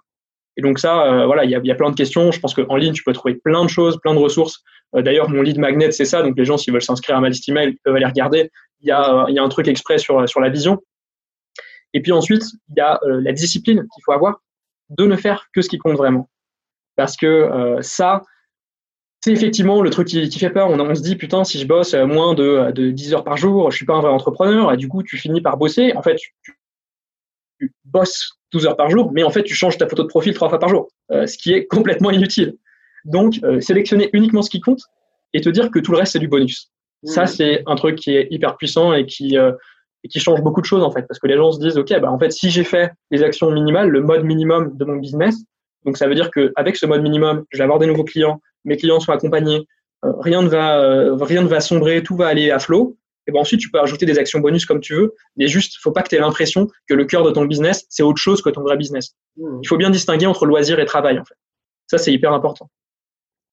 Et 0.56 0.62
donc 0.62 0.78
ça, 0.78 1.04
euh, 1.04 1.26
voilà, 1.26 1.44
il 1.44 1.50
y 1.50 1.54
a, 1.54 1.60
y 1.62 1.70
a, 1.70 1.74
plein 1.74 1.90
de 1.90 1.96
questions. 1.96 2.30
Je 2.30 2.40
pense 2.40 2.54
qu'en 2.54 2.76
ligne, 2.76 2.92
tu 2.92 3.02
peux 3.02 3.12
trouver 3.12 3.34
plein 3.34 3.64
de 3.64 3.68
choses, 3.70 3.98
plein 4.00 4.14
de 4.14 4.18
ressources. 4.18 4.62
Euh, 4.94 5.02
D'ailleurs, 5.02 5.28
mon 5.28 5.42
lead 5.42 5.58
magnet, 5.58 5.90
c'est 5.90 6.04
ça. 6.04 6.22
Donc 6.22 6.36
les 6.36 6.44
gens, 6.44 6.56
s'ils 6.56 6.72
veulent 6.72 6.82
s'inscrire 6.82 7.16
à 7.16 7.20
ma 7.20 7.28
liste 7.28 7.48
email, 7.48 7.70
ils 7.70 7.78
peuvent 7.84 7.94
aller 7.94 8.06
regarder. 8.06 8.50
Il 8.80 8.88
y 8.88 8.92
a, 8.92 9.26
il 9.28 9.34
y 9.34 9.38
a 9.38 9.42
un 9.42 9.48
truc 9.48 9.68
exprès 9.68 9.98
sur, 9.98 10.28
sur 10.28 10.40
la 10.40 10.48
vision. 10.48 10.78
Et 11.92 12.02
puis 12.02 12.12
ensuite, 12.12 12.44
il 12.68 12.74
y 12.76 12.80
a 12.80 13.00
euh, 13.02 13.20
la 13.20 13.32
discipline 13.32 13.80
qu'il 13.80 14.02
faut 14.04 14.12
avoir 14.12 14.40
de 14.90 15.06
ne 15.06 15.16
faire 15.16 15.46
que 15.52 15.62
ce 15.62 15.68
qui 15.68 15.78
compte 15.78 15.96
vraiment. 15.96 16.28
Parce 17.00 17.16
que 17.16 17.24
euh, 17.26 17.78
ça, 17.80 18.20
c'est 19.22 19.32
effectivement 19.32 19.80
le 19.80 19.88
truc 19.88 20.06
qui, 20.06 20.28
qui 20.28 20.38
fait 20.38 20.50
peur. 20.50 20.68
On, 20.68 20.78
on, 20.78 20.94
se 20.94 21.00
dit, 21.00 21.16
putain, 21.16 21.44
si 21.44 21.58
je 21.58 21.66
bosse 21.66 21.94
moins 21.94 22.34
de, 22.34 22.72
de 22.72 22.90
10 22.90 23.14
heures 23.14 23.24
par 23.24 23.38
jour, 23.38 23.70
je 23.70 23.76
suis 23.78 23.86
pas 23.86 23.94
un 23.94 24.02
vrai 24.02 24.10
entrepreneur. 24.10 24.70
Et 24.70 24.76
du 24.76 24.86
coup, 24.86 25.02
tu 25.02 25.16
finis 25.16 25.40
par 25.40 25.56
bosser. 25.56 25.94
En 25.96 26.02
fait, 26.02 26.16
tu, 26.16 26.34
tu 27.58 27.72
bosses 27.86 28.32
12 28.52 28.66
heures 28.66 28.76
par 28.76 28.90
jour, 28.90 29.12
mais 29.12 29.22
en 29.22 29.30
fait, 29.30 29.44
tu 29.44 29.54
changes 29.54 29.78
ta 29.78 29.88
photo 29.88 30.02
de 30.02 30.08
profil 30.08 30.34
trois 30.34 30.50
fois 30.50 30.58
par 30.58 30.68
jour, 30.68 30.88
euh, 31.10 31.26
ce 31.26 31.38
qui 31.38 31.54
est 31.54 31.64
complètement 31.64 32.10
inutile. 32.10 32.58
Donc, 33.06 33.40
euh, 33.44 33.60
sélectionner 33.60 34.10
uniquement 34.12 34.42
ce 34.42 34.50
qui 34.50 34.60
compte 34.60 34.82
et 35.32 35.40
te 35.40 35.48
dire 35.48 35.70
que 35.70 35.78
tout 35.78 35.92
le 35.92 35.96
reste, 35.96 36.12
c'est 36.12 36.18
du 36.18 36.28
bonus. 36.28 36.70
Mmh. 37.02 37.08
Ça, 37.08 37.24
c'est 37.24 37.62
un 37.64 37.76
truc 37.76 37.96
qui 37.96 38.14
est 38.14 38.28
hyper 38.30 38.58
puissant 38.58 38.92
et 38.92 39.06
qui, 39.06 39.38
euh, 39.38 39.52
et 40.04 40.08
qui 40.08 40.20
change 40.20 40.42
beaucoup 40.42 40.60
de 40.60 40.66
choses, 40.66 40.82
en 40.82 40.90
fait, 40.90 41.06
parce 41.08 41.18
que 41.18 41.28
les 41.28 41.38
gens 41.38 41.50
se 41.50 41.60
disent, 41.60 41.78
OK, 41.78 41.98
bah, 41.98 42.12
en 42.12 42.18
fait, 42.18 42.30
si 42.30 42.50
j'ai 42.50 42.64
fait 42.64 42.92
les 43.10 43.22
actions 43.22 43.50
minimales, 43.50 43.88
le 43.88 44.02
mode 44.02 44.24
minimum 44.24 44.76
de 44.76 44.84
mon 44.84 44.96
business, 44.96 45.36
donc 45.84 45.96
ça 45.96 46.06
veut 46.06 46.14
dire 46.14 46.30
qu'avec 46.30 46.76
ce 46.76 46.86
mode 46.86 47.02
minimum, 47.02 47.44
je 47.50 47.58
vais 47.58 47.64
avoir 47.64 47.78
des 47.78 47.86
nouveaux 47.86 48.04
clients, 48.04 48.40
mes 48.64 48.76
clients 48.76 49.00
sont 49.00 49.12
accompagnés, 49.12 49.66
rien, 50.02 50.42
ne 50.42 50.48
va, 50.48 51.14
rien 51.24 51.42
ne 51.42 51.48
va 51.48 51.60
sombrer, 51.60 52.02
tout 52.02 52.16
va 52.16 52.26
aller 52.26 52.50
à 52.50 52.58
flot, 52.58 52.96
et 53.26 53.32
ben 53.32 53.40
ensuite 53.40 53.60
tu 53.60 53.70
peux 53.70 53.80
ajouter 53.80 54.06
des 54.06 54.18
actions 54.18 54.40
bonus 54.40 54.66
comme 54.66 54.80
tu 54.80 54.94
veux, 54.94 55.14
mais 55.36 55.46
juste 55.46 55.78
faut 55.80 55.92
pas 55.92 56.02
que 56.02 56.08
tu 56.08 56.16
aies 56.16 56.20
l'impression 56.20 56.68
que 56.88 56.94
le 56.94 57.04
cœur 57.04 57.22
de 57.22 57.30
ton 57.30 57.44
business 57.44 57.86
c'est 57.88 58.02
autre 58.02 58.20
chose 58.20 58.42
que 58.42 58.50
ton 58.50 58.62
vrai 58.62 58.76
business. 58.76 59.14
Mmh. 59.36 59.60
Il 59.62 59.68
faut 59.68 59.76
bien 59.76 59.90
distinguer 59.90 60.26
entre 60.26 60.46
loisir 60.46 60.78
et 60.80 60.86
travail 60.86 61.18
en 61.18 61.24
fait. 61.24 61.34
Ça 61.86 61.98
c'est 61.98 62.12
hyper 62.12 62.32
important. 62.32 62.70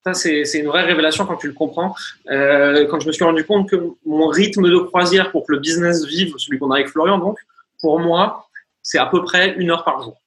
Ça 0.06 0.14
c'est 0.14 0.60
une 0.60 0.68
vraie 0.68 0.84
révélation 0.84 1.26
quand 1.26 1.36
tu 1.38 1.48
le 1.48 1.54
comprends. 1.54 1.94
Euh, 2.30 2.88
quand 2.88 3.00
je 3.00 3.08
me 3.08 3.12
suis 3.12 3.26
rendu 3.26 3.44
compte 3.44 3.70
que 3.70 3.76
mon 4.06 4.28
rythme 4.28 4.70
de 4.70 4.78
croisière 4.78 5.32
pour 5.32 5.46
que 5.46 5.54
le 5.54 5.60
business 5.60 6.06
vive, 6.06 6.34
celui 6.38 6.60
qu'on 6.60 6.72
a 6.72 6.76
avec 6.76 6.88
Florian 6.88 7.18
donc, 7.18 7.38
pour 7.82 8.00
moi 8.00 8.48
c'est 8.82 9.00
à 9.00 9.06
peu 9.06 9.24
près 9.24 9.54
une 9.58 9.70
heure 9.70 9.84
par 9.84 10.02
jour. 10.02 10.18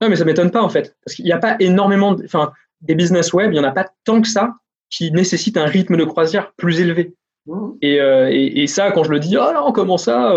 Non 0.00 0.08
mais 0.08 0.16
ça 0.16 0.24
m'étonne 0.24 0.50
pas 0.50 0.62
en 0.62 0.68
fait, 0.68 0.96
parce 1.04 1.14
qu'il 1.14 1.24
n'y 1.24 1.32
a 1.32 1.38
pas 1.38 1.56
énormément, 1.60 2.16
enfin 2.24 2.52
des 2.80 2.94
business 2.94 3.32
web, 3.32 3.52
il 3.52 3.56
y 3.56 3.60
en 3.60 3.64
a 3.64 3.72
pas 3.72 3.86
tant 4.04 4.20
que 4.20 4.28
ça 4.28 4.54
qui 4.90 5.10
nécessitent 5.12 5.56
un 5.56 5.66
rythme 5.66 5.96
de 5.96 6.04
croisière 6.04 6.52
plus 6.56 6.80
élevé. 6.80 7.14
Mmh. 7.46 7.70
Et, 7.82 8.66
ça, 8.66 8.92
quand 8.92 9.04
je 9.04 9.10
le 9.10 9.18
dis, 9.18 9.36
oh 9.36 9.50
non, 9.54 9.72
comment 9.72 9.96
ça 9.96 10.32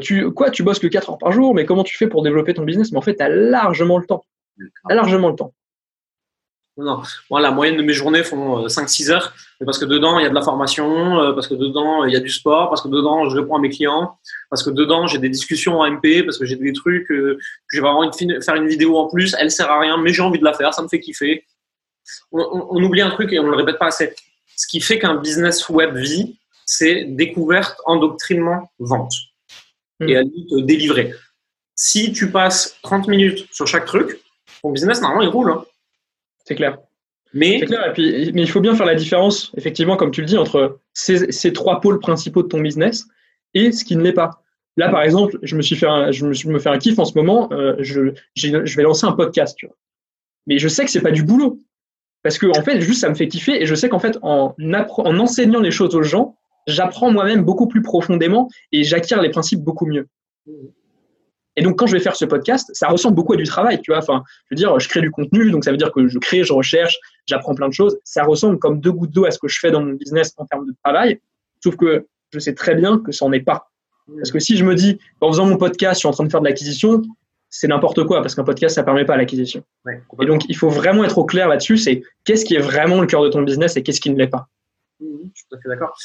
tu, 0.00 0.30
Quoi, 0.32 0.50
tu 0.50 0.62
bosses 0.62 0.78
que 0.78 0.86
4 0.86 1.10
heures 1.10 1.18
par 1.18 1.32
jour, 1.32 1.54
mais 1.54 1.64
comment 1.64 1.84
tu 1.84 1.96
fais 1.96 2.08
pour 2.08 2.22
développer 2.22 2.52
ton 2.52 2.64
business? 2.64 2.92
Mais 2.92 2.98
en 2.98 3.02
fait, 3.02 3.16
tu 3.16 3.22
as 3.22 3.28
largement 3.28 3.98
le 3.98 4.06
temps. 4.06 4.24
As 4.88 4.94
largement 4.94 5.28
le 5.28 5.36
temps. 5.36 5.52
Non, 6.78 7.00
moi, 7.30 7.40
la 7.40 7.50
moyenne 7.50 7.78
de 7.78 7.82
mes 7.82 7.94
journées 7.94 8.22
font 8.22 8.66
5-6 8.66 9.10
heures, 9.10 9.32
parce 9.64 9.78
que 9.78 9.86
dedans, 9.86 10.18
il 10.18 10.24
y 10.24 10.26
a 10.26 10.28
de 10.28 10.34
la 10.34 10.42
formation, 10.42 11.32
parce 11.34 11.48
que 11.48 11.54
dedans, 11.54 12.04
il 12.04 12.12
y 12.12 12.16
a 12.16 12.20
du 12.20 12.28
sport, 12.28 12.68
parce 12.68 12.82
que 12.82 12.88
dedans, 12.88 13.30
je 13.30 13.38
réponds 13.38 13.56
à 13.56 13.60
mes 13.60 13.70
clients, 13.70 14.18
parce 14.50 14.62
que 14.62 14.68
dedans, 14.68 15.06
j'ai 15.06 15.18
des 15.18 15.30
discussions 15.30 15.80
en 15.80 15.90
MP, 15.90 16.22
parce 16.22 16.36
que 16.36 16.44
j'ai 16.44 16.56
des 16.56 16.74
trucs 16.74 17.08
que 17.08 17.38
j'ai 17.72 17.80
vraiment 17.80 18.00
envie 18.00 18.26
de 18.26 18.40
faire 18.40 18.56
une 18.56 18.68
vidéo 18.68 18.98
en 18.98 19.08
plus, 19.08 19.34
elle 19.38 19.50
sert 19.50 19.70
à 19.70 19.80
rien, 19.80 19.96
mais 19.96 20.12
j'ai 20.12 20.20
envie 20.20 20.38
de 20.38 20.44
la 20.44 20.52
faire, 20.52 20.74
ça 20.74 20.82
me 20.82 20.88
fait 20.88 21.00
kiffer. 21.00 21.46
On, 22.30 22.82
oublie 22.82 23.00
un 23.00 23.10
truc 23.10 23.32
et 23.32 23.38
on 23.40 23.44
ne 23.44 23.50
le 23.50 23.56
répète 23.56 23.78
pas 23.78 23.86
assez. 23.86 24.14
Ce 24.54 24.66
qui 24.66 24.80
fait 24.80 24.98
qu'un 24.98 25.16
business 25.16 25.68
web 25.70 25.96
vit, 25.96 26.38
c'est 26.66 27.04
découverte, 27.04 27.80
endoctrinement, 27.86 28.70
vente. 28.78 29.12
Et 30.00 30.14
à 30.14 30.22
lui 30.22 30.46
te 30.46 30.60
délivrer. 30.60 31.14
Si 31.74 32.12
tu 32.12 32.30
passes 32.30 32.76
30 32.82 33.08
minutes 33.08 33.46
sur 33.50 33.66
chaque 33.66 33.86
truc, 33.86 34.20
ton 34.62 34.72
business, 34.72 35.00
normalement, 35.00 35.22
il 35.22 35.28
roule. 35.28 35.50
Hein. 35.50 35.64
C'est 36.46 36.54
clair. 36.54 36.78
Mais, 37.34 37.60
clair, 37.60 37.92
puis, 37.92 38.32
mais 38.32 38.42
il 38.42 38.48
faut 38.48 38.60
bien 38.60 38.74
faire 38.74 38.86
la 38.86 38.94
différence, 38.94 39.52
effectivement, 39.56 39.96
comme 39.96 40.10
tu 40.10 40.22
le 40.22 40.26
dis, 40.26 40.38
entre 40.38 40.80
ces, 40.94 41.52
trois 41.52 41.80
pôles 41.80 41.98
principaux 41.98 42.42
de 42.42 42.48
ton 42.48 42.60
business 42.60 43.06
et 43.52 43.72
ce 43.72 43.84
qui 43.84 43.96
ne 43.96 44.02
l'est 44.02 44.12
pas. 44.12 44.42
Là, 44.78 44.88
par 44.88 45.02
exemple, 45.02 45.38
je 45.42 45.56
me 45.56 45.62
suis 45.62 45.76
fait 45.76 45.86
un, 45.86 46.12
je 46.12 46.24
me, 46.24 46.52
me 46.52 46.58
fais 46.58 46.68
un 46.68 46.78
kiff 46.78 46.98
en 46.98 47.04
ce 47.04 47.18
moment. 47.18 47.50
Euh, 47.52 47.74
je, 47.80 48.12
je 48.34 48.76
vais 48.76 48.82
lancer 48.82 49.06
un 49.06 49.12
podcast, 49.12 49.56
tu 49.58 49.66
vois. 49.66 49.76
Mais 50.46 50.58
je 50.58 50.68
sais 50.68 50.84
que 50.84 50.90
c'est 50.90 51.00
pas 51.00 51.10
du 51.10 51.24
boulot. 51.24 51.60
Parce 52.22 52.38
que, 52.38 52.46
en 52.46 52.62
fait, 52.62 52.80
juste, 52.80 53.00
ça 53.00 53.08
me 53.08 53.14
fait 53.14 53.28
kiffer 53.28 53.60
et 53.60 53.66
je 53.66 53.74
sais 53.74 53.88
qu'en 53.88 53.98
fait, 53.98 54.18
en, 54.22 54.54
en 54.58 55.18
enseignant 55.18 55.60
les 55.60 55.70
choses 55.70 55.94
aux 55.94 56.02
gens, 56.02 56.36
j'apprends 56.66 57.10
moi-même 57.10 57.42
beaucoup 57.42 57.66
plus 57.66 57.82
profondément 57.82 58.48
et 58.72 58.84
j'acquiers 58.84 59.20
les 59.20 59.30
principes 59.30 59.60
beaucoup 59.60 59.86
mieux. 59.86 60.08
Et 61.56 61.62
donc, 61.62 61.78
quand 61.78 61.86
je 61.86 61.92
vais 61.92 62.02
faire 62.02 62.16
ce 62.16 62.24
podcast, 62.24 62.70
ça 62.74 62.88
ressemble 62.88 63.14
beaucoup 63.14 63.32
à 63.32 63.36
du 63.36 63.44
travail, 63.44 63.80
tu 63.80 63.90
vois. 63.90 63.98
Enfin, 63.98 64.22
je 64.44 64.54
veux 64.54 64.56
dire, 64.56 64.78
je 64.78 64.88
crée 64.88 65.00
du 65.00 65.10
contenu, 65.10 65.50
donc 65.50 65.64
ça 65.64 65.70
veut 65.70 65.78
dire 65.78 65.90
que 65.90 66.06
je 66.06 66.18
crée, 66.18 66.44
je 66.44 66.52
recherche, 66.52 66.98
j'apprends 67.26 67.54
plein 67.54 67.68
de 67.68 67.72
choses. 67.72 67.98
Ça 68.04 68.24
ressemble 68.24 68.58
comme 68.58 68.80
deux 68.80 68.92
gouttes 68.92 69.10
d'eau 69.10 69.24
à 69.24 69.30
ce 69.30 69.38
que 69.38 69.48
je 69.48 69.58
fais 69.58 69.70
dans 69.70 69.82
mon 69.82 69.94
business 69.94 70.34
en 70.36 70.44
termes 70.44 70.66
de 70.66 70.74
travail. 70.84 71.20
Sauf 71.62 71.76
que 71.76 72.06
je 72.32 72.38
sais 72.38 72.54
très 72.54 72.74
bien 72.74 72.98
que 72.98 73.12
ça 73.12 73.24
n'en 73.24 73.32
est 73.32 73.40
pas. 73.40 73.70
Parce 74.16 74.30
que 74.30 74.38
si 74.38 74.56
je 74.56 74.64
me 74.64 74.74
dis, 74.74 74.98
en 75.20 75.32
faisant 75.32 75.46
mon 75.46 75.56
podcast, 75.56 75.94
je 75.94 75.98
suis 76.00 76.08
en 76.08 76.12
train 76.12 76.24
de 76.24 76.30
faire 76.30 76.40
de 76.40 76.46
l'acquisition, 76.46 77.02
c'est 77.48 77.68
n'importe 77.68 78.04
quoi 78.04 78.20
parce 78.20 78.34
qu'un 78.34 78.44
podcast, 78.44 78.74
ça 78.74 78.82
permet 78.82 79.04
pas 79.04 79.16
l'acquisition. 79.16 79.62
et 79.88 80.26
donc, 80.26 80.42
il 80.48 80.56
faut 80.56 80.68
vraiment 80.68 81.04
être 81.04 81.18
au 81.18 81.24
clair 81.24 81.48
là-dessus. 81.48 81.78
C'est 81.78 82.02
qu'est-ce 82.24 82.44
qui 82.44 82.54
est 82.54 82.60
vraiment 82.60 83.00
le 83.00 83.06
cœur 83.06 83.22
de 83.22 83.28
ton 83.28 83.42
business 83.42 83.76
et 83.76 83.82
qu'est-ce 83.82 84.00
qui 84.00 84.10
ne 84.10 84.16
l'est 84.16 84.28
pas. 84.28 84.48
Mmh, 85.00 85.06
je 85.34 85.40
suis 85.40 85.46
tout 85.48 85.56
à 85.56 85.60
fait 85.60 85.68
d'accord. 85.68 85.96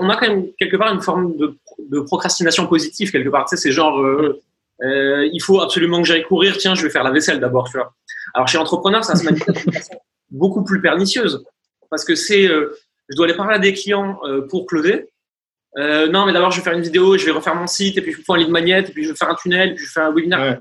On 0.00 0.08
a 0.08 0.16
quand 0.16 0.28
même 0.28 0.46
quelque 0.58 0.76
part 0.76 0.92
une 0.94 1.02
forme 1.02 1.36
de, 1.36 2.00
procrastination 2.00 2.66
positive 2.66 3.10
quelque 3.10 3.28
part. 3.28 3.46
Tu 3.46 3.56
sais, 3.56 3.62
c'est 3.62 3.72
genre, 3.72 4.00
euh, 4.00 4.40
euh, 4.82 5.28
il 5.32 5.40
faut 5.40 5.60
absolument 5.60 6.00
que 6.02 6.08
j'aille 6.08 6.24
courir. 6.24 6.56
Tiens, 6.58 6.74
je 6.74 6.82
vais 6.82 6.90
faire 6.90 7.04
la 7.04 7.10
vaisselle 7.10 7.40
d'abord. 7.40 7.68
Tu 7.70 7.76
vois. 7.76 7.94
Alors 8.34 8.48
chez 8.48 8.58
l'entrepreneur, 8.58 9.04
ça 9.04 9.16
se 9.16 9.24
manifeste 9.24 9.66
de 9.66 9.72
façon 9.72 9.94
beaucoup 10.30 10.64
plus 10.64 10.80
pernicieuse 10.80 11.44
parce 11.90 12.04
que 12.04 12.14
c'est, 12.14 12.48
euh, 12.48 12.74
je 13.08 13.16
dois 13.16 13.26
aller 13.26 13.36
parler 13.36 13.54
à 13.54 13.58
des 13.58 13.74
clients 13.74 14.18
pour 14.48 14.66
closer. 14.66 15.10
non, 15.76 16.26
mais 16.26 16.32
d'abord, 16.32 16.50
je 16.50 16.58
vais 16.58 16.64
faire 16.64 16.72
une 16.72 16.82
vidéo, 16.82 17.18
je 17.18 17.24
vais 17.24 17.32
refaire 17.32 17.54
mon 17.54 17.66
site, 17.66 17.98
et 17.98 18.02
puis 18.02 18.12
je 18.12 18.18
vais 18.18 18.24
faire 18.24 18.34
un 18.36 18.38
lead 18.38 18.48
magnet, 18.48 18.80
et 18.80 18.92
puis 18.92 19.04
je 19.04 19.10
vais 19.10 19.16
faire 19.16 19.28
un 19.28 19.34
tunnel, 19.34 19.70
et 19.70 19.74
puis 19.74 19.84
je 19.84 19.90
vais 19.90 19.92
faire 19.92 20.06
un 20.06 20.14
webinaire. 20.14 20.60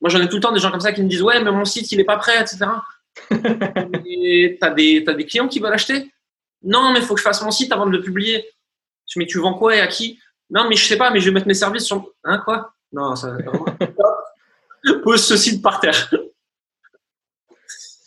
Moi, 0.00 0.10
j'en 0.10 0.20
ai 0.20 0.28
tout 0.28 0.36
le 0.36 0.42
temps 0.42 0.52
des 0.52 0.60
gens 0.60 0.70
comme 0.70 0.80
ça 0.80 0.92
qui 0.92 1.02
me 1.02 1.08
disent 1.08 1.22
Ouais, 1.22 1.42
mais 1.42 1.50
mon 1.50 1.64
site, 1.64 1.90
il 1.92 1.98
n'est 1.98 2.04
pas 2.04 2.16
prêt, 2.16 2.40
etc. 2.40 2.66
et 4.06 4.58
tu 4.60 4.66
as 4.66 4.70
des, 4.70 5.04
as 5.06 5.14
des 5.14 5.26
clients 5.26 5.48
qui 5.48 5.58
veulent 5.58 5.72
acheter? 5.72 6.12
Non, 6.62 6.92
mais 6.92 7.00
il 7.00 7.04
faut 7.04 7.14
que 7.14 7.20
je 7.20 7.24
fasse 7.24 7.42
mon 7.42 7.50
site 7.50 7.72
avant 7.72 7.86
de 7.86 7.92
le 7.92 8.02
publier. 8.02 8.44
Je 9.06 9.18
Mais 9.18 9.26
tu 9.26 9.38
vends 9.38 9.54
quoi 9.54 9.76
et 9.76 9.80
à 9.80 9.86
qui? 9.86 10.18
Non, 10.50 10.68
mais 10.68 10.76
je 10.76 10.84
sais 10.84 10.96
pas, 10.96 11.10
mais 11.10 11.20
je 11.20 11.26
vais 11.26 11.32
mettre 11.32 11.46
mes 11.46 11.54
services 11.54 11.84
sur. 11.84 12.12
Hein, 12.24 12.42
quoi? 12.44 12.74
Non, 12.96 13.14
ça. 13.14 13.36
Pose 15.04 15.22
ce 15.22 15.36
site 15.36 15.62
par 15.62 15.80
terre. 15.80 16.10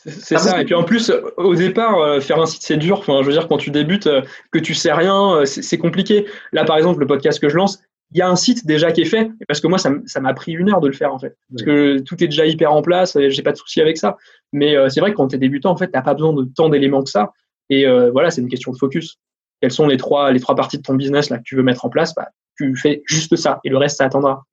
C'est 0.05 0.37
ça. 0.37 0.61
Et 0.61 0.65
puis 0.65 0.73
en 0.73 0.83
plus, 0.83 1.11
au 1.37 1.55
départ, 1.55 1.99
euh, 1.99 2.19
faire 2.19 2.39
un 2.39 2.45
site, 2.45 2.63
c'est 2.63 2.77
dur. 2.77 2.99
Enfin, 2.99 3.19
je 3.21 3.27
veux 3.27 3.33
dire, 3.33 3.47
quand 3.47 3.57
tu 3.57 3.69
débutes, 3.69 4.07
euh, 4.07 4.21
que 4.51 4.59
tu 4.59 4.73
sais 4.73 4.91
rien, 4.91 5.35
euh, 5.35 5.45
c'est 5.45 5.77
compliqué. 5.77 6.25
Là, 6.53 6.65
par 6.65 6.77
exemple, 6.77 6.99
le 6.99 7.07
podcast 7.07 7.39
que 7.39 7.49
je 7.49 7.55
lance, 7.55 7.79
il 8.11 8.17
y 8.17 8.21
a 8.21 8.27
un 8.27 8.35
site 8.35 8.65
déjà 8.65 8.91
qui 8.91 9.01
est 9.01 9.05
fait, 9.05 9.29
parce 9.47 9.61
que 9.61 9.67
moi, 9.67 9.77
ça 9.77 10.19
m'a 10.19 10.33
pris 10.33 10.53
une 10.53 10.71
heure 10.71 10.81
de 10.81 10.87
le 10.87 10.93
faire, 10.93 11.13
en 11.13 11.19
fait. 11.19 11.37
Parce 11.51 11.63
que 11.63 11.99
tout 11.99 12.23
est 12.23 12.27
déjà 12.27 12.47
hyper 12.47 12.73
en 12.73 12.81
place, 12.81 13.15
j'ai 13.27 13.43
pas 13.43 13.51
de 13.51 13.57
souci 13.57 13.81
avec 13.81 13.97
ça. 13.97 14.17
Mais 14.51 14.75
c'est 14.89 14.99
vrai 14.99 15.11
que 15.11 15.15
quand 15.15 15.27
tu 15.27 15.35
es 15.35 15.37
débutant, 15.37 15.69
en 15.69 15.77
fait, 15.77 15.89
t'as 15.89 16.01
pas 16.01 16.15
besoin 16.15 16.33
de 16.33 16.43
tant 16.55 16.69
d'éléments 16.69 17.03
que 17.03 17.09
ça. 17.11 17.33
Et 17.69 17.85
euh, 17.85 18.09
voilà, 18.11 18.31
c'est 18.31 18.41
une 18.41 18.49
question 18.49 18.71
de 18.71 18.77
focus. 18.77 19.19
Quelles 19.61 19.71
sont 19.71 19.87
les 19.87 19.97
trois, 19.97 20.31
les 20.31 20.39
trois 20.39 20.55
parties 20.55 20.77
de 20.77 20.83
ton 20.83 20.95
business 20.95 21.29
là, 21.29 21.37
que 21.37 21.43
tu 21.43 21.55
veux 21.55 21.63
mettre 21.63 21.85
en 21.85 21.89
place? 21.89 22.15
Bah, 22.15 22.29
Tu 22.57 22.75
fais 22.75 23.03
juste 23.05 23.35
ça, 23.35 23.59
et 23.63 23.69
le 23.69 23.77
reste, 23.77 23.97
ça 23.97 24.05
attendra. 24.05 24.43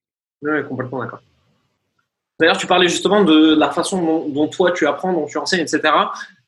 Oui, 0.42 0.64
complètement 0.68 1.02
d'accord. 1.02 1.20
D'ailleurs, 2.38 2.58
tu 2.58 2.66
parlais 2.66 2.88
justement 2.88 3.24
de 3.24 3.54
la 3.54 3.70
façon 3.70 4.28
dont, 4.28 4.48
toi 4.48 4.70
tu 4.72 4.86
apprends, 4.86 5.12
dont 5.12 5.26
tu 5.26 5.38
enseignes, 5.38 5.60
etc 5.60 5.90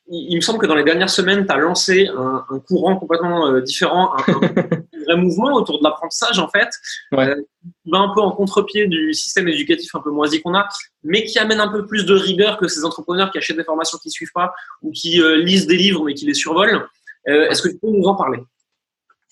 il, 0.09 0.35
me 0.35 0.41
semble 0.41 0.59
que 0.59 0.65
dans 0.65 0.75
les 0.75 0.83
dernières 0.83 1.09
semaines, 1.09 1.45
tu 1.45 1.51
as 1.51 1.57
lancé 1.57 2.07
un, 2.07 2.59
courant 2.67 2.95
complètement 2.97 3.47
euh, 3.47 3.61
différent, 3.61 4.13
un, 4.15 4.31
vrai 5.05 5.17
mouvement 5.17 5.53
autour 5.53 5.79
de 5.79 5.83
l'apprentissage, 5.83 6.39
en 6.39 6.49
fait, 6.49 6.69
ouais. 7.11 7.29
euh, 7.29 7.41
va 7.85 7.99
un 7.99 8.13
peu 8.13 8.21
en 8.21 8.31
contre-pied 8.31 8.87
du 8.87 9.13
système 9.13 9.47
éducatif 9.47 9.93
un 9.95 10.01
peu 10.01 10.11
moisi 10.11 10.41
qu'on 10.41 10.55
a, 10.55 10.67
mais 11.03 11.23
qui 11.25 11.37
amène 11.39 11.59
un 11.59 11.67
peu 11.67 11.85
plus 11.85 12.05
de 12.05 12.13
rigueur 12.13 12.57
que 12.57 12.67
ces 12.67 12.83
entrepreneurs 12.83 13.31
qui 13.31 13.37
achètent 13.37 13.57
des 13.57 13.63
formations 13.63 13.97
qui 13.99 14.09
ne 14.09 14.13
suivent 14.13 14.33
pas 14.33 14.53
ou 14.81 14.91
qui 14.91 15.21
euh, 15.21 15.37
lisent 15.37 15.67
des 15.67 15.77
livres 15.77 16.03
mais 16.05 16.13
qui 16.13 16.25
les 16.25 16.33
survolent. 16.33 16.87
Est-ce 17.25 17.61
que 17.61 17.69
tu 17.69 17.77
peux 17.77 17.91
nous 17.91 18.05
en 18.05 18.15
parler? 18.15 18.39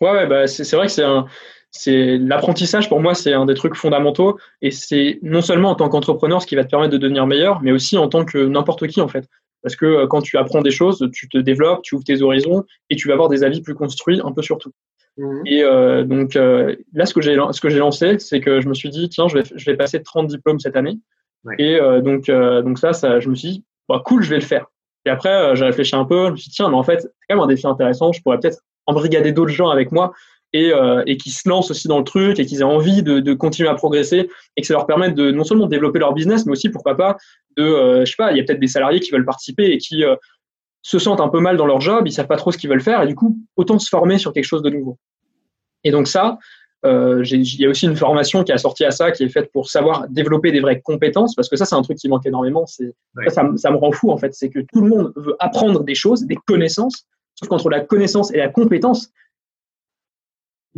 Ouais, 0.01 0.11
ouais 0.11 0.27
bah, 0.27 0.45
c'est 0.45 0.71
vrai 0.75 0.85
que 0.85 0.91
c'est 0.91 1.03
un 1.03 1.25
c'est 1.71 2.17
l'apprentissage 2.17 2.89
pour 2.89 3.01
moi 3.01 3.13
c'est 3.13 3.33
un 3.33 3.45
des 3.45 3.53
trucs 3.53 3.75
fondamentaux 3.75 4.37
et 4.61 4.71
c'est 4.71 5.19
non 5.21 5.41
seulement 5.41 5.71
en 5.71 5.75
tant 5.75 5.89
qu'entrepreneur 5.89 6.41
ce 6.41 6.47
qui 6.47 6.55
va 6.55 6.63
te 6.63 6.69
permettre 6.69 6.93
de 6.93 6.97
devenir 6.97 7.27
meilleur 7.27 7.61
mais 7.61 7.71
aussi 7.71 7.97
en 7.97 8.07
tant 8.07 8.25
que 8.25 8.37
n'importe 8.37 8.87
qui 8.87 9.01
en 9.01 9.07
fait 9.07 9.27
parce 9.63 9.75
que 9.75 9.85
euh, 9.85 10.07
quand 10.07 10.21
tu 10.21 10.37
apprends 10.37 10.61
des 10.61 10.71
choses, 10.71 11.09
tu 11.13 11.27
te 11.27 11.37
développes, 11.37 11.81
tu 11.83 11.95
ouvres 11.95 12.03
tes 12.03 12.21
horizons 12.21 12.63
et 12.89 12.95
tu 12.95 13.07
vas 13.07 13.15
avoir 13.15 13.29
des 13.29 13.43
avis 13.43 13.61
plus 13.61 13.75
construits 13.75 14.21
un 14.23 14.31
peu 14.31 14.41
sur 14.41 14.57
tout. 14.57 14.71
Mhm. 15.17 15.41
Et 15.45 15.63
euh, 15.63 16.03
donc 16.03 16.35
euh, 16.35 16.75
là, 16.93 17.05
ce 17.05 17.13
que 17.13 17.21
j'ai 17.21 17.37
ce 17.51 17.59
que 17.61 17.69
j'ai 17.69 17.79
lancé, 17.79 18.19
c'est 18.19 18.39
que 18.39 18.61
je 18.61 18.69
me 18.69 18.73
suis 18.73 18.89
dit 18.89 19.09
tiens, 19.09 19.27
je 19.27 19.39
vais 19.39 19.43
je 19.55 19.65
vais 19.65 19.75
passer 19.75 20.01
30 20.01 20.27
diplômes 20.27 20.59
cette 20.59 20.75
année. 20.75 20.99
Et 21.59 21.79
donc 22.01 22.29
donc 22.29 22.77
ça, 22.77 22.91
ça, 22.91 23.21
je 23.21 23.29
me 23.29 23.35
suis 23.35 23.49
dit 23.49 23.63
bah, 23.87 24.01
cool, 24.05 24.21
je 24.21 24.29
vais 24.29 24.35
le 24.35 24.41
faire. 24.41 24.65
Et 25.05 25.09
après, 25.09 25.55
j'ai 25.55 25.63
réfléchi 25.63 25.95
un 25.95 26.03
peu, 26.03 26.27
je 26.27 26.31
me 26.31 26.35
suis 26.35 26.49
dit 26.49 26.55
tiens, 26.55 26.69
mais 26.69 26.75
en 26.75 26.83
fait, 26.83 27.01
c'est 27.01 27.09
quand 27.29 27.35
même 27.35 27.43
un 27.43 27.47
défi 27.47 27.65
intéressant. 27.67 28.11
Je 28.11 28.21
pourrais 28.21 28.37
peut-être 28.37 28.59
embrigader 28.85 29.31
d'autres 29.31 29.51
gens 29.51 29.69
avec 29.69 29.93
moi 29.93 30.13
et, 30.53 30.73
euh, 30.73 31.03
et 31.05 31.17
qui 31.17 31.29
se 31.29 31.47
lancent 31.47 31.71
aussi 31.71 31.87
dans 31.87 31.97
le 31.97 32.03
truc 32.03 32.39
et 32.39 32.45
qui 32.45 32.55
aient 32.55 32.63
envie 32.63 33.03
de, 33.03 33.19
de, 33.19 33.33
continuer 33.33 33.69
à 33.69 33.75
progresser 33.75 34.29
et 34.55 34.61
que 34.61 34.67
ça 34.67 34.73
leur 34.73 34.85
permette 34.85 35.15
de 35.15 35.31
non 35.31 35.43
seulement 35.43 35.67
développer 35.67 35.99
leur 35.99 36.13
business, 36.13 36.45
mais 36.45 36.53
aussi 36.53 36.69
pourquoi 36.69 36.95
pas 36.95 37.17
de, 37.57 37.63
euh, 37.63 38.05
je 38.05 38.11
sais 38.11 38.15
pas, 38.17 38.31
il 38.31 38.37
y 38.37 38.39
a 38.39 38.43
peut-être 38.43 38.59
des 38.59 38.67
salariés 38.67 38.99
qui 38.99 39.11
veulent 39.11 39.25
participer 39.25 39.71
et 39.71 39.77
qui 39.77 40.03
euh, 40.03 40.15
se 40.81 40.99
sentent 40.99 41.19
un 41.19 41.29
peu 41.29 41.39
mal 41.39 41.57
dans 41.57 41.65
leur 41.65 41.81
job, 41.81 42.07
ils 42.07 42.11
savent 42.11 42.27
pas 42.27 42.37
trop 42.37 42.51
ce 42.51 42.57
qu'ils 42.57 42.69
veulent 42.69 42.81
faire 42.81 43.01
et 43.01 43.07
du 43.07 43.15
coup 43.15 43.37
autant 43.55 43.77
se 43.79 43.89
former 43.89 44.17
sur 44.17 44.31
quelque 44.31 44.45
chose 44.45 44.61
de 44.61 44.69
nouveau. 44.69 44.97
Et 45.83 45.91
donc 45.91 46.07
ça, 46.07 46.37
euh, 46.85 47.23
il 47.25 47.59
y 47.59 47.65
a 47.65 47.69
aussi 47.69 47.85
une 47.85 47.95
formation 47.95 48.43
qui 48.43 48.51
est 48.51 48.55
assortie 48.55 48.85
à 48.85 48.91
ça, 48.91 49.11
qui 49.11 49.23
est 49.23 49.29
faite 49.29 49.51
pour 49.51 49.69
savoir 49.69 50.07
développer 50.09 50.51
des 50.51 50.59
vraies 50.59 50.79
compétences, 50.79 51.35
parce 51.35 51.49
que 51.49 51.55
ça, 51.55 51.65
c'est 51.65 51.75
un 51.75 51.81
truc 51.81 51.97
qui 51.97 52.07
manque 52.07 52.25
énormément. 52.25 52.65
C'est 52.67 52.93
ça, 53.27 53.43
ça, 53.55 53.71
me 53.71 53.77
rend 53.77 53.91
fou 53.91 54.11
en 54.11 54.17
fait, 54.17 54.33
c'est 54.33 54.49
que 54.49 54.59
tout 54.59 54.81
le 54.81 54.89
monde 54.89 55.11
veut 55.15 55.35
apprendre 55.39 55.83
des 55.83 55.95
choses, 55.95 56.25
des 56.25 56.37
connaissances, 56.45 57.05
sauf 57.35 57.49
qu'entre 57.49 57.69
la 57.69 57.81
connaissance 57.81 58.31
et 58.33 58.37
la 58.37 58.49
compétence, 58.49 59.09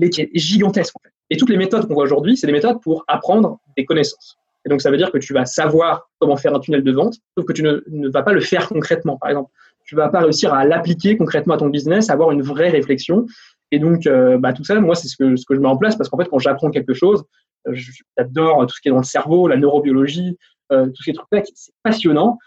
est 0.03 0.29
gigantesque. 0.33 0.95
Et 1.29 1.37
toutes 1.37 1.49
les 1.49 1.57
méthodes 1.57 1.87
qu'on 1.87 1.93
voit 1.93 2.03
aujourd'hui, 2.03 2.37
c'est 2.37 2.47
des 2.47 2.53
méthodes 2.53 2.81
pour 2.81 3.03
apprendre 3.07 3.59
des 3.77 3.85
connaissances. 3.85 4.37
Et 4.65 4.69
donc, 4.69 4.81
ça 4.81 4.91
veut 4.91 4.97
dire 4.97 5.11
que 5.11 5.17
tu 5.17 5.33
vas 5.33 5.45
savoir 5.45 6.09
comment 6.19 6.35
faire 6.35 6.53
un 6.53 6.59
tunnel 6.59 6.83
de 6.83 6.91
vente, 6.91 7.15
sauf 7.37 7.45
que 7.45 7.53
tu 7.53 7.63
ne, 7.63 8.09
vas 8.09 8.23
pas 8.23 8.33
le 8.33 8.41
faire 8.41 8.67
concrètement, 8.67 9.17
par 9.17 9.29
exemple. 9.29 9.51
Tu 9.85 9.95
vas 9.95 10.09
pas 10.09 10.19
réussir 10.19 10.53
à 10.53 10.65
l'appliquer 10.65 11.17
concrètement 11.17 11.55
à 11.55 11.57
ton 11.57 11.69
business, 11.69 12.09
à 12.09 12.13
avoir 12.13 12.31
une 12.31 12.41
vraie 12.41 12.69
réflexion. 12.69 13.25
Et 13.71 13.79
donc, 13.79 14.05
euh, 14.05 14.37
bah, 14.37 14.53
tout 14.53 14.63
ça, 14.63 14.79
moi, 14.79 14.95
c'est 14.95 15.07
ce 15.07 15.15
que, 15.15 15.35
ce 15.35 15.45
que 15.45 15.55
je 15.55 15.59
mets 15.59 15.67
en 15.67 15.77
place 15.77 15.95
parce 15.95 16.09
qu'en 16.09 16.17
fait, 16.17 16.27
quand 16.29 16.39
j'apprends 16.39 16.69
quelque 16.69 16.93
chose, 16.93 17.23
euh, 17.67 17.75
j'adore 18.17 18.65
tout 18.67 18.75
ce 18.75 18.81
qui 18.81 18.89
est 18.89 18.91
dans 18.91 18.97
le 18.97 19.03
cerveau, 19.03 19.47
la 19.47 19.57
neurobiologie, 19.57 20.37
euh, 20.71 20.87
tout 20.87 21.03
ces 21.03 21.13
trucs-là, 21.13 21.41
c'est 21.53 21.71
passionnant. 21.81 22.37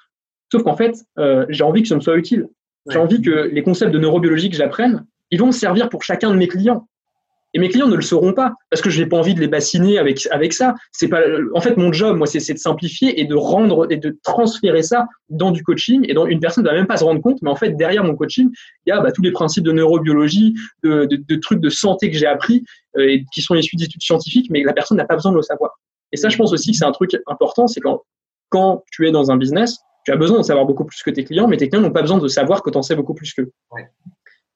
Sauf 0.52 0.62
qu'en 0.62 0.76
fait, 0.76 0.94
j'ai 1.48 1.64
envie 1.64 1.82
que 1.82 1.88
ça 1.88 1.94
me 1.94 2.00
soit 2.00 2.16
utile. 2.16 2.46
J'ai 2.90 2.98
envie 2.98 3.22
que 3.22 3.30
les 3.30 3.62
concepts 3.62 3.90
de 3.90 3.98
neurobiologie 3.98 4.50
que 4.50 4.56
j'apprenne, 4.56 5.06
ils 5.30 5.40
vont 5.40 5.50
servir 5.50 5.88
pour 5.88 6.02
chacun 6.02 6.30
de 6.30 6.36
mes 6.36 6.46
clients. 6.46 6.86
Et 7.54 7.58
mes 7.58 7.68
clients 7.68 7.88
ne 7.88 7.96
le 7.96 8.02
sauront 8.02 8.32
pas 8.32 8.54
parce 8.70 8.80
que 8.80 8.88
je 8.88 9.02
n'ai 9.02 9.08
pas 9.08 9.16
envie 9.16 9.34
de 9.34 9.40
les 9.40 9.48
bassiner 9.48 9.98
avec, 9.98 10.26
avec 10.30 10.52
ça. 10.52 10.74
C'est 10.90 11.08
pas, 11.08 11.20
en 11.54 11.60
fait, 11.60 11.76
mon 11.76 11.92
job, 11.92 12.16
moi, 12.16 12.26
c'est 12.26 12.52
de 12.52 12.58
simplifier 12.58 13.20
et 13.20 13.24
de 13.24 13.34
rendre 13.34 13.86
et 13.90 13.96
de 13.96 14.18
transférer 14.22 14.82
ça 14.82 15.06
dans 15.28 15.50
du 15.50 15.62
coaching. 15.62 16.04
Et 16.08 16.14
dont 16.14 16.26
une 16.26 16.40
personne 16.40 16.64
ne 16.64 16.70
va 16.70 16.74
même 16.74 16.86
pas 16.86 16.96
se 16.96 17.04
rendre 17.04 17.20
compte, 17.20 17.42
mais 17.42 17.50
en 17.50 17.56
fait, 17.56 17.70
derrière 17.70 18.04
mon 18.04 18.14
coaching, 18.14 18.50
il 18.86 18.90
y 18.90 18.92
a 18.92 19.00
bah, 19.00 19.12
tous 19.12 19.22
les 19.22 19.32
principes 19.32 19.64
de 19.64 19.72
neurobiologie, 19.72 20.54
de, 20.82 21.04
de, 21.04 21.16
de 21.16 21.36
trucs 21.36 21.60
de 21.60 21.68
santé 21.68 22.10
que 22.10 22.16
j'ai 22.16 22.26
appris 22.26 22.64
euh, 22.96 23.08
et 23.08 23.24
qui 23.32 23.42
sont 23.42 23.54
issus 23.54 23.76
d'études 23.76 24.02
scientifiques, 24.02 24.48
mais 24.50 24.62
la 24.62 24.72
personne 24.72 24.96
n'a 24.96 25.04
pas 25.04 25.14
besoin 25.14 25.32
de 25.32 25.36
le 25.36 25.42
savoir. 25.42 25.78
Et 26.12 26.16
ça, 26.16 26.28
je 26.28 26.36
pense 26.36 26.52
aussi 26.52 26.72
que 26.72 26.76
c'est 26.76 26.84
un 26.84 26.92
truc 26.92 27.16
important, 27.26 27.66
c'est 27.66 27.80
quand, 27.80 28.02
quand 28.48 28.84
tu 28.90 29.06
es 29.06 29.10
dans 29.10 29.30
un 29.30 29.36
business, 29.36 29.78
tu 30.04 30.12
as 30.12 30.16
besoin 30.16 30.38
de 30.38 30.42
savoir 30.42 30.66
beaucoup 30.66 30.84
plus 30.84 31.02
que 31.02 31.10
tes 31.10 31.24
clients, 31.24 31.48
mais 31.48 31.56
tes 31.56 31.68
clients 31.68 31.82
n'ont 31.82 31.92
pas 31.92 32.02
besoin 32.02 32.18
de 32.18 32.28
savoir 32.28 32.62
que 32.62 32.70
tu 32.70 32.76
en 32.76 32.82
sais 32.82 32.96
beaucoup 32.96 33.14
plus 33.14 33.32
qu'eux. 33.32 33.50
Ouais. 33.70 33.88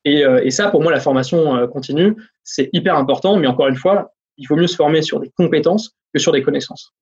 Et, 0.09 0.21
et, 0.21 0.51
ça, 0.53 0.71
pour 0.71 0.83
moi, 0.83 0.93
la 0.93 1.01
formation 1.01 1.67
continue, 1.67 2.15
c'est 2.45 2.71
hyper 2.73 2.97
important, 2.97 3.37
mais 3.39 3.49
encore 3.49 3.67
une 3.67 3.75
fois, 3.75 4.13
il 4.39 4.47
vaut 4.47 4.55
mieux 4.55 4.69
se 4.69 4.77
former 4.77 5.03
sur 5.03 5.19
des 5.19 5.31
compétences 5.37 5.97
que 6.15 6.21
sur 6.21 6.31
des 6.31 6.43
connaissances. 6.43 6.95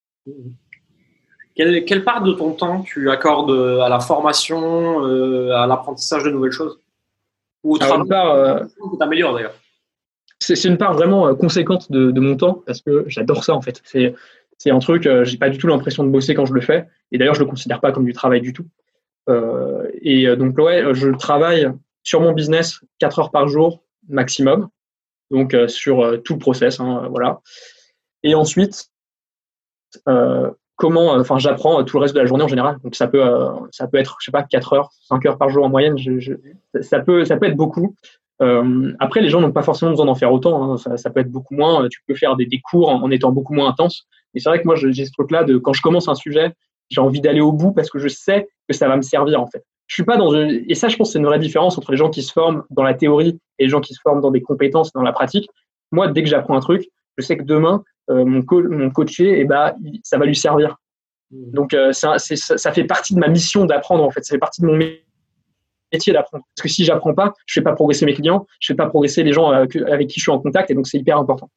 Quelle, 1.54 1.84
quelle 1.84 2.02
part 2.02 2.22
de 2.22 2.32
ton 2.32 2.52
temps 2.52 2.80
tu 2.80 3.10
accordes 3.10 3.50
à 3.82 3.90
la 3.90 4.00
formation, 4.00 5.04
à 5.52 5.66
l'apprentissage 5.66 6.24
de 6.24 6.30
nouvelles 6.30 6.52
choses? 6.52 6.78
Ou 7.62 7.74
au 7.74 7.78
travail 7.78 8.08
que 8.08 8.96
tu 8.96 9.02
améliores 9.02 9.34
d'ailleurs 9.34 9.54
c'est 10.52 10.68
une 10.68 10.78
part 10.78 10.94
vraiment 10.94 11.28
euh, 11.28 11.34
conséquente 11.34 11.90
de, 11.90 12.10
de, 12.10 12.20
mon 12.20 12.36
temps 12.36 12.62
parce 12.66 12.80
que 12.80 13.04
j'adore 13.06 13.44
ça 13.44 13.54
en 13.54 13.62
fait. 13.62 13.82
C'est 14.58 14.70
un 14.70 14.78
truc, 14.78 15.06
euh, 15.06 15.24
j'ai 15.24 15.36
pas 15.36 15.50
du 15.50 15.58
tout 15.58 15.66
l'impression 15.66 16.04
de 16.04 16.10
bosser 16.10 16.34
quand 16.34 16.46
je 16.46 16.54
le 16.54 16.60
fais. 16.60 16.86
Et 17.12 17.18
d'ailleurs, 17.18 17.34
je 17.34 17.40
le 17.40 17.46
considère 17.46 17.80
pas 17.80 17.92
comme 17.92 18.04
du 18.04 18.12
travail 18.12 18.40
du 18.40 18.52
tout. 18.52 18.66
Euh, 19.28 19.88
et 20.00 20.26
euh, 20.26 20.36
donc 20.36 20.56
ouais, 20.58 20.94
je 20.94 21.08
travaille 21.10 21.70
sur 22.04 22.20
mon 22.20 22.32
business 22.32 22.80
4 23.00 23.18
heures 23.18 23.30
par 23.30 23.48
jour 23.48 23.82
maximum. 24.08 24.68
Donc 25.30 25.56
sur 25.66 26.22
tout 26.22 26.34
le 26.34 26.38
process, 26.38 26.78
hein, 26.78 27.08
voilà. 27.10 27.40
Et 28.22 28.34
ensuite, 28.34 28.90
comment, 30.76 31.12
enfin, 31.12 31.38
j'apprends 31.38 31.82
tout 31.84 31.96
le 31.96 32.02
reste 32.02 32.14
de 32.14 32.20
la 32.20 32.26
journée 32.26 32.44
en 32.44 32.48
général. 32.48 32.76
Donc 32.84 32.94
ça 32.94 33.08
peut, 33.08 33.24
ça 33.70 33.88
peut 33.88 33.98
être, 33.98 34.16
je 34.20 34.26
sais 34.26 34.32
pas, 34.32 34.42
4 34.42 34.72
heures, 34.74 34.90
5 35.08 35.26
heures 35.26 35.38
par 35.38 35.48
jour 35.48 35.64
en 35.64 35.68
moyenne. 35.68 35.96
Ça 36.80 37.00
peut, 37.00 37.22
être 37.22 37.56
beaucoup. 37.56 37.94
Euh, 38.42 38.92
après, 38.98 39.20
les 39.20 39.28
gens 39.28 39.40
n'ont 39.40 39.52
pas 39.52 39.62
forcément 39.62 39.92
besoin 39.92 40.06
d'en 40.06 40.14
faire 40.14 40.32
autant. 40.32 40.74
Hein. 40.74 40.76
Ça, 40.96 41.10
peut 41.10 41.20
être 41.20 41.30
beaucoup 41.30 41.54
moins. 41.54 41.88
Tu 41.88 42.00
peux 42.06 42.14
faire 42.14 42.36
des, 42.36 42.46
des 42.46 42.60
cours 42.60 42.88
en, 42.88 43.02
en, 43.02 43.10
étant 43.10 43.32
beaucoup 43.32 43.54
moins 43.54 43.68
intense. 43.68 44.06
Mais 44.32 44.40
c'est 44.40 44.48
vrai 44.48 44.60
que 44.60 44.66
moi, 44.66 44.74
j'ai 44.76 45.04
ce 45.04 45.12
truc-là 45.12 45.44
de 45.44 45.58
quand 45.58 45.72
je 45.72 45.82
commence 45.82 46.08
un 46.08 46.14
sujet, 46.14 46.52
j'ai 46.90 47.00
envie 47.00 47.20
d'aller 47.20 47.40
au 47.40 47.52
bout 47.52 47.72
parce 47.72 47.90
que 47.90 47.98
je 47.98 48.08
sais 48.08 48.48
que 48.68 48.74
ça 48.74 48.88
va 48.88 48.96
me 48.96 49.02
servir 49.02 49.40
en 49.40 49.46
fait. 49.46 49.64
Je 49.86 49.94
suis 49.94 50.04
pas 50.04 50.16
dans 50.16 50.34
une... 50.34 50.64
et 50.68 50.74
ça, 50.74 50.88
je 50.88 50.96
pense, 50.96 51.12
c'est 51.12 51.18
une 51.18 51.26
vraie 51.26 51.38
différence 51.38 51.76
entre 51.76 51.90
les 51.90 51.96
gens 51.96 52.10
qui 52.10 52.22
se 52.22 52.32
forment 52.32 52.64
dans 52.70 52.82
la 52.82 52.94
théorie 52.94 53.38
et 53.58 53.64
les 53.64 53.68
gens 53.68 53.80
qui 53.80 53.94
se 53.94 54.00
forment 54.02 54.20
dans 54.20 54.30
des 54.30 54.40
compétences, 54.40 54.92
dans 54.92 55.02
la 55.02 55.12
pratique. 55.12 55.48
Moi, 55.92 56.08
dès 56.08 56.22
que 56.22 56.28
j'apprends 56.28 56.56
un 56.56 56.60
truc, 56.60 56.88
je 57.18 57.24
sais 57.24 57.36
que 57.36 57.42
demain, 57.42 57.84
euh, 58.10 58.24
mon, 58.24 58.42
co 58.42 58.62
mon 58.62 58.90
coaché, 58.90 59.40
eh 59.40 59.44
ben, 59.44 59.74
ça 60.02 60.18
va 60.18 60.24
lui 60.24 60.36
servir. 60.36 60.76
Mmh. 61.30 61.50
Donc, 61.52 61.74
euh, 61.74 61.92
ça, 61.92 62.18
ça 62.18 62.72
fait 62.72 62.84
partie 62.84 63.14
de 63.14 63.20
ma 63.20 63.28
mission 63.28 63.66
d'apprendre 63.66 64.02
en 64.04 64.10
fait. 64.10 64.24
Ça 64.24 64.34
fait 64.34 64.38
partie 64.38 64.62
de 64.62 64.66
mon 64.66 64.76
métier 64.76 66.12
d'apprendre. 66.12 66.44
Parce 66.56 66.62
que 66.62 66.68
si 66.68 66.84
j'apprends 66.84 67.14
pas, 67.14 67.34
je 67.46 67.54
fais 67.54 67.62
pas 67.62 67.74
progresser 67.74 68.06
mes 68.06 68.14
clients, 68.14 68.46
je 68.60 68.68
fais 68.68 68.76
pas 68.76 68.86
progresser 68.86 69.22
les 69.22 69.32
gens 69.32 69.50
avec, 69.50 69.76
euh, 69.76 69.92
avec 69.92 70.08
qui 70.08 70.18
je 70.18 70.24
suis 70.24 70.32
en 70.32 70.40
contact, 70.40 70.70
et 70.70 70.74
donc 70.74 70.86
c'est 70.86 70.98
hyper 70.98 71.18
important. 71.18 71.50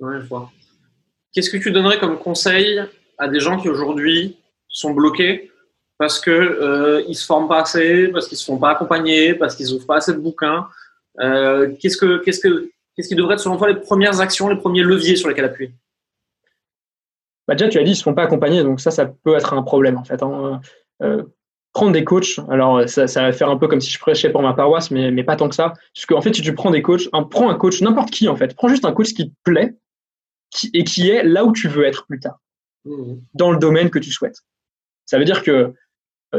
Ouais, 0.00 0.20
je 0.20 0.26
vois. 0.26 0.50
Qu'est-ce 1.32 1.50
que 1.50 1.56
tu 1.56 1.72
donnerais 1.72 1.98
comme 1.98 2.18
conseil 2.18 2.80
à 3.18 3.28
des 3.28 3.40
gens 3.40 3.58
qui 3.58 3.68
aujourd'hui 3.68 4.38
sont 4.68 4.92
bloqués 4.92 5.50
parce 5.98 6.20
que 6.20 6.30
euh, 6.30 7.02
ils 7.08 7.16
se 7.16 7.26
forment 7.26 7.48
pas 7.48 7.62
assez, 7.62 8.08
parce 8.08 8.28
qu'ils 8.28 8.38
se 8.38 8.44
font 8.44 8.56
pas 8.56 8.70
accompagner, 8.70 9.34
parce 9.34 9.56
qu'ils 9.56 9.72
ouvrent 9.72 9.86
pas 9.86 9.96
assez 9.96 10.12
de 10.12 10.18
bouquins 10.18 10.68
euh, 11.20 11.74
Qu'est-ce 11.80 11.96
que 11.96 12.18
qu'est-ce 12.18 12.40
que 12.40 12.70
qu'est-ce 12.94 13.08
qui 13.08 13.16
devrait 13.16 13.34
être 13.34 13.40
selon 13.40 13.56
toi 13.56 13.68
les 13.68 13.80
premières 13.80 14.20
actions, 14.20 14.48
les 14.48 14.56
premiers 14.56 14.82
leviers 14.82 15.16
sur 15.16 15.28
lesquels 15.28 15.44
appuyer? 15.44 15.72
Bah 17.48 17.54
déjà, 17.54 17.68
tu 17.68 17.78
as 17.78 17.82
dit, 17.82 17.92
ils 17.92 17.96
se 17.96 18.02
font 18.02 18.14
pas 18.14 18.22
accompagner, 18.22 18.62
donc 18.62 18.80
ça, 18.80 18.90
ça 18.90 19.06
peut 19.06 19.34
être 19.34 19.52
un 19.54 19.62
problème 19.62 19.98
en 19.98 20.04
fait. 20.04 20.22
Hein. 20.22 20.60
Euh, 21.02 21.24
prendre 21.72 21.92
des 21.92 22.04
coachs, 22.04 22.38
alors 22.48 22.88
ça, 22.88 23.06
ça, 23.06 23.22
va 23.22 23.32
faire 23.32 23.50
un 23.50 23.56
peu 23.56 23.68
comme 23.68 23.80
si 23.80 23.90
je 23.90 23.98
prêchais 23.98 24.30
pour 24.30 24.42
ma 24.42 24.52
paroisse, 24.52 24.90
mais, 24.90 25.10
mais 25.10 25.24
pas 25.24 25.36
tant 25.36 25.48
que 25.48 25.54
ça. 25.54 25.72
Parce 25.94 26.06
qu'en 26.06 26.20
fait, 26.20 26.34
si 26.34 26.42
tu 26.42 26.54
prends 26.54 26.70
des 26.70 26.82
coachs, 26.82 27.08
un, 27.12 27.22
prends 27.22 27.50
un 27.50 27.54
coach, 27.54 27.80
n'importe 27.80 28.10
qui 28.10 28.28
en 28.28 28.36
fait, 28.36 28.54
prends 28.54 28.68
juste 28.68 28.84
un 28.84 28.92
coach 28.92 29.14
qui 29.14 29.30
te 29.30 29.34
plaît 29.44 29.74
qui, 30.50 30.70
et 30.74 30.84
qui 30.84 31.10
est 31.10 31.22
là 31.22 31.44
où 31.44 31.52
tu 31.52 31.68
veux 31.68 31.84
être 31.84 32.06
plus 32.06 32.20
tard, 32.20 32.38
mmh. 32.84 33.14
dans 33.34 33.50
le 33.50 33.58
domaine 33.58 33.90
que 33.90 33.98
tu 33.98 34.10
souhaites. 34.10 34.42
Ça 35.06 35.18
veut 35.18 35.24
dire 35.24 35.42
que 35.42 35.74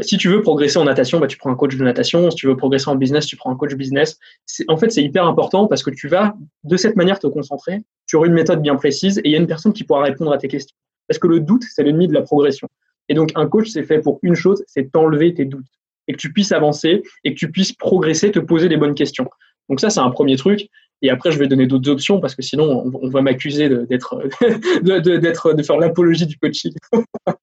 si 0.02 0.18
tu 0.18 0.30
veux 0.30 0.42
progresser 0.42 0.78
en 0.78 0.86
natation, 0.86 1.20
bah, 1.20 1.28
tu 1.28 1.38
prends 1.38 1.52
un 1.52 1.56
coach 1.56 1.76
de 1.76 1.84
natation. 1.84 2.30
Si 2.30 2.38
tu 2.38 2.48
veux 2.48 2.56
progresser 2.56 2.90
en 2.90 2.96
business, 2.96 3.26
tu 3.26 3.36
prends 3.36 3.52
un 3.52 3.56
coach 3.56 3.74
business. 3.74 4.20
En 4.68 4.78
fait, 4.78 4.92
c'est 4.92 5.04
hyper 5.04 5.26
important 5.26 5.68
parce 5.68 5.84
que 5.84 5.90
tu 5.90 6.08
vas 6.08 6.36
de 6.64 6.78
cette 6.78 6.96
manière 6.96 7.20
te 7.20 7.28
concentrer 7.28 7.82
sur 8.06 8.26
une 8.26 8.34
méthode 8.34 8.62
bien 8.62 8.76
précise 8.76 9.18
et 9.20 9.22
il 9.26 9.32
y 9.32 9.36
a 9.36 9.40
une 9.40 9.48
personne 9.48 9.74
qui 9.74 9.84
pourra 9.84 10.04
répondre 10.04 10.32
à 10.32 10.38
tes 10.38 10.48
questions. 10.48 10.76
Parce 11.08 11.18
que 11.18 11.28
le 11.28 11.40
doute, 11.40 11.64
c'est 11.64 11.84
l'ennemi 11.84 12.08
de 12.08 12.14
la 12.14 12.22
progression. 12.22 12.68
Et 13.08 13.16
donc, 13.16 13.32
un 13.36 13.48
coach, 13.48 13.70
c'est 13.70 13.84
fait 13.84 14.00
pour 14.00 14.20
une 14.22 14.36
chose, 14.36 14.64
c'est 14.68 14.92
t'enlever 14.92 15.34
tes 15.34 15.46
doutes 15.46 15.66
et 16.08 16.14
que 16.14 16.18
tu 16.18 16.32
puisses 16.32 16.52
avancer 16.52 17.02
et 17.24 17.34
que 17.34 17.40
tu 17.40 17.52
puisses 17.52 17.74
progresser, 17.74 18.32
te 18.32 18.40
poser 18.40 18.68
les 18.68 18.78
bonnes 18.78 18.96
questions. 18.96 19.28
Donc 19.70 19.80
ça, 19.80 19.90
c'est 19.90 20.00
un 20.00 20.10
premier 20.12 20.36
truc. 20.36 20.68
Et 21.02 21.10
après, 21.10 21.32
je 21.32 21.40
vais 21.40 21.48
donner 21.48 21.66
d'autres 21.66 21.90
options 21.90 22.20
parce 22.20 22.36
que 22.36 22.42
sinon, 22.42 22.92
on, 23.02 23.10
va 23.10 23.22
m'accuser 23.22 23.70
d'être, 23.70 24.18
de, 24.82 25.00
de 25.00 25.64
faire 25.64 25.78
l'apologie 25.78 26.28
du 26.28 26.38
coaching. 26.38 26.74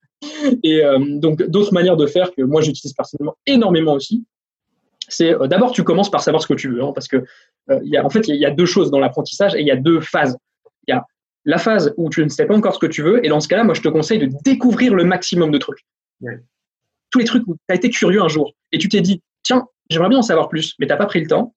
et 0.62 0.85
euh, 0.85 0.99
donc, 1.01 1.43
d'autres 1.43 1.73
manières 1.73 1.97
de 1.97 2.07
faire 2.07 2.33
que 2.35 2.43
moi, 2.43 2.61
j'utilise 2.61 2.93
personnellement 2.93 3.37
énormément 3.47 3.95
aussi, 3.95 4.25
c'est 5.09 5.35
euh, 5.35 5.47
d'abord, 5.47 5.73
tu 5.73 5.85
commences 5.85 6.11
par 6.11 6.23
savoir 6.23 6.43
ce 6.43 6.47
que 6.47 6.55
tu 6.55 6.71
veux, 6.71 6.83
hein, 6.83 6.93
parce 6.95 7.09
que 7.09 7.25
euh, 7.71 7.81
y 7.83 7.97
a, 7.97 8.05
en 8.05 8.11
fait, 8.11 8.29
il 8.29 8.37
y, 8.37 8.47
a 8.47 8.51
deux 8.51 8.67
choses 8.67 8.91
dans 8.91 8.99
l'apprentissage 8.99 9.55
et 9.55 9.61
il 9.61 9.67
y 9.67 9.71
a 9.71 9.77
deux 9.77 10.01
phases. 10.01 10.37
Il 10.87 10.93
y 10.93 10.95
a 10.95 11.05
la 11.45 11.59
phase 11.59 11.95
où 11.97 12.11
tu 12.11 12.23
ne 12.25 12.29
sais 12.29 12.47
pas 12.47 12.55
encore 12.55 12.75
ce 12.75 12.79
que 12.79 12.87
tu 12.87 13.03
veux, 13.03 13.25
et 13.25 13.29
dans 13.29 13.41
ce 13.41 13.49
cas-là, 13.49 13.65
moi, 13.65 13.75
je 13.75 13.83
te 13.83 13.89
conseille 13.89 14.19
de 14.19 14.29
découvrir 14.45 14.95
le 14.95 15.05
maximum 15.05 15.51
de 15.51 15.59
trucs. 15.59 15.85
Tous 17.11 17.19
les 17.19 17.25
trucs 17.25 17.47
où 17.47 17.55
tu 17.55 17.61
as 17.73 17.75
été 17.75 17.89
curieux 17.91 18.21
un 18.21 18.29
jour 18.29 18.53
et 18.73 18.79
tu 18.79 18.89
t'es 18.89 19.01
dit, 19.01 19.23
tiens, 19.43 19.67
j'aimerais 19.91 20.09
bien 20.09 20.19
en 20.19 20.23
savoir 20.23 20.49
plus, 20.49 20.75
mais 20.79 20.87
tu 20.87 20.93
n'as 20.93 20.97
pas 20.97 21.07
pris 21.07 21.21
le 21.21 21.29
temps, 21.29 21.55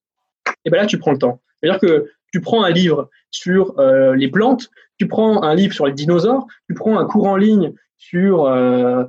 et 0.66 0.70
ben 0.70 0.78
là, 0.78 0.86
tu 0.86 1.00
prends 1.00 1.12
le 1.12 1.18
temps. 1.18 1.42
C'est-à-dire 1.60 1.80
que 1.80 2.12
tu 2.32 2.42
prends 2.42 2.64
un 2.64 2.70
livre 2.70 3.10
sur 3.32 3.78
euh, 3.80 4.16
les 4.16 4.28
plantes, 4.28 4.70
tu 4.98 5.08
prends 5.08 5.44
un 5.44 5.56
livre 5.56 5.74
sur 5.74 5.88
les 5.88 5.94
dinosaures, 5.94 6.46
tu 6.68 6.76
prends 6.76 7.00
un 7.00 7.06
cours 7.06 7.28
en 7.28 7.38
ligne 7.38 7.74
sur 8.00 8.46
euh, 8.46 9.04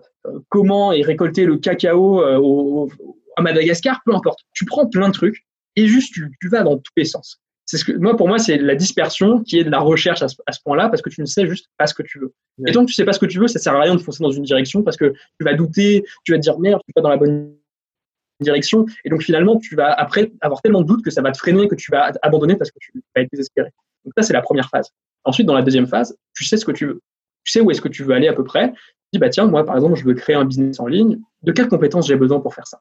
comment 0.50 0.92
est 0.92 1.02
récolté 1.02 1.46
le 1.46 1.56
cacao 1.56 2.22
euh, 2.22 2.38
au, 2.38 2.90
à 3.36 3.42
Madagascar, 3.42 4.02
peu 4.04 4.14
importe. 4.14 4.40
Tu 4.52 4.66
prends 4.66 4.86
plein 4.86 5.08
de 5.08 5.14
trucs 5.14 5.46
et 5.76 5.86
juste 5.86 6.12
tu, 6.12 6.30
tu 6.40 6.48
vas 6.48 6.62
dans 6.62 6.76
tous 6.76 6.92
les 6.96 7.06
sens. 7.06 7.40
C'est 7.64 7.78
ce 7.78 7.84
que 7.84 7.92
moi 7.92 8.16
pour 8.16 8.26
moi 8.26 8.40
c'est 8.40 8.58
la 8.58 8.74
dispersion 8.74 9.42
qui 9.42 9.60
est 9.60 9.64
de 9.64 9.70
la 9.70 9.78
recherche 9.78 10.22
à 10.22 10.28
ce, 10.28 10.60
point-là 10.64 10.88
parce 10.88 11.02
que 11.02 11.08
tu 11.08 11.20
ne 11.20 11.26
sais 11.26 11.46
juste 11.46 11.68
pas 11.78 11.86
ce 11.86 11.94
que 11.94 12.02
tu 12.02 12.18
veux. 12.18 12.34
Ouais. 12.58 12.70
Et 12.70 12.72
tant 12.72 12.82
que 12.82 12.88
tu 12.88 12.94
sais 12.94 13.04
pas 13.04 13.12
ce 13.12 13.20
que 13.20 13.26
tu 13.26 13.38
veux, 13.38 13.46
ça 13.46 13.60
sert 13.60 13.74
à 13.74 13.80
rien 13.80 13.94
de 13.94 14.00
foncer 14.00 14.24
dans 14.24 14.32
une 14.32 14.42
direction 14.42 14.82
parce 14.82 14.96
que 14.96 15.12
tu 15.38 15.44
vas 15.44 15.54
douter, 15.54 16.04
tu 16.24 16.32
vas 16.32 16.38
te 16.38 16.42
dire 16.42 16.58
merde, 16.58 16.80
je 16.82 16.86
suis 16.86 16.92
pas 16.92 17.00
dans 17.00 17.10
la 17.10 17.16
bonne 17.16 17.54
direction. 18.40 18.86
Et 19.04 19.10
donc 19.10 19.22
finalement, 19.22 19.56
tu 19.56 19.76
vas 19.76 19.92
après 19.92 20.32
avoir 20.40 20.60
tellement 20.62 20.80
de 20.80 20.86
doutes 20.86 21.04
que 21.04 21.10
ça 21.10 21.22
va 21.22 21.30
te 21.30 21.38
freiner, 21.38 21.68
que 21.68 21.76
tu 21.76 21.92
vas 21.92 22.12
abandonner 22.22 22.56
parce 22.56 22.72
que 22.72 22.78
tu 22.80 22.90
vas 23.14 23.22
être 23.22 23.30
désespéré. 23.30 23.70
Donc 24.04 24.14
ça, 24.16 24.24
c'est 24.24 24.32
la 24.32 24.42
première 24.42 24.68
phase. 24.68 24.90
Ensuite, 25.24 25.46
dans 25.46 25.54
la 25.54 25.62
deuxième 25.62 25.86
phase, 25.86 26.16
tu 26.34 26.44
sais 26.44 26.56
ce 26.56 26.64
que 26.64 26.72
tu 26.72 26.86
veux. 26.86 27.00
Sais 27.50 27.60
où 27.60 27.70
est-ce 27.70 27.80
que 27.80 27.88
tu 27.88 28.04
veux 28.04 28.14
aller 28.14 28.28
à 28.28 28.32
peu 28.32 28.44
près. 28.44 28.70
Tu 28.72 28.78
dis, 29.14 29.18
bah 29.18 29.28
tiens, 29.28 29.46
moi, 29.46 29.64
par 29.64 29.76
exemple, 29.76 29.96
je 29.96 30.04
veux 30.04 30.14
créer 30.14 30.36
un 30.36 30.44
business 30.44 30.78
en 30.80 30.86
ligne. 30.86 31.18
De 31.42 31.52
quelles 31.52 31.68
compétences 31.68 32.06
j'ai 32.06 32.16
besoin 32.16 32.40
pour 32.40 32.54
faire 32.54 32.66
ça? 32.66 32.80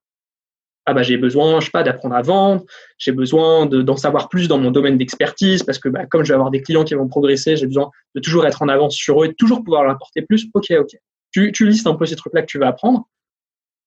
Ah 0.85 0.93
bah 0.93 1.03
j'ai 1.03 1.17
besoin, 1.17 1.59
je 1.59 1.65
sais 1.65 1.71
pas, 1.71 1.83
d'apprendre 1.83 2.15
à 2.15 2.21
vendre. 2.21 2.63
J'ai 2.97 3.11
besoin 3.11 3.65
d'en 3.67 3.97
savoir 3.97 4.27
plus 4.27 4.47
dans 4.47 4.57
mon 4.57 4.71
domaine 4.71 4.97
d'expertise 4.97 5.61
parce 5.61 5.77
que 5.77 5.87
bah, 5.87 6.05
comme 6.05 6.23
je 6.23 6.29
vais 6.29 6.35
avoir 6.35 6.49
des 6.49 6.61
clients 6.61 6.83
qui 6.83 6.95
vont 6.95 7.07
progresser, 7.07 7.55
j'ai 7.57 7.67
besoin 7.67 7.91
de 8.15 8.19
toujours 8.21 8.45
être 8.47 8.61
en 8.63 8.67
avance 8.67 8.95
sur 8.95 9.21
eux 9.21 9.27
et 9.27 9.33
toujours 9.35 9.63
pouvoir 9.63 9.83
leur 9.83 9.91
apporter 9.91 10.23
plus. 10.23 10.47
Ok, 10.53 10.71
ok. 10.71 10.97
Tu, 11.31 11.51
tu 11.51 11.67
listes 11.67 11.85
un 11.85 11.93
peu 11.93 12.05
ces 12.05 12.15
trucs-là 12.15 12.41
que 12.41 12.47
tu 12.47 12.57
vas 12.57 12.67
apprendre. 12.67 13.07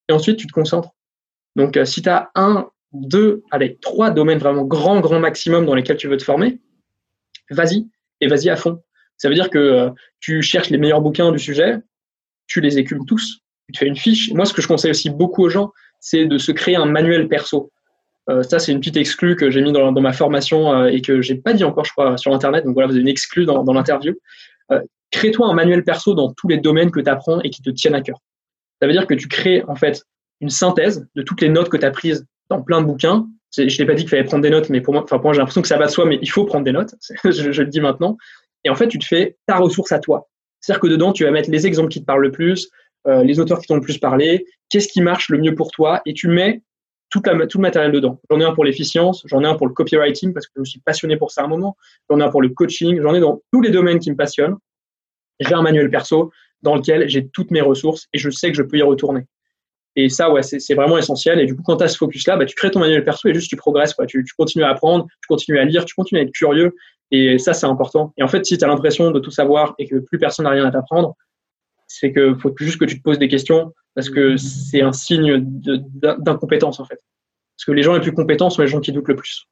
Et 0.08 0.12
ensuite, 0.12 0.36
tu 0.36 0.46
te 0.46 0.52
concentres 0.52 0.90
donc, 1.56 1.76
euh, 1.76 1.84
si 1.84 2.02
tu 2.02 2.08
as 2.08 2.30
un, 2.34 2.68
deux, 2.92 3.42
allez, 3.50 3.78
trois 3.80 4.10
domaines 4.10 4.38
vraiment 4.38 4.64
grand, 4.64 5.00
grand 5.00 5.20
maximum 5.20 5.66
dans 5.66 5.74
lesquels 5.74 5.96
tu 5.96 6.08
veux 6.08 6.16
te 6.16 6.24
former, 6.24 6.60
vas-y 7.50 7.88
et 8.20 8.28
vas-y 8.28 8.48
à 8.48 8.56
fond. 8.56 8.82
Ça 9.22 9.28
veut 9.28 9.36
dire 9.36 9.50
que 9.50 9.58
euh, 9.58 9.90
tu 10.18 10.42
cherches 10.42 10.70
les 10.70 10.78
meilleurs 10.78 11.00
bouquins 11.00 11.30
du 11.30 11.38
sujet, 11.38 11.76
tu 12.48 12.60
les 12.60 12.78
écumes 12.78 13.06
tous, 13.06 13.38
tu 13.68 13.72
te 13.72 13.78
fais 13.78 13.86
une 13.86 13.96
fiche. 13.96 14.32
Moi, 14.32 14.44
ce 14.46 14.52
que 14.52 14.60
je 14.60 14.66
conseille 14.66 14.90
aussi 14.90 15.10
beaucoup 15.10 15.44
aux 15.44 15.48
gens, 15.48 15.70
c'est 16.00 16.26
de 16.26 16.38
se 16.38 16.50
créer 16.50 16.74
un 16.74 16.86
manuel 16.86 17.28
perso. 17.28 17.70
Euh, 18.28 18.42
ça, 18.42 18.58
c'est 18.58 18.72
une 18.72 18.80
petite 18.80 18.96
exclue 18.96 19.36
que 19.36 19.48
j'ai 19.48 19.62
mis 19.62 19.70
dans, 19.70 19.92
ma 19.92 20.12
formation 20.12 20.74
euh, 20.74 20.86
et 20.86 21.00
que 21.02 21.22
j'ai 21.22 21.36
pas 21.36 21.52
dit 21.52 21.62
encore, 21.62 21.84
je 21.84 21.92
crois, 21.92 22.16
sur 22.16 22.34
Internet. 22.34 22.64
Donc 22.64 22.74
voilà, 22.74 22.88
vous 22.88 22.94
avez 22.94 23.02
une 23.02 23.08
exclue 23.08 23.44
dans, 23.44 23.62
l'interview. 23.72 24.14
Crée-toi 25.12 25.46
un 25.46 25.54
manuel 25.54 25.84
perso 25.84 26.14
dans 26.14 26.32
tous 26.32 26.48
les 26.48 26.56
domaines 26.56 26.90
que 26.90 26.98
tu 26.98 27.08
apprends 27.08 27.40
et 27.42 27.50
qui 27.50 27.62
te 27.62 27.70
tiennent 27.70 27.94
à 27.94 28.00
cœur. 28.00 28.18
Ça 28.80 28.88
veut 28.88 28.92
dire 28.92 29.06
que 29.06 29.14
tu 29.14 29.28
crées 29.28 29.62
en 29.68 29.76
fait 29.76 30.02
une 30.40 30.50
synthèse 30.50 31.06
de 31.14 31.22
toutes 31.22 31.42
les 31.42 31.48
notes 31.48 31.68
que 31.68 31.76
tu 31.76 31.86
as 31.86 31.92
prises 31.92 32.26
dans 32.48 32.60
plein 32.60 32.80
de 32.80 32.86
bouquins. 32.86 33.28
Je 33.56 33.76
t'ai 33.76 33.84
pas 33.84 33.94
dit 33.94 34.02
qu'il 34.02 34.10
fallait 34.10 34.24
prendre 34.24 34.42
des 34.42 34.50
notes, 34.50 34.70
mais 34.70 34.80
pour 34.80 34.94
moi, 34.94 35.04
enfin 35.04 35.18
pour 35.18 35.26
moi 35.26 35.34
j'ai 35.34 35.40
l'impression 35.40 35.60
que 35.60 35.68
ça 35.68 35.76
va 35.76 35.86
de 35.86 35.90
soi, 35.90 36.06
mais 36.06 36.18
il 36.22 36.30
faut 36.30 36.44
prendre 36.44 36.64
des 36.64 36.72
notes. 36.72 36.94
je, 37.24 37.62
le 37.62 37.68
dis 37.68 37.80
maintenant. 37.80 38.16
Et 38.64 38.70
en 38.70 38.74
fait, 38.74 38.88
tu 38.88 38.98
te 38.98 39.04
fais 39.04 39.36
ta 39.46 39.56
ressource 39.56 39.92
à 39.92 39.98
toi. 39.98 40.28
C'est-à-dire 40.60 40.80
que 40.80 40.86
dedans, 40.86 41.12
tu 41.12 41.24
vas 41.24 41.30
mettre 41.30 41.50
les 41.50 41.66
exemples 41.66 41.88
qui 41.88 42.00
te 42.00 42.04
parlent 42.04 42.22
le 42.22 42.30
plus, 42.30 42.70
euh, 43.06 43.24
les 43.24 43.40
auteurs 43.40 43.60
qui 43.60 43.66
t'ont 43.66 43.74
le 43.74 43.80
plus 43.80 43.98
parlé, 43.98 44.46
qu'est-ce 44.68 44.88
qui 44.88 45.00
marche 45.00 45.28
le 45.28 45.38
mieux 45.38 45.54
pour 45.54 45.70
toi, 45.70 46.00
et 46.06 46.14
tu 46.14 46.28
mets 46.28 46.62
tout 47.10 47.20
le 47.26 47.58
matériel 47.58 47.92
dedans. 47.92 48.20
J'en 48.30 48.40
ai 48.40 48.44
un 48.44 48.54
pour 48.54 48.64
l'efficience, 48.64 49.22
j'en 49.26 49.42
ai 49.42 49.46
un 49.46 49.54
pour 49.54 49.66
le 49.66 49.74
copywriting 49.74 50.32
parce 50.32 50.46
que 50.46 50.52
je 50.56 50.60
me 50.60 50.64
suis 50.64 50.80
passionné 50.80 51.16
pour 51.18 51.30
ça 51.30 51.42
à 51.42 51.44
un 51.44 51.48
moment, 51.48 51.76
j'en 52.08 52.18
ai 52.18 52.22
un 52.22 52.30
pour 52.30 52.40
le 52.40 52.48
coaching, 52.48 53.00
j'en 53.02 53.14
ai 53.14 53.20
dans 53.20 53.42
tous 53.52 53.60
les 53.60 53.70
domaines 53.70 53.98
qui 53.98 54.10
me 54.10 54.16
passionnent. 54.16 54.56
J'ai 55.38 55.52
un 55.52 55.62
manuel 55.62 55.90
perso 55.90 56.30
dans 56.62 56.76
lequel 56.76 57.08
j'ai 57.08 57.28
toutes 57.28 57.50
mes 57.50 57.60
ressources 57.60 58.08
et 58.12 58.18
je 58.18 58.30
sais 58.30 58.50
que 58.50 58.56
je 58.56 58.62
peux 58.62 58.78
y 58.78 58.82
retourner. 58.82 59.26
Et 59.94 60.08
ça, 60.08 60.30
ouais, 60.30 60.42
c'est 60.42 60.74
vraiment 60.74 60.96
essentiel. 60.96 61.38
Et 61.38 61.44
du 61.44 61.54
coup, 61.54 61.62
quand 61.62 61.76
tu 61.76 61.84
as 61.84 61.88
ce 61.88 61.98
focus-là, 61.98 62.36
bah, 62.36 62.46
tu 62.46 62.54
crées 62.54 62.70
ton 62.70 62.80
manuel 62.80 63.04
perso 63.04 63.28
et 63.28 63.34
juste 63.34 63.50
tu 63.50 63.56
progresses. 63.56 63.92
Quoi. 63.92 64.06
Tu, 64.06 64.24
continues 64.38 64.64
à 64.64 64.70
apprendre, 64.70 65.06
tu 65.20 65.26
continues 65.28 65.58
à 65.58 65.64
lire, 65.64 65.84
tu 65.84 65.94
continues 65.94 66.20
à 66.20 66.24
être 66.24 66.32
curieux. 66.32 66.74
Et 67.12 67.38
ça, 67.38 67.52
c'est 67.52 67.66
important. 67.66 68.12
Et 68.16 68.22
en 68.22 68.28
fait, 68.28 68.44
si 68.44 68.58
tu 68.58 68.64
as 68.64 68.68
l'impression 68.68 69.10
de 69.10 69.20
tout 69.20 69.30
savoir 69.30 69.74
et 69.78 69.86
que 69.86 69.96
plus 69.96 70.18
personne 70.18 70.44
n'a 70.44 70.50
rien 70.50 70.64
à 70.64 70.70
t'apprendre, 70.70 71.14
c'est 71.86 72.10
que 72.10 72.34
faut 72.34 72.52
juste 72.58 72.80
que 72.80 72.86
tu 72.86 72.98
te 72.98 73.02
poses 73.02 73.18
des 73.18 73.28
questions 73.28 73.72
parce 73.94 74.08
que 74.08 74.36
c'est 74.36 74.80
un 74.80 74.92
signe 74.92 75.38
d'incompétence, 75.38 76.80
en 76.80 76.84
fait. 76.84 76.98
Parce 77.56 77.66
que 77.66 77.72
les 77.72 77.82
gens 77.82 77.94
les 77.94 78.00
plus 78.00 78.12
compétents 78.12 78.50
sont 78.50 78.62
les 78.62 78.68
gens 78.68 78.80
qui 78.80 78.92
doutent 78.92 79.08
le 79.08 79.16
plus. 79.16 79.46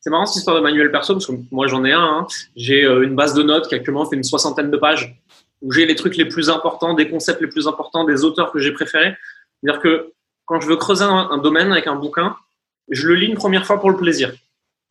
C'est 0.00 0.10
marrant 0.10 0.26
cette 0.26 0.36
histoire 0.36 0.56
de 0.56 0.62
manuel 0.62 0.90
perso, 0.92 1.14
parce 1.14 1.26
que 1.26 1.32
moi 1.50 1.66
j'en 1.66 1.84
ai 1.84 1.92
un. 1.92 2.00
Hein. 2.00 2.26
J'ai 2.54 2.84
euh, 2.84 3.02
une 3.02 3.16
base 3.16 3.34
de 3.34 3.42
notes 3.42 3.66
qui 3.68 3.74
actuellement 3.74 4.04
fait 4.04 4.14
une 4.14 4.22
soixantaine 4.22 4.70
de 4.70 4.76
pages, 4.76 5.20
où 5.62 5.72
j'ai 5.72 5.84
les 5.84 5.96
trucs 5.96 6.16
les 6.16 6.26
plus 6.26 6.48
importants, 6.48 6.94
des 6.94 7.08
concepts 7.08 7.40
les 7.40 7.48
plus 7.48 7.66
importants, 7.66 8.04
des 8.04 8.22
auteurs 8.22 8.52
que 8.52 8.60
j'ai 8.60 8.72
préférés. 8.72 9.16
C'est-à-dire 9.62 9.80
que 9.80 10.12
quand 10.44 10.60
je 10.60 10.68
veux 10.68 10.76
creuser 10.76 11.04
un, 11.04 11.38
domaine 11.38 11.72
avec 11.72 11.88
un 11.88 11.96
bouquin, 11.96 12.36
je 12.88 13.08
le 13.08 13.14
lis 13.16 13.26
une 13.26 13.34
première 13.34 13.66
fois 13.66 13.80
pour 13.80 13.90
le 13.90 13.96
plaisir. 13.96 14.32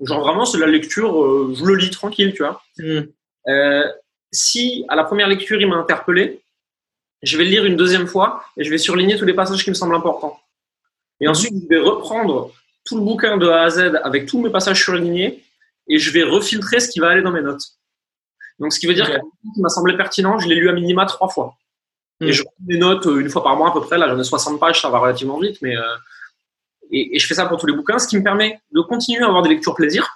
Genre 0.02 0.20
vraiment, 0.20 0.46
c'est 0.46 0.58
la 0.58 0.68
lecture, 0.68 1.24
euh, 1.24 1.54
je 1.58 1.64
le 1.64 1.76
lis 1.76 1.90
tranquille, 1.90 2.34
tu 2.34 2.44
vois. 2.44 2.62
Mm. 2.78 3.02
Euh, 3.48 3.92
si 4.32 4.86
à 4.90 4.96
la 4.96 5.04
première 5.04 5.28
lecture, 5.28 5.60
il 5.60 5.68
m'a 5.68 5.78
interpellé, 5.78 6.42
je 7.22 7.38
vais 7.38 7.46
le 7.46 7.50
lire 7.50 7.66
une 7.66 7.78
deuxième 7.78 8.08
fois 8.08 8.44
et 8.58 8.64
je 8.64 8.70
vais 8.70 8.78
surligner 8.78 9.18
tous 9.18 9.26
les 9.26 9.34
passages 9.34 9.64
qui 9.64 9.70
me 9.70 9.76
semblent 9.76 9.96
importants. 9.96 10.40
Et 11.22 11.28
ensuite, 11.28 11.54
je 11.54 11.68
vais 11.68 11.80
reprendre 11.80 12.52
tout 12.84 12.98
le 12.98 13.04
bouquin 13.04 13.38
de 13.38 13.48
A 13.48 13.64
à 13.64 13.70
Z 13.70 14.00
avec 14.04 14.26
tous 14.26 14.42
mes 14.42 14.50
passages 14.50 14.84
surlignés 14.84 15.44
et 15.88 15.98
je 15.98 16.12
vais 16.12 16.24
refiltrer 16.24 16.80
ce 16.80 16.90
qui 16.90 17.00
va 17.00 17.10
aller 17.10 17.22
dans 17.22 17.32
mes 17.32 17.42
notes. 17.42 17.64
Donc, 18.60 18.74
ce 18.74 18.80
qui 18.80 18.88
veut 18.88 18.94
dire 18.94 19.08
que 19.08 19.18
qui 19.18 19.62
m'a 19.62 19.70
semblé 19.70 19.96
pertinent, 19.96 20.40
je 20.40 20.48
l'ai 20.48 20.56
lu 20.56 20.70
à 20.70 20.74
minima 20.74 21.06
trois 21.06 21.30
fois. 21.30 21.56
Et 22.22 22.28
hmm. 22.28 22.32
je 22.32 22.44
prends 22.44 22.54
mes 22.66 22.78
notes 22.78 23.06
euh, 23.08 23.20
une 23.20 23.30
fois 23.30 23.44
par 23.44 23.58
mois 23.58 23.70
à 23.70 23.74
peu 23.74 23.82
près. 23.82 23.98
Là, 23.98 24.08
j'en 24.08 24.20
ai 24.20 24.24
60 24.24 24.60
pages, 24.60 24.82
ça 24.82 24.90
va 24.90 25.00
relativement 25.00 25.40
vite, 25.40 25.62
mais 25.62 25.76
euh, 26.94 26.98
et, 27.14 27.20
je 27.20 27.28
fais 27.28 27.34
ça 27.34 27.46
pour 27.46 27.60
tous 27.60 27.68
les 27.68 27.74
bouquins, 27.74 28.00
ce 28.00 28.08
qui 28.08 28.18
me 28.18 28.24
permet 28.24 28.60
de 28.72 28.82
continuer 28.82 29.24
à 29.24 29.28
avoir 29.28 29.44
des 29.44 29.50
lectures 29.50 29.76
plaisir. 29.76 30.08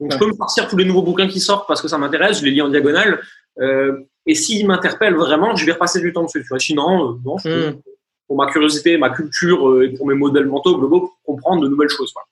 Donc, 0.00 0.12
je 0.12 0.18
peux 0.18 0.26
me 0.26 0.34
farcir 0.34 0.68
tous 0.68 0.76
les 0.76 0.84
nouveaux 0.84 1.02
bouquins 1.02 1.28
qui 1.28 1.40
sortent 1.40 1.66
parce 1.66 1.80
que 1.80 1.88
ça 1.88 1.96
m'intéresse, 1.96 2.40
je 2.40 2.44
les 2.44 2.50
lis 2.50 2.62
en 2.62 2.68
diagonale. 2.68 3.20
Euh, 3.60 3.98
et 4.26 4.34
s'ils 4.34 4.66
m'interpellent 4.66 5.14
vraiment, 5.14 5.56
je 5.56 5.64
vais 5.64 5.72
repasser 5.72 6.00
du 6.00 6.12
temps 6.12 6.24
dessus. 6.24 6.44
Sinon, 6.58 7.18
non, 7.24 7.38
je 7.38 7.70
hmm 7.70 7.80
pour 8.26 8.36
ma 8.36 8.50
curiosité, 8.50 8.98
ma 8.98 9.10
culture 9.10 9.68
euh, 9.68 9.86
et 9.86 9.88
pour 9.90 10.06
mes 10.06 10.14
modèles 10.14 10.46
mentaux 10.46 10.76
globaux 10.76 11.00
pour 11.00 11.18
comprendre 11.22 11.62
de 11.62 11.68
nouvelles 11.68 11.88
choses. 11.88 12.12
Quoi. 12.12 12.24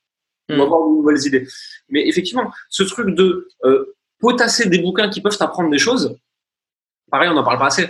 On 0.51 0.57
va 0.57 0.64
avoir 0.64 0.89
de 0.89 0.95
nouvelles 0.97 1.27
idées. 1.27 1.47
Mais 1.89 2.07
effectivement, 2.09 2.53
ce 2.68 2.83
truc 2.83 3.14
de 3.14 3.49
euh, 3.64 3.95
potasser 4.18 4.68
des 4.68 4.79
bouquins 4.79 5.09
qui 5.09 5.20
peuvent 5.20 5.37
t'apprendre 5.37 5.70
des 5.70 5.79
choses, 5.79 6.16
pareil, 7.11 7.29
on 7.29 7.35
n'en 7.35 7.45
parle 7.45 7.59
pas 7.59 7.66
assez. 7.66 7.89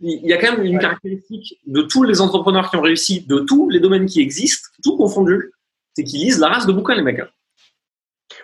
Il 0.00 0.26
y 0.26 0.32
a 0.32 0.36
quand 0.36 0.52
même 0.52 0.64
une 0.64 0.78
caractéristique 0.78 1.58
de 1.66 1.82
tous 1.82 2.02
les 2.02 2.20
entrepreneurs 2.20 2.70
qui 2.70 2.76
ont 2.76 2.82
réussi, 2.82 3.22
de 3.26 3.38
tous 3.38 3.70
les 3.70 3.80
domaines 3.80 4.06
qui 4.06 4.20
existent, 4.20 4.68
tout 4.82 4.96
confondu, 4.96 5.52
c'est 5.94 6.04
qu'ils 6.04 6.20
lisent 6.20 6.38
la 6.38 6.48
race 6.48 6.66
de 6.66 6.72
bouquins, 6.72 6.94
les 6.94 7.02
mecs. 7.02 7.20
Hein. 7.20 7.28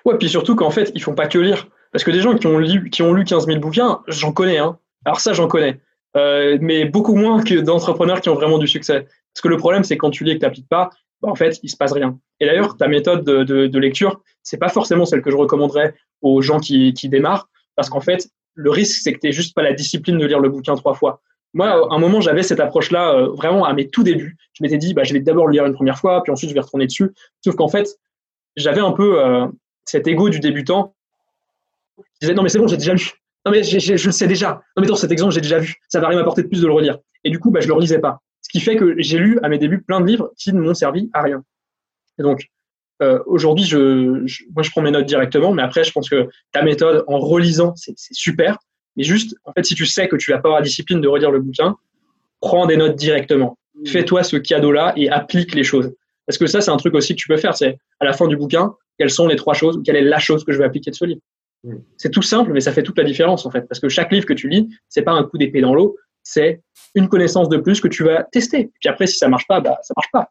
Ouais, 0.04 0.16
puis 0.16 0.28
surtout 0.28 0.56
qu'en 0.56 0.70
fait, 0.70 0.90
ils 0.94 1.02
font 1.02 1.14
pas 1.14 1.26
que 1.26 1.38
lire. 1.38 1.68
Parce 1.92 2.04
que 2.04 2.10
des 2.10 2.20
gens 2.20 2.34
qui 2.34 2.46
ont 2.46 2.58
lu, 2.58 2.88
qui 2.88 3.02
ont 3.02 3.12
lu 3.12 3.24
15 3.24 3.46
000 3.46 3.60
bouquins, 3.60 4.00
j'en 4.08 4.32
connais. 4.32 4.58
Hein. 4.58 4.78
Alors 5.04 5.20
ça, 5.20 5.34
j'en 5.34 5.46
connais. 5.46 5.80
Euh, 6.16 6.56
mais 6.60 6.86
beaucoup 6.86 7.14
moins 7.14 7.42
que 7.42 7.54
d'entrepreneurs 7.54 8.22
qui 8.22 8.30
ont 8.30 8.34
vraiment 8.34 8.58
du 8.58 8.66
succès. 8.66 9.06
Parce 9.34 9.42
que 9.42 9.48
le 9.48 9.58
problème, 9.58 9.84
c'est 9.84 9.98
quand 9.98 10.10
tu 10.10 10.24
lis 10.24 10.32
et 10.32 10.34
que 10.34 10.40
tu 10.40 10.46
n'appliques 10.46 10.68
pas, 10.68 10.90
bah, 11.20 11.28
en 11.28 11.34
fait, 11.34 11.60
il 11.62 11.68
se 11.68 11.76
passe 11.76 11.92
rien. 11.92 12.18
Et 12.40 12.46
d'ailleurs, 12.46 12.76
ta 12.76 12.88
méthode 12.88 13.24
de, 13.24 13.44
de, 13.44 13.66
de 13.66 13.78
lecture, 13.78 14.20
c'est 14.42 14.58
pas 14.58 14.68
forcément 14.68 15.04
celle 15.04 15.22
que 15.22 15.30
je 15.30 15.36
recommanderais 15.36 15.94
aux 16.22 16.40
gens 16.40 16.60
qui, 16.60 16.94
qui 16.94 17.08
démarrent, 17.08 17.48
parce 17.76 17.88
qu'en 17.88 18.00
fait, 18.00 18.28
le 18.54 18.70
risque, 18.70 19.00
c'est 19.02 19.12
que 19.12 19.18
tu 19.18 19.26
n'aies 19.26 19.32
juste 19.32 19.54
pas 19.54 19.62
la 19.62 19.72
discipline 19.72 20.18
de 20.18 20.26
lire 20.26 20.40
le 20.40 20.48
bouquin 20.48 20.74
trois 20.74 20.94
fois. 20.94 21.22
Moi, 21.54 21.68
à 21.68 21.94
un 21.94 21.98
moment, 21.98 22.20
j'avais 22.20 22.42
cette 22.42 22.60
approche-là 22.60 23.14
euh, 23.14 23.28
vraiment 23.28 23.64
à 23.64 23.74
mes 23.74 23.88
tout 23.88 24.02
débuts. 24.02 24.36
Je 24.54 24.62
m'étais 24.62 24.78
dit, 24.78 24.94
bah, 24.94 25.04
je 25.04 25.12
vais 25.12 25.20
d'abord 25.20 25.46
le 25.46 25.52
lire 25.52 25.66
une 25.66 25.74
première 25.74 25.98
fois, 25.98 26.22
puis 26.22 26.32
ensuite 26.32 26.50
je 26.50 26.54
vais 26.54 26.60
retourner 26.60 26.86
dessus. 26.86 27.12
Sauf 27.44 27.56
qu'en 27.56 27.68
fait, 27.68 27.98
j'avais 28.56 28.80
un 28.80 28.92
peu 28.92 29.22
euh, 29.22 29.46
cet 29.84 30.06
ego 30.06 30.28
du 30.28 30.40
débutant. 30.40 30.94
Je 31.98 32.04
disais, 32.22 32.34
non, 32.34 32.42
mais 32.42 32.48
c'est 32.48 32.58
bon, 32.58 32.66
j'ai 32.66 32.76
déjà 32.76 32.94
lu. 32.94 33.12
Non, 33.44 33.52
mais 33.52 33.62
je 33.62 34.06
le 34.06 34.12
sais 34.12 34.26
déjà. 34.26 34.62
Non, 34.76 34.82
mais 34.82 34.86
dans 34.86 34.96
cet 34.96 35.10
exemple, 35.10 35.32
j'ai 35.32 35.40
déjà 35.40 35.58
vu. 35.58 35.74
Ça 35.88 36.00
va 36.00 36.08
rien 36.08 36.18
m'apporter 36.18 36.42
de 36.42 36.48
plus 36.48 36.62
de 36.62 36.66
le 36.66 36.72
relire. 36.72 36.98
Et 37.24 37.30
du 37.30 37.38
coup, 37.38 37.50
bah, 37.50 37.60
je 37.60 37.68
le 37.68 37.74
relisais 37.74 37.98
pas. 37.98 38.20
Ce 38.40 38.48
qui 38.48 38.60
fait 38.60 38.76
que 38.76 38.94
j'ai 38.98 39.18
lu 39.18 39.38
à 39.42 39.48
mes 39.48 39.58
débuts 39.58 39.82
plein 39.82 40.00
de 40.00 40.06
livres 40.06 40.30
qui 40.36 40.52
ne 40.52 40.60
m'ont 40.60 40.74
servi 40.74 41.10
à 41.12 41.22
rien. 41.22 41.42
Et 42.18 42.22
donc, 42.22 42.48
euh, 43.02 43.18
aujourd'hui, 43.26 43.64
je, 43.64 44.24
moi, 44.54 44.62
je 44.62 44.70
prends 44.70 44.82
mes 44.82 44.90
notes 44.90 45.06
directement, 45.06 45.52
mais 45.52 45.62
après, 45.62 45.84
je 45.84 45.92
pense 45.92 46.08
que 46.08 46.28
ta 46.52 46.62
méthode 46.62 47.04
en 47.08 47.18
relisant, 47.18 47.74
c'est 47.76 47.94
super. 47.96 48.58
Mais 48.96 49.04
juste, 49.04 49.36
en 49.44 49.52
fait, 49.52 49.64
si 49.64 49.74
tu 49.74 49.86
sais 49.86 50.08
que 50.08 50.16
tu 50.16 50.30
n'as 50.30 50.38
pas 50.38 50.50
la 50.50 50.62
discipline 50.62 51.00
de 51.00 51.08
relire 51.08 51.30
le 51.30 51.40
bouquin, 51.40 51.76
prends 52.40 52.66
des 52.66 52.76
notes 52.76 52.96
directement. 52.96 53.58
Mmh. 53.74 53.86
Fais-toi 53.86 54.22
ce 54.22 54.36
cadeau-là 54.36 54.92
et 54.96 55.10
applique 55.10 55.54
les 55.54 55.64
choses. 55.64 55.92
Parce 56.26 56.38
que 56.38 56.46
ça, 56.46 56.60
c'est 56.60 56.70
un 56.70 56.76
truc 56.76 56.94
aussi 56.94 57.14
que 57.14 57.20
tu 57.20 57.28
peux 57.28 57.36
faire. 57.36 57.56
C'est 57.56 57.78
à 58.00 58.04
la 58.04 58.12
fin 58.12 58.26
du 58.28 58.36
bouquin, 58.36 58.74
quelles 58.98 59.10
sont 59.10 59.26
les 59.26 59.36
trois 59.36 59.54
choses, 59.54 59.76
ou 59.76 59.82
quelle 59.82 59.96
est 59.96 60.02
la 60.02 60.18
chose 60.18 60.44
que 60.44 60.52
je 60.52 60.58
vais 60.58 60.64
appliquer 60.64 60.90
de 60.90 60.96
ce 60.96 61.04
livre. 61.04 61.20
Mm. 61.64 61.76
C'est 61.96 62.10
tout 62.10 62.22
simple, 62.22 62.52
mais 62.52 62.60
ça 62.60 62.72
fait 62.72 62.82
toute 62.82 62.98
la 62.98 63.04
différence 63.04 63.46
en 63.46 63.50
fait, 63.50 63.62
parce 63.62 63.80
que 63.80 63.88
chaque 63.88 64.12
livre 64.12 64.26
que 64.26 64.32
tu 64.32 64.48
lis, 64.48 64.68
c'est 64.88 65.02
pas 65.02 65.12
un 65.12 65.24
coup 65.24 65.38
d'épée 65.38 65.60
dans 65.60 65.74
l'eau, 65.74 65.96
c'est 66.22 66.62
une 66.94 67.08
connaissance 67.08 67.48
de 67.48 67.56
plus 67.56 67.80
que 67.80 67.88
tu 67.88 68.04
vas 68.04 68.24
tester. 68.24 68.70
Puis 68.80 68.88
après, 68.88 69.06
si 69.06 69.16
ça 69.16 69.28
marche 69.28 69.46
pas, 69.46 69.60
bah 69.60 69.78
ça 69.82 69.94
marche 69.96 70.10
pas. 70.12 70.30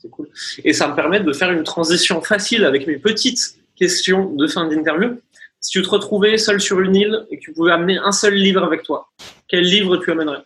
C'est 0.00 0.10
cool. 0.10 0.28
Et 0.64 0.72
ça 0.72 0.88
me 0.88 0.94
permet 0.94 1.20
de 1.20 1.32
faire 1.32 1.50
une 1.50 1.64
transition 1.64 2.20
facile 2.22 2.64
avec 2.64 2.86
mes 2.86 2.98
petites 2.98 3.58
questions 3.74 4.32
de 4.32 4.46
fin 4.46 4.68
d'interview. 4.68 5.20
Si 5.60 5.70
tu 5.70 5.82
te 5.82 5.88
retrouvais 5.88 6.38
seul 6.38 6.60
sur 6.60 6.80
une 6.80 6.94
île 6.94 7.26
et 7.30 7.38
que 7.38 7.42
tu 7.42 7.52
pouvais 7.52 7.72
amener 7.72 7.98
un 7.98 8.12
seul 8.12 8.34
livre 8.34 8.62
avec 8.62 8.82
toi, 8.82 9.08
quel 9.48 9.64
livre 9.64 9.96
tu 9.96 10.10
amènerais? 10.10 10.44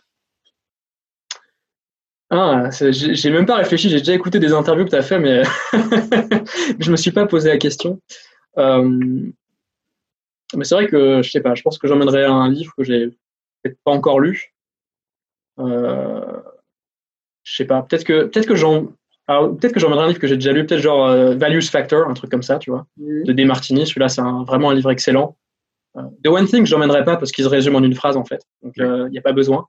Ah, 2.29 2.69
j'ai 2.71 3.29
même 3.29 3.45
pas 3.45 3.57
réfléchi, 3.57 3.89
j'ai 3.89 3.99
déjà 3.99 4.13
écouté 4.15 4.39
des 4.39 4.53
interviews 4.53 4.85
que 4.85 4.89
tu 4.89 4.95
as 4.95 5.03
fait, 5.03 5.19
mais 5.19 5.43
je 6.79 6.89
me 6.89 6.95
suis 6.97 7.11
pas 7.11 7.27
posé 7.27 7.49
la 7.49 7.57
question. 7.57 8.01
Euh, 8.57 9.29
mais 10.55 10.63
c'est 10.63 10.73
vrai 10.73 10.87
que 10.87 11.21
je 11.21 11.29
sais 11.29 11.41
pas, 11.41 11.53
je 11.53 11.61
pense 11.61 11.77
que 11.77 11.87
j'emmènerais 11.87 12.25
un 12.25 12.49
livre 12.49 12.73
que 12.75 12.83
j'ai 12.83 13.09
peut-être 13.61 13.77
pas 13.83 13.91
encore 13.91 14.19
lu. 14.19 14.55
Euh, 15.59 16.41
je 17.43 17.55
sais 17.55 17.65
pas, 17.65 17.83
peut-être 17.83 18.03
que 18.03 18.23
peut-être 18.23 18.47
que 18.47 18.55
j'en 18.55 18.87
peut-être 19.27 19.73
que 19.73 19.79
j'emmènerai 19.79 20.05
un 20.05 20.07
livre 20.09 20.19
que 20.19 20.27
j'ai 20.27 20.35
déjà 20.35 20.51
lu, 20.51 20.65
peut-être 20.65 20.81
genre 20.81 21.07
euh, 21.07 21.35
Values 21.35 21.61
Factor, 21.63 22.07
un 22.09 22.13
truc 22.13 22.29
comme 22.29 22.43
ça, 22.43 22.59
tu 22.59 22.71
vois, 22.71 22.85
de 22.97 23.31
Demartini. 23.31 23.85
Celui-là, 23.87 24.09
c'est 24.09 24.21
vraiment 24.21 24.71
un 24.71 24.75
livre 24.75 24.91
excellent. 24.91 25.37
The 25.95 26.27
One 26.27 26.47
Thing, 26.47 26.65
j'emmènerai 26.65 27.03
pas 27.03 27.17
parce 27.17 27.31
qu'il 27.31 27.43
se 27.43 27.49
résume 27.49 27.75
en 27.75 27.83
une 27.83 27.93
phrase 27.93 28.17
en 28.17 28.25
fait, 28.25 28.41
donc 28.63 28.73
il 28.77 29.09
n'y 29.11 29.17
a 29.17 29.21
pas 29.21 29.33
besoin. 29.33 29.67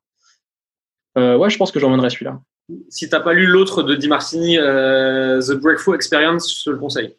ouais, 1.17 1.51
je 1.51 1.57
pense 1.57 1.71
que 1.71 1.81
j'emmènerai 1.81 2.11
celui-là. 2.11 2.41
Si 2.89 3.11
t'as 3.11 3.21
pas 3.21 3.35
lu 3.35 3.47
l'autre 3.47 3.83
de 3.83 3.95
Demartini, 3.95 4.57
The 4.57 5.53
Breakthrough 5.61 5.95
Experience, 5.95 6.59
je 6.59 6.65
te 6.65 6.71
le 6.71 6.79
conseille. 6.79 7.15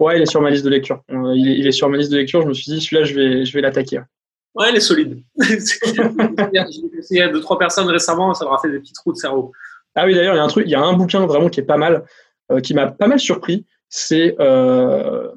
Ouais, 0.00 0.16
il 0.16 0.22
est 0.22 0.26
sur 0.26 0.40
ma 0.40 0.50
liste 0.50 0.64
de 0.64 0.70
lecture. 0.70 1.02
Euh, 1.10 1.32
il 1.34 1.66
est, 1.66 1.72
sur 1.72 1.88
ma 1.88 1.96
liste 1.96 2.12
de 2.12 2.16
lecture. 2.16 2.42
Je 2.42 2.46
me 2.46 2.52
suis 2.52 2.72
dit, 2.72 2.80
celui-là, 2.80 3.04
je 3.04 3.14
vais, 3.14 3.44
je 3.44 3.52
vais 3.52 3.60
l'attaquer. 3.60 4.00
Ouais, 4.54 4.70
il 4.70 4.76
est 4.76 4.80
solide. 4.80 5.22
J'ai 5.40 6.98
essayé 6.98 7.22
à 7.22 7.28
deux, 7.28 7.40
trois 7.40 7.58
personnes 7.58 7.88
récemment, 7.88 8.32
ça 8.34 8.44
leur 8.44 8.54
a 8.54 8.58
fait 8.58 8.70
des 8.70 8.78
petits 8.78 8.92
trous 8.92 9.12
de 9.12 9.18
cerveau. 9.18 9.52
Ah 9.98 10.06
oui, 10.06 10.14
d'ailleurs, 10.14 10.34
il 10.34 10.38
y 10.38 10.40
a 10.40 10.44
un 10.44 10.48
truc, 10.48 10.64
il 10.66 10.70
y 10.70 10.74
a 10.74 10.80
un 10.80 10.92
bouquin 10.92 11.26
vraiment 11.26 11.48
qui 11.48 11.60
est 11.60 11.64
pas 11.64 11.76
mal, 11.76 12.04
euh, 12.52 12.60
qui 12.60 12.72
m'a 12.72 12.86
pas 12.86 13.08
mal 13.08 13.18
surpris. 13.18 13.66
C'est 13.88 14.36
euh, 14.38 15.28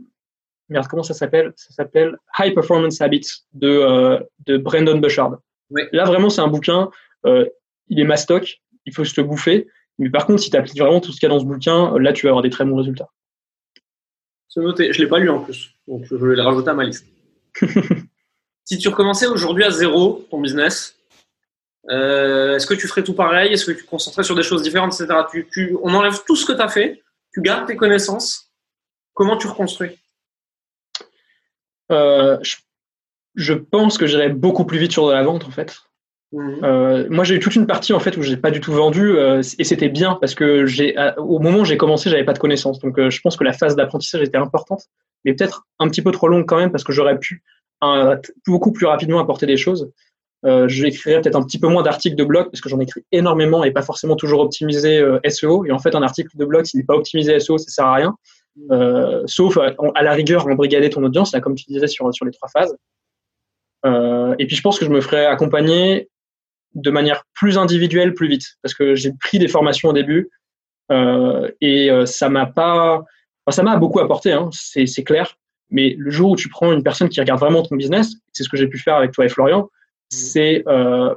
merde, 0.69 0.87
comment 0.87 1.03
ça 1.03 1.13
s'appelle? 1.13 1.51
Ça 1.55 1.73
s'appelle 1.73 2.17
High 2.37 2.53
Performance 2.53 3.01
Habits 3.01 3.45
de, 3.53 4.19
de 4.45 4.57
Brandon 4.57 4.97
Bushard. 4.97 5.39
Là, 5.91 6.05
vraiment, 6.05 6.29
c'est 6.29 6.41
un 6.41 6.47
bouquin. 6.47 6.89
il 7.25 7.99
est 7.99 8.03
mastoc, 8.03 8.61
il 8.85 8.93
faut 8.93 9.03
se 9.03 9.19
le 9.19 9.25
bouffer. 9.27 9.67
Mais 9.97 10.09
par 10.09 10.25
contre, 10.25 10.41
si 10.41 10.49
tu 10.49 10.57
appliques 10.57 10.79
vraiment 10.79 10.99
tout 10.99 11.11
ce 11.11 11.19
qu'il 11.19 11.27
y 11.27 11.31
a 11.31 11.33
dans 11.33 11.39
ce 11.39 11.45
bouquin, 11.45 11.97
là, 11.99 12.13
tu 12.13 12.25
vas 12.25 12.29
avoir 12.29 12.43
des 12.43 12.49
très 12.49 12.65
bons 12.65 12.75
résultats. 12.75 13.09
C'est 14.47 14.61
noté. 14.61 14.91
Je 14.91 14.99
ne 14.99 15.05
l'ai 15.05 15.09
pas 15.09 15.19
lu 15.19 15.29
en 15.29 15.39
plus. 15.39 15.75
Donc, 15.87 16.05
je 16.05 16.15
vais 16.15 16.35
le 16.35 16.41
rajouter 16.41 16.69
à 16.69 16.73
ma 16.73 16.83
liste. 16.83 17.07
si 18.65 18.77
tu 18.77 18.89
recommençais 18.89 19.27
aujourd'hui 19.27 19.63
à 19.63 19.71
zéro 19.71 20.25
ton 20.29 20.41
business, 20.41 20.97
euh, 21.89 22.55
est-ce 22.55 22.67
que 22.67 22.73
tu 22.73 22.87
ferais 22.87 23.03
tout 23.03 23.13
pareil? 23.13 23.53
Est-ce 23.53 23.65
que 23.65 23.71
tu 23.71 23.83
te 23.83 23.89
concentrais 23.89 24.23
sur 24.23 24.35
des 24.35 24.43
choses 24.43 24.61
différentes, 24.61 24.93
etc. 24.93 25.19
Tu, 25.51 25.77
on 25.81 25.93
enlève 25.93 26.19
tout 26.25 26.35
ce 26.35 26.45
que 26.45 26.53
tu 26.53 26.61
as 26.61 26.69
fait, 26.69 27.01
tu 27.33 27.41
gardes 27.41 27.67
tes 27.67 27.75
connaissances. 27.75 28.51
Comment 29.13 29.37
tu 29.37 29.47
reconstruis? 29.47 29.97
Euh, 31.91 32.37
je, 32.41 32.57
je, 33.35 33.53
pense 33.53 33.97
que 33.97 34.07
j'irais 34.07 34.29
beaucoup 34.29 34.65
plus 34.65 34.79
vite 34.79 34.91
sur 34.91 35.07
de 35.07 35.13
la 35.13 35.23
vente, 35.23 35.45
en 35.45 35.51
fait. 35.51 35.81
Mhm. 36.33 36.59
Euh, 36.63 37.07
moi, 37.09 37.23
j'ai 37.23 37.35
eu 37.35 37.39
toute 37.39 37.55
une 37.55 37.67
partie 37.67 37.91
en 37.93 37.99
fait 37.99 38.15
où 38.15 38.21
j'ai 38.21 38.37
pas 38.37 38.51
du 38.51 38.61
tout 38.61 38.71
vendu 38.71 39.17
euh, 39.17 39.41
et 39.59 39.63
c'était 39.63 39.89
bien 39.89 40.17
parce 40.19 40.33
que 40.33 40.65
j'ai, 40.65 40.95
au 41.17 41.39
moment 41.39 41.59
où 41.59 41.65
j'ai 41.65 41.77
commencé, 41.77 42.09
j'avais 42.09 42.23
pas 42.23 42.33
de 42.33 42.39
connaissances. 42.39 42.79
Donc, 42.79 42.97
euh, 42.97 43.09
je 43.09 43.19
pense 43.21 43.35
que 43.35 43.43
la 43.43 43.53
phase 43.53 43.75
d'apprentissage 43.75 44.21
était 44.21 44.37
importante, 44.37 44.83
mais 45.25 45.33
peut-être 45.33 45.67
un 45.79 45.89
petit 45.89 46.01
peu 46.01 46.11
trop 46.11 46.27
longue 46.27 46.45
quand 46.45 46.57
même 46.57 46.71
parce 46.71 46.83
que 46.83 46.93
j'aurais 46.93 47.19
pu 47.19 47.43
beaucoup 48.45 48.71
plus 48.71 48.85
rapidement 48.85 49.19
apporter 49.19 49.47
des 49.47 49.57
choses. 49.57 49.91
J'écrirais 50.43 51.21
peut-être 51.21 51.35
un 51.35 51.43
petit 51.43 51.59
peu 51.59 51.67
moins 51.67 51.83
d'articles 51.83 52.15
de 52.15 52.23
blog 52.23 52.45
parce 52.45 52.61
que 52.61 52.69
j'en 52.69 52.79
écris 52.79 53.03
énormément 53.11 53.63
et 53.63 53.71
pas 53.71 53.83
forcément 53.83 54.15
toujours 54.15 54.41
optimisé 54.41 55.03
SEO. 55.27 55.65
Et 55.65 55.71
en 55.71 55.79
fait, 55.79 55.93
un 55.95 56.01
article 56.01 56.35
de 56.35 56.45
blog, 56.45 56.65
s'il 56.65 56.79
n'est 56.79 56.85
pas 56.85 56.95
optimisé 56.95 57.39
SEO, 57.39 57.57
ça 57.57 57.69
sert 57.69 57.85
à 57.85 57.93
rien. 57.93 58.15
sauf 59.27 59.57
à, 59.57 60.03
la 60.03 60.11
rigueur 60.13 60.47
embrigader 60.47 60.89
ton 60.89 61.03
audience, 61.03 61.33
là, 61.33 61.41
comme 61.41 61.55
tu 61.55 61.65
disais 61.67 61.87
sur, 61.87 62.11
sur 62.13 62.25
les 62.25 62.31
trois 62.31 62.49
phases. 62.49 62.75
et 63.85 64.45
puis 64.47 64.55
je 64.55 64.61
pense 64.61 64.79
que 64.79 64.85
je 64.85 64.89
me 64.89 65.01
ferais 65.01 65.25
accompagner 65.27 66.09
de 66.75 66.91
manière 66.91 67.23
plus 67.33 67.57
individuelle 67.57 68.13
plus 68.13 68.27
vite 68.27 68.45
parce 68.61 68.73
que 68.73 68.95
j'ai 68.95 69.11
pris 69.13 69.39
des 69.39 69.47
formations 69.47 69.89
au 69.89 69.93
début 69.93 70.29
euh, 70.91 71.49
et 71.59 71.91
euh, 71.91 72.05
ça 72.05 72.29
m'a 72.29 72.45
pas 72.45 73.03
ça 73.49 73.63
m'a 73.63 73.75
beaucoup 73.75 73.99
apporté 73.99 74.31
hein, 74.31 74.49
c'est 74.53 75.03
clair 75.03 75.37
mais 75.69 75.95
le 75.97 76.09
jour 76.11 76.31
où 76.31 76.35
tu 76.35 76.47
prends 76.47 76.71
une 76.71 76.83
personne 76.83 77.09
qui 77.09 77.19
regarde 77.19 77.39
vraiment 77.39 77.63
ton 77.63 77.75
business 77.75 78.13
c'est 78.31 78.43
ce 78.43 78.49
que 78.49 78.55
j'ai 78.55 78.67
pu 78.67 78.77
faire 78.77 78.95
avec 78.95 79.11
toi 79.11 79.25
et 79.25 79.29
Florian 79.29 79.69
c'est 80.11 80.63
euh, 80.67 81.15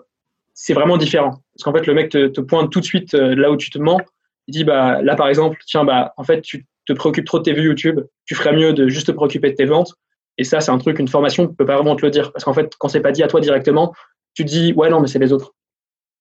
c'est 0.54 0.72
vraiment 0.72 0.96
différent 0.96 1.42
parce 1.54 1.64
qu'en 1.64 1.72
fait 1.72 1.86
le 1.86 1.94
mec 1.94 2.10
te, 2.10 2.28
te, 2.28 2.40
pointe 2.40 2.70
tout 2.70 2.80
de 2.80 2.84
suite 2.84 3.12
là 3.12 3.50
où 3.50 3.56
tu 3.56 3.70
te 3.70 3.78
mens 3.78 4.00
Il 4.46 4.52
dit, 4.52 4.64
bah, 4.64 5.02
là, 5.02 5.16
par 5.16 5.28
exemple, 5.28 5.58
tiens, 5.66 5.84
bah, 5.84 6.12
en 6.16 6.24
fait, 6.24 6.42
tu 6.42 6.66
te 6.86 6.92
préoccupes 6.92 7.24
trop 7.24 7.38
de 7.38 7.44
tes 7.44 7.52
vues 7.52 7.64
YouTube, 7.64 8.00
tu 8.26 8.34
ferais 8.34 8.54
mieux 8.54 8.72
de 8.72 8.88
juste 8.88 9.06
te 9.06 9.12
préoccuper 9.12 9.50
de 9.50 9.56
tes 9.56 9.64
ventes. 9.64 9.94
Et 10.36 10.44
ça, 10.44 10.60
c'est 10.60 10.70
un 10.70 10.78
truc, 10.78 10.98
une 10.98 11.08
formation 11.08 11.44
ne 11.44 11.48
peut 11.48 11.64
pas 11.64 11.76
vraiment 11.76 11.96
te 11.96 12.04
le 12.04 12.10
dire. 12.10 12.32
Parce 12.32 12.44
qu'en 12.44 12.52
fait, 12.52 12.74
quand 12.78 12.88
c'est 12.88 13.00
pas 13.00 13.12
dit 13.12 13.22
à 13.22 13.28
toi 13.28 13.40
directement, 13.40 13.94
tu 14.34 14.44
te 14.44 14.50
dis, 14.50 14.72
ouais, 14.74 14.90
non, 14.90 15.00
mais 15.00 15.06
c'est 15.06 15.18
les 15.18 15.32
autres. 15.32 15.54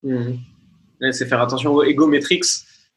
Mmh. 0.03 0.33
C'est 1.11 1.25
faire 1.25 1.41
attention 1.41 1.73
aux 1.73 1.83
ego 1.83 2.07
metrics 2.07 2.45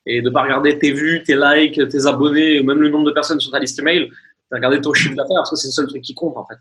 et 0.05 0.23
de 0.23 0.31
pas 0.31 0.43
regarder 0.43 0.79
tes 0.79 0.93
vues, 0.93 1.23
tes 1.25 1.35
likes, 1.35 1.89
tes 1.89 2.07
abonnés, 2.07 2.61
ou 2.61 2.65
même 2.65 2.81
le 2.81 2.89
nombre 2.89 3.07
de 3.07 3.13
personnes 3.13 3.41
sur 3.41 3.51
ta 3.51 3.59
liste 3.59 3.83
mail. 3.83 4.11
Regarder 4.53 4.81
ton 4.81 4.93
chiffre 4.93 5.17
d'affaires 5.17 5.39
parce 5.39 5.51
que 5.51 5.57
c'est 5.57 5.69
le 5.69 5.73
seul 5.73 5.89
truc 5.89 6.03
qui 6.03 6.15
compte, 6.15 6.37
en 6.37 6.47
fait. 6.47 6.59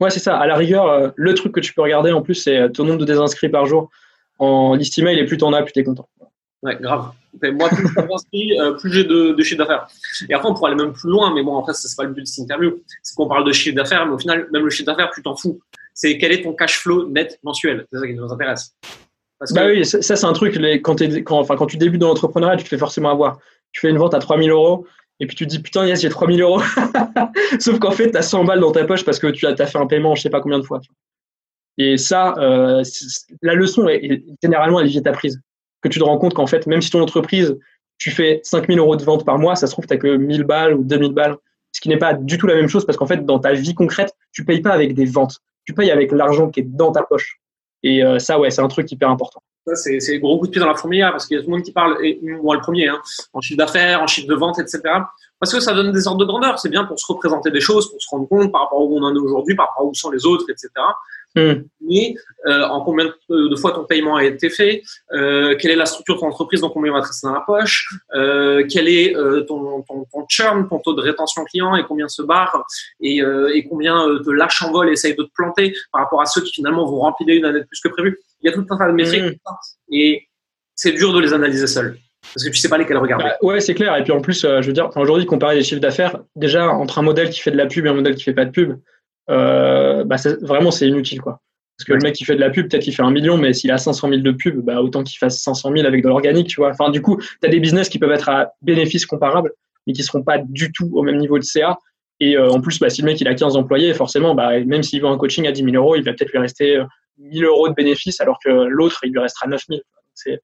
Ouais, 0.00 0.10
c'est 0.10 0.20
ça. 0.20 0.36
À 0.36 0.46
la 0.46 0.56
rigueur, 0.56 0.86
euh, 0.86 1.10
le 1.16 1.34
truc 1.34 1.52
que 1.52 1.60
tu 1.60 1.72
peux 1.72 1.82
regarder 1.82 2.12
en 2.12 2.22
plus, 2.22 2.34
c'est 2.34 2.70
ton 2.72 2.84
nombre 2.84 2.98
de 2.98 3.04
désinscrits 3.04 3.48
par 3.48 3.66
jour 3.66 3.90
en 4.38 4.74
liste 4.74 4.98
email 4.98 5.18
et 5.18 5.24
plus 5.24 5.36
t'en 5.36 5.52
as, 5.52 5.62
plus 5.62 5.72
t'es 5.72 5.84
content. 5.84 6.08
Ouais, 6.62 6.76
grave. 6.80 7.12
Moi, 7.42 7.68
plus 7.68 7.88
je 7.88 8.60
euh, 8.60 8.72
plus 8.72 8.92
j'ai 8.92 9.04
de, 9.04 9.32
de, 9.32 9.42
chiffre 9.42 9.58
d'affaires. 9.58 9.86
Et 10.28 10.34
après, 10.34 10.48
on 10.48 10.54
pourrait 10.54 10.72
aller 10.72 10.82
même 10.82 10.94
plus 10.94 11.10
loin, 11.10 11.34
mais 11.34 11.42
bon, 11.42 11.54
en 11.54 11.66
fait, 11.66 11.74
c'est 11.74 11.94
pas 11.94 12.04
le 12.04 12.12
but 12.14 12.22
de 12.22 12.26
cette 12.26 12.44
interview. 12.44 12.80
C'est 13.02 13.14
qu'on 13.14 13.28
parle 13.28 13.44
de 13.44 13.52
chiffre 13.52 13.76
d'affaires, 13.76 14.06
mais 14.06 14.12
au 14.12 14.18
final, 14.18 14.48
même 14.50 14.64
le 14.64 14.70
chiffre 14.70 14.86
d'affaires, 14.86 15.10
tu 15.14 15.22
t'en 15.22 15.36
fous. 15.36 15.60
C'est 15.92 16.16
quel 16.16 16.32
est 16.32 16.42
ton 16.42 16.54
cash 16.54 16.78
flow 16.78 17.08
net 17.08 17.38
mensuel? 17.42 17.86
C'est 17.92 17.98
ça 17.98 18.06
qui 18.06 18.14
nous 18.14 18.32
intéresse. 18.32 18.74
Bah 19.50 19.66
oui, 19.66 19.84
ça, 19.84 20.00
c'est 20.00 20.24
un 20.24 20.32
truc, 20.32 20.58
quand, 20.82 21.02
quand, 21.02 21.38
enfin, 21.38 21.56
quand 21.56 21.66
tu 21.66 21.76
débutes 21.76 22.00
dans 22.00 22.08
l'entrepreneuriat, 22.08 22.56
tu 22.56 22.64
te 22.64 22.68
fais 22.68 22.78
forcément 22.78 23.10
avoir. 23.10 23.38
Tu 23.72 23.80
fais 23.80 23.90
une 23.90 23.98
vente 23.98 24.14
à 24.14 24.18
3000 24.18 24.50
euros, 24.50 24.86
et 25.20 25.26
puis 25.26 25.36
tu 25.36 25.46
te 25.46 25.50
dis, 25.50 25.60
putain, 25.60 25.86
yes, 25.86 26.00
j'ai 26.00 26.08
3000 26.08 26.40
euros. 26.42 26.60
Sauf 27.60 27.78
qu'en 27.78 27.92
fait, 27.92 28.10
tu 28.10 28.16
as 28.16 28.22
100 28.22 28.44
balles 28.44 28.60
dans 28.60 28.72
ta 28.72 28.84
poche 28.84 29.04
parce 29.04 29.18
que 29.18 29.28
tu 29.28 29.46
as, 29.46 29.54
fait 29.54 29.78
un 29.78 29.86
paiement, 29.86 30.14
je 30.14 30.22
sais 30.22 30.30
pas 30.30 30.40
combien 30.40 30.58
de 30.58 30.64
fois. 30.64 30.80
Et 31.78 31.96
ça, 31.96 32.34
euh, 32.38 32.82
la 33.42 33.54
leçon, 33.54 33.88
est, 33.88 34.24
généralement, 34.42 34.80
elle 34.80 34.88
vient 34.88 35.02
ta 35.02 35.12
prise. 35.12 35.40
Que 35.82 35.88
tu 35.88 35.98
te 35.98 36.04
rends 36.04 36.18
compte 36.18 36.34
qu'en 36.34 36.46
fait, 36.46 36.66
même 36.66 36.82
si 36.82 36.90
ton 36.90 37.00
entreprise, 37.00 37.56
tu 37.98 38.10
fais 38.10 38.40
5000 38.42 38.78
euros 38.78 38.96
de 38.96 39.04
vente 39.04 39.24
par 39.24 39.38
mois, 39.38 39.54
ça 39.54 39.66
se 39.66 39.72
trouve, 39.72 39.86
tu 39.86 39.94
n'as 39.94 40.00
que 40.00 40.16
1000 40.16 40.44
balles 40.44 40.74
ou 40.74 40.82
2000 40.82 41.12
balles. 41.12 41.36
Ce 41.72 41.80
qui 41.80 41.88
n'est 41.88 41.98
pas 41.98 42.14
du 42.14 42.38
tout 42.38 42.46
la 42.46 42.54
même 42.54 42.68
chose 42.68 42.86
parce 42.86 42.96
qu'en 42.96 43.06
fait, 43.06 43.24
dans 43.24 43.38
ta 43.38 43.52
vie 43.52 43.74
concrète, 43.74 44.12
tu 44.32 44.44
payes 44.44 44.62
pas 44.62 44.72
avec 44.72 44.94
des 44.94 45.04
ventes. 45.04 45.38
Tu 45.64 45.74
payes 45.74 45.90
avec 45.90 46.12
l'argent 46.12 46.48
qui 46.50 46.60
est 46.60 46.68
dans 46.68 46.92
ta 46.92 47.02
poche. 47.02 47.40
Et 47.82 48.04
euh, 48.04 48.18
ça, 48.18 48.38
ouais, 48.38 48.50
c'est 48.50 48.62
un 48.62 48.68
truc 48.68 48.90
hyper 48.90 49.10
important. 49.10 49.42
Ça, 49.66 49.74
c'est 49.76 50.18
gros 50.18 50.38
coup 50.38 50.46
de 50.46 50.52
pied 50.52 50.60
dans 50.60 50.68
la 50.68 50.74
fourmilière 50.74 51.10
parce 51.10 51.26
qu'il 51.26 51.36
y 51.36 51.40
a 51.40 51.42
tout 51.42 51.48
le 51.48 51.56
monde 51.56 51.64
qui 51.64 51.72
parle, 51.72 51.96
et 52.04 52.20
moi 52.22 52.54
le 52.54 52.60
premier, 52.60 52.88
hein, 52.88 53.00
en 53.32 53.40
chiffre 53.40 53.56
d'affaires, 53.56 54.02
en 54.02 54.06
chiffre 54.06 54.28
de 54.28 54.34
vente, 54.34 54.58
etc. 54.58 54.80
Parce 55.40 55.52
que 55.52 55.60
ça 55.60 55.72
donne 55.72 55.90
des 55.90 56.06
ordres 56.06 56.20
de 56.20 56.26
grandeur. 56.26 56.58
C'est 56.58 56.68
bien 56.68 56.84
pour 56.84 57.00
se 57.00 57.06
représenter 57.10 57.50
des 57.50 57.60
choses, 57.60 57.90
pour 57.90 58.00
se 58.00 58.08
rendre 58.10 58.28
compte 58.28 58.52
par 58.52 58.62
rapport 58.62 58.80
à 58.80 58.84
où 58.84 58.98
on 58.98 59.02
en 59.02 59.14
est 59.14 59.18
aujourd'hui, 59.18 59.54
par 59.54 59.68
rapport 59.68 59.86
à 59.86 59.86
où 59.86 59.94
sont 59.94 60.10
les 60.10 60.26
autres, 60.26 60.44
etc. 60.50 60.68
Mais 61.36 62.14
euh, 62.46 62.62
en 62.64 62.82
combien 62.82 63.12
de 63.28 63.56
fois 63.56 63.72
ton 63.72 63.84
paiement 63.84 64.16
a 64.16 64.24
été 64.24 64.48
fait 64.50 64.82
euh, 65.12 65.56
Quelle 65.58 65.72
est 65.72 65.76
la 65.76 65.86
structure 65.86 66.14
de 66.14 66.20
ton 66.20 66.28
entreprise 66.28 66.60
Donc 66.60 66.72
combien 66.72 66.92
va 66.92 67.00
te 67.00 67.08
rester 67.08 67.26
dans 67.26 67.34
la 67.34 67.40
poche 67.40 67.88
euh, 68.14 68.64
Quel 68.70 68.88
est 68.88 69.14
ton, 69.46 69.82
ton, 69.82 70.04
ton, 70.12 70.26
churn, 70.28 70.68
ton 70.68 70.78
taux 70.78 70.94
de 70.94 71.00
rétention 71.00 71.44
client 71.44 71.76
et 71.76 71.84
combien 71.84 72.08
se 72.08 72.22
barre 72.22 72.64
et, 73.00 73.18
et 73.18 73.64
combien 73.68 74.06
te 74.24 74.30
lâche 74.30 74.62
en 74.62 74.70
vol 74.70 74.88
et 74.88 74.92
essaye 74.92 75.16
de 75.16 75.22
te 75.22 75.30
planter 75.34 75.74
par 75.92 76.02
rapport 76.02 76.20
à 76.20 76.26
ceux 76.26 76.42
qui 76.42 76.52
finalement 76.52 76.86
vont 76.86 77.00
remplir 77.00 77.36
une 77.36 77.44
année 77.44 77.60
de 77.60 77.66
plus 77.66 77.80
que 77.80 77.88
prévu 77.88 78.18
Il 78.42 78.50
y 78.50 78.52
a 78.52 78.54
tout 78.54 78.66
un 78.70 78.76
tas 78.76 78.88
de 78.88 78.92
métriques 78.92 79.24
hmm. 79.24 79.92
et 79.92 80.28
c'est 80.74 80.92
dur 80.92 81.12
de 81.12 81.20
les 81.20 81.32
analyser 81.32 81.66
seul. 81.66 81.98
Parce 82.32 82.46
que 82.46 82.50
tu 82.50 82.56
sais 82.56 82.68
pas 82.68 82.78
lesquels 82.78 82.96
regarder. 82.96 83.24
Bah, 83.24 83.36
ouais, 83.42 83.60
c'est 83.60 83.74
clair. 83.74 83.94
Et 83.96 84.02
puis 84.02 84.12
en 84.12 84.20
plus, 84.20 84.40
je 84.42 84.66
veux 84.66 84.72
dire, 84.72 84.90
aujourd'hui, 84.96 85.26
comparer 85.26 85.56
les 85.56 85.62
chiffres 85.62 85.80
d'affaires, 85.80 86.20
déjà 86.36 86.68
entre 86.68 86.98
un 86.98 87.02
modèle 87.02 87.28
qui 87.28 87.40
fait 87.40 87.50
de 87.50 87.56
la 87.56 87.66
pub 87.66 87.84
et 87.84 87.88
un 87.90 87.94
modèle 87.94 88.14
qui 88.14 88.22
fait 88.22 88.32
pas 88.32 88.46
de 88.46 88.50
pub, 88.50 88.78
euh, 89.30 90.04
bah 90.04 90.16
vraiment 90.42 90.70
c'est 90.70 90.86
inutile 90.86 91.20
quoi. 91.20 91.40
Parce 91.76 91.86
que 91.86 91.92
le 91.92 92.00
mec 92.00 92.14
qui 92.14 92.24
fait 92.24 92.36
de 92.36 92.40
la 92.40 92.50
pub, 92.50 92.70
peut-être 92.70 92.84
qu'il 92.84 92.94
fait 92.94 93.02
un 93.02 93.10
million, 93.10 93.36
mais 93.36 93.52
s'il 93.52 93.72
a 93.72 93.78
500 93.78 94.08
000 94.08 94.20
de 94.20 94.30
pub, 94.30 94.60
bah 94.60 94.80
autant 94.80 95.02
qu'il 95.02 95.18
fasse 95.18 95.42
500 95.42 95.72
000 95.72 95.86
avec 95.86 96.04
de 96.04 96.08
l'organique, 96.08 96.46
tu 96.46 96.60
vois. 96.60 96.70
Enfin, 96.70 96.90
du 96.90 97.02
coup, 97.02 97.20
tu 97.20 97.46
as 97.46 97.48
des 97.48 97.58
business 97.58 97.88
qui 97.88 97.98
peuvent 97.98 98.12
être 98.12 98.28
à 98.28 98.52
bénéfices 98.62 99.06
comparables, 99.06 99.50
mais 99.86 99.92
qui 99.92 100.04
seront 100.04 100.22
pas 100.22 100.38
du 100.38 100.70
tout 100.70 100.90
au 100.94 101.02
même 101.02 101.16
niveau 101.16 101.38
de 101.38 101.44
CA. 101.44 101.76
Et 102.20 102.36
euh, 102.36 102.48
en 102.48 102.60
plus, 102.60 102.78
bah, 102.78 102.90
si 102.90 103.02
le 103.02 103.06
mec 103.06 103.20
il 103.20 103.26
a 103.26 103.34
15 103.34 103.56
employés, 103.56 103.92
forcément, 103.92 104.36
bah, 104.36 104.60
même 104.60 104.84
s'il 104.84 105.02
vend 105.02 105.12
un 105.12 105.18
coaching 105.18 105.48
à 105.48 105.52
10 105.52 105.64
000 105.64 105.74
euros, 105.74 105.96
il 105.96 106.04
va 106.04 106.12
peut-être 106.12 106.30
lui 106.30 106.38
rester 106.38 106.80
1000 107.18 107.44
euh, 107.44 107.48
euros 107.48 107.68
de 107.68 107.74
bénéfices, 107.74 108.20
alors 108.20 108.38
que 108.44 108.50
l'autre, 108.50 109.00
il 109.02 109.10
lui 109.10 109.18
restera 109.18 109.48
9 109.48 109.60
000. 109.68 109.80
C'est 110.14 110.40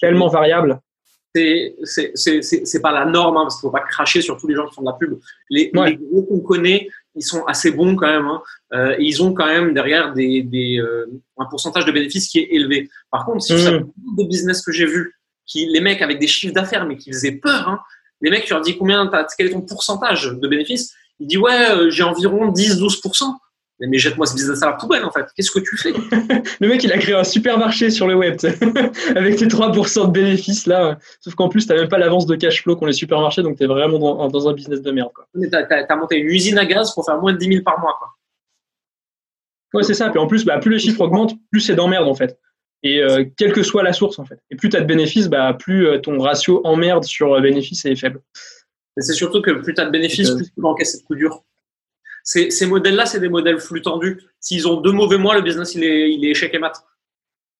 tellement 0.00 0.28
variable. 0.28 0.80
C'est 1.34 2.82
pas 2.82 2.92
la 2.92 3.04
norme, 3.04 3.36
hein, 3.36 3.42
parce 3.42 3.56
qu'il 3.56 3.66
faut 3.66 3.72
pas 3.72 3.80
cracher 3.80 4.20
sur 4.20 4.36
tous 4.36 4.46
les 4.46 4.54
gens 4.54 4.66
qui 4.68 4.74
font 4.74 4.82
de 4.82 4.86
la 4.86 4.92
pub. 4.92 5.18
Les, 5.50 5.72
les 5.74 5.96
gros 5.96 6.22
qu'on 6.22 6.40
connaît, 6.40 6.88
ils 7.14 7.22
sont 7.22 7.44
assez 7.46 7.70
bons 7.70 7.96
quand 7.96 8.06
même. 8.06 8.26
Hein. 8.26 8.42
Euh, 8.72 8.96
et 8.98 9.04
ils 9.04 9.22
ont 9.22 9.32
quand 9.32 9.46
même 9.46 9.74
derrière 9.74 10.12
des, 10.12 10.42
des 10.42 10.78
euh, 10.78 11.06
un 11.38 11.46
pourcentage 11.46 11.84
de 11.84 11.92
bénéfices 11.92 12.28
qui 12.28 12.38
est 12.38 12.48
élevé. 12.50 12.88
Par 13.10 13.24
contre, 13.24 13.42
si 13.42 13.54
mmh. 13.54 13.90
beaucoup 13.96 14.24
de 14.24 14.28
business 14.28 14.62
que 14.62 14.72
j'ai 14.72 14.86
vu, 14.86 15.14
qui 15.46 15.66
les 15.66 15.80
mecs 15.80 16.02
avec 16.02 16.18
des 16.18 16.26
chiffres 16.26 16.54
d'affaires 16.54 16.86
mais 16.86 16.96
qui 16.96 17.10
faisaient 17.10 17.32
peur, 17.32 17.68
hein, 17.68 17.80
les 18.20 18.30
mecs 18.30 18.44
tu 18.44 18.52
leur 18.52 18.62
dis 18.62 18.76
combien, 18.76 19.10
quel 19.36 19.46
est 19.46 19.50
ton 19.50 19.62
pourcentage 19.62 20.32
de 20.32 20.48
bénéfices, 20.48 20.94
ils 21.18 21.26
disent 21.26 21.38
ouais 21.38 21.70
euh, 21.70 21.90
j'ai 21.90 22.02
environ 22.02 22.52
10-12% 22.52 23.34
mais 23.80 23.98
jette-moi 23.98 24.26
ce 24.26 24.34
business 24.34 24.62
à 24.62 24.66
la 24.66 24.72
poubelle 24.72 25.04
en 25.04 25.12
fait. 25.12 25.26
Qu'est-ce 25.36 25.50
que 25.50 25.60
tu 25.60 25.76
fais? 25.76 25.92
Le 26.60 26.68
mec, 26.68 26.82
il 26.82 26.92
a 26.92 26.98
créé 26.98 27.14
un 27.14 27.24
supermarché 27.24 27.90
sur 27.90 28.08
le 28.08 28.16
web 28.16 28.36
avec 29.16 29.36
tes 29.36 29.46
3% 29.46 30.06
de 30.06 30.10
bénéfices 30.10 30.66
là. 30.66 30.98
Sauf 31.20 31.34
qu'en 31.34 31.48
plus, 31.48 31.66
tu 31.66 31.72
n'as 31.72 31.80
même 31.80 31.88
pas 31.88 31.98
l'avance 31.98 32.26
de 32.26 32.34
cash 32.34 32.62
flow 32.62 32.76
qu'ont 32.76 32.86
les 32.86 32.92
supermarchés, 32.92 33.42
donc 33.42 33.56
tu 33.56 33.64
es 33.64 33.66
vraiment 33.66 34.28
dans, 34.28 34.48
un 34.48 34.52
business 34.52 34.82
de 34.82 34.90
merde. 34.90 35.10
Tu 35.34 35.48
as, 35.52 35.96
monté 35.96 36.16
une 36.16 36.26
usine 36.26 36.58
à 36.58 36.64
gaz 36.66 36.92
pour 36.92 37.04
faire 37.04 37.20
moins 37.20 37.32
de 37.32 37.38
10 37.38 37.46
000 37.46 37.62
par 37.62 37.78
mois. 37.80 37.94
Quoi. 37.98 38.08
Ouais, 39.74 39.82
c'est 39.82 39.94
ça. 39.94 40.08
Puis 40.10 40.18
en 40.18 40.26
plus, 40.26 40.44
bah, 40.44 40.58
plus 40.58 40.72
les 40.72 40.78
chiffres 40.78 41.00
augmentent, 41.00 41.34
plus 41.50 41.60
c'est 41.60 41.74
d'emmerde 41.74 42.08
en 42.08 42.14
fait. 42.14 42.38
Et 42.82 43.00
euh, 43.02 43.24
quelle 43.36 43.52
que 43.52 43.62
soit 43.62 43.82
la 43.82 43.92
source 43.92 44.18
en 44.18 44.24
fait. 44.24 44.38
Et 44.50 44.56
plus 44.56 44.68
tu 44.68 44.76
as 44.76 44.80
de 44.80 44.86
bénéfices, 44.86 45.28
bah, 45.28 45.54
plus 45.58 45.86
euh, 45.86 45.98
ton 45.98 46.18
ratio 46.18 46.60
emmerde 46.64 47.04
sur 47.04 47.34
euh, 47.34 47.40
bénéfices 47.40 47.84
est 47.84 47.96
faible. 47.96 48.22
c'est 48.96 49.14
surtout 49.14 49.42
que 49.42 49.50
plus 49.50 49.74
tu 49.74 49.80
as 49.80 49.86
de 49.86 49.90
bénéfices, 49.90 50.30
plus 50.30 50.46
tu 50.46 50.60
vas 50.60 50.68
encaisser 50.68 50.98
de 50.98 51.04
coups 51.04 51.18
durs 51.18 51.44
ces, 52.28 52.66
modèles-là, 52.66 53.06
c'est 53.06 53.20
des 53.20 53.30
modèles 53.30 53.58
flux 53.58 53.80
tendus. 53.80 54.22
S'ils 54.38 54.68
ont 54.68 54.82
deux 54.82 54.92
mauvais 54.92 55.16
mois, 55.16 55.34
le 55.34 55.40
business, 55.40 55.74
il 55.74 55.82
est, 55.82 56.12
il 56.12 56.24
est 56.26 56.30
échec 56.30 56.52
et 56.52 56.58
mat. 56.58 56.84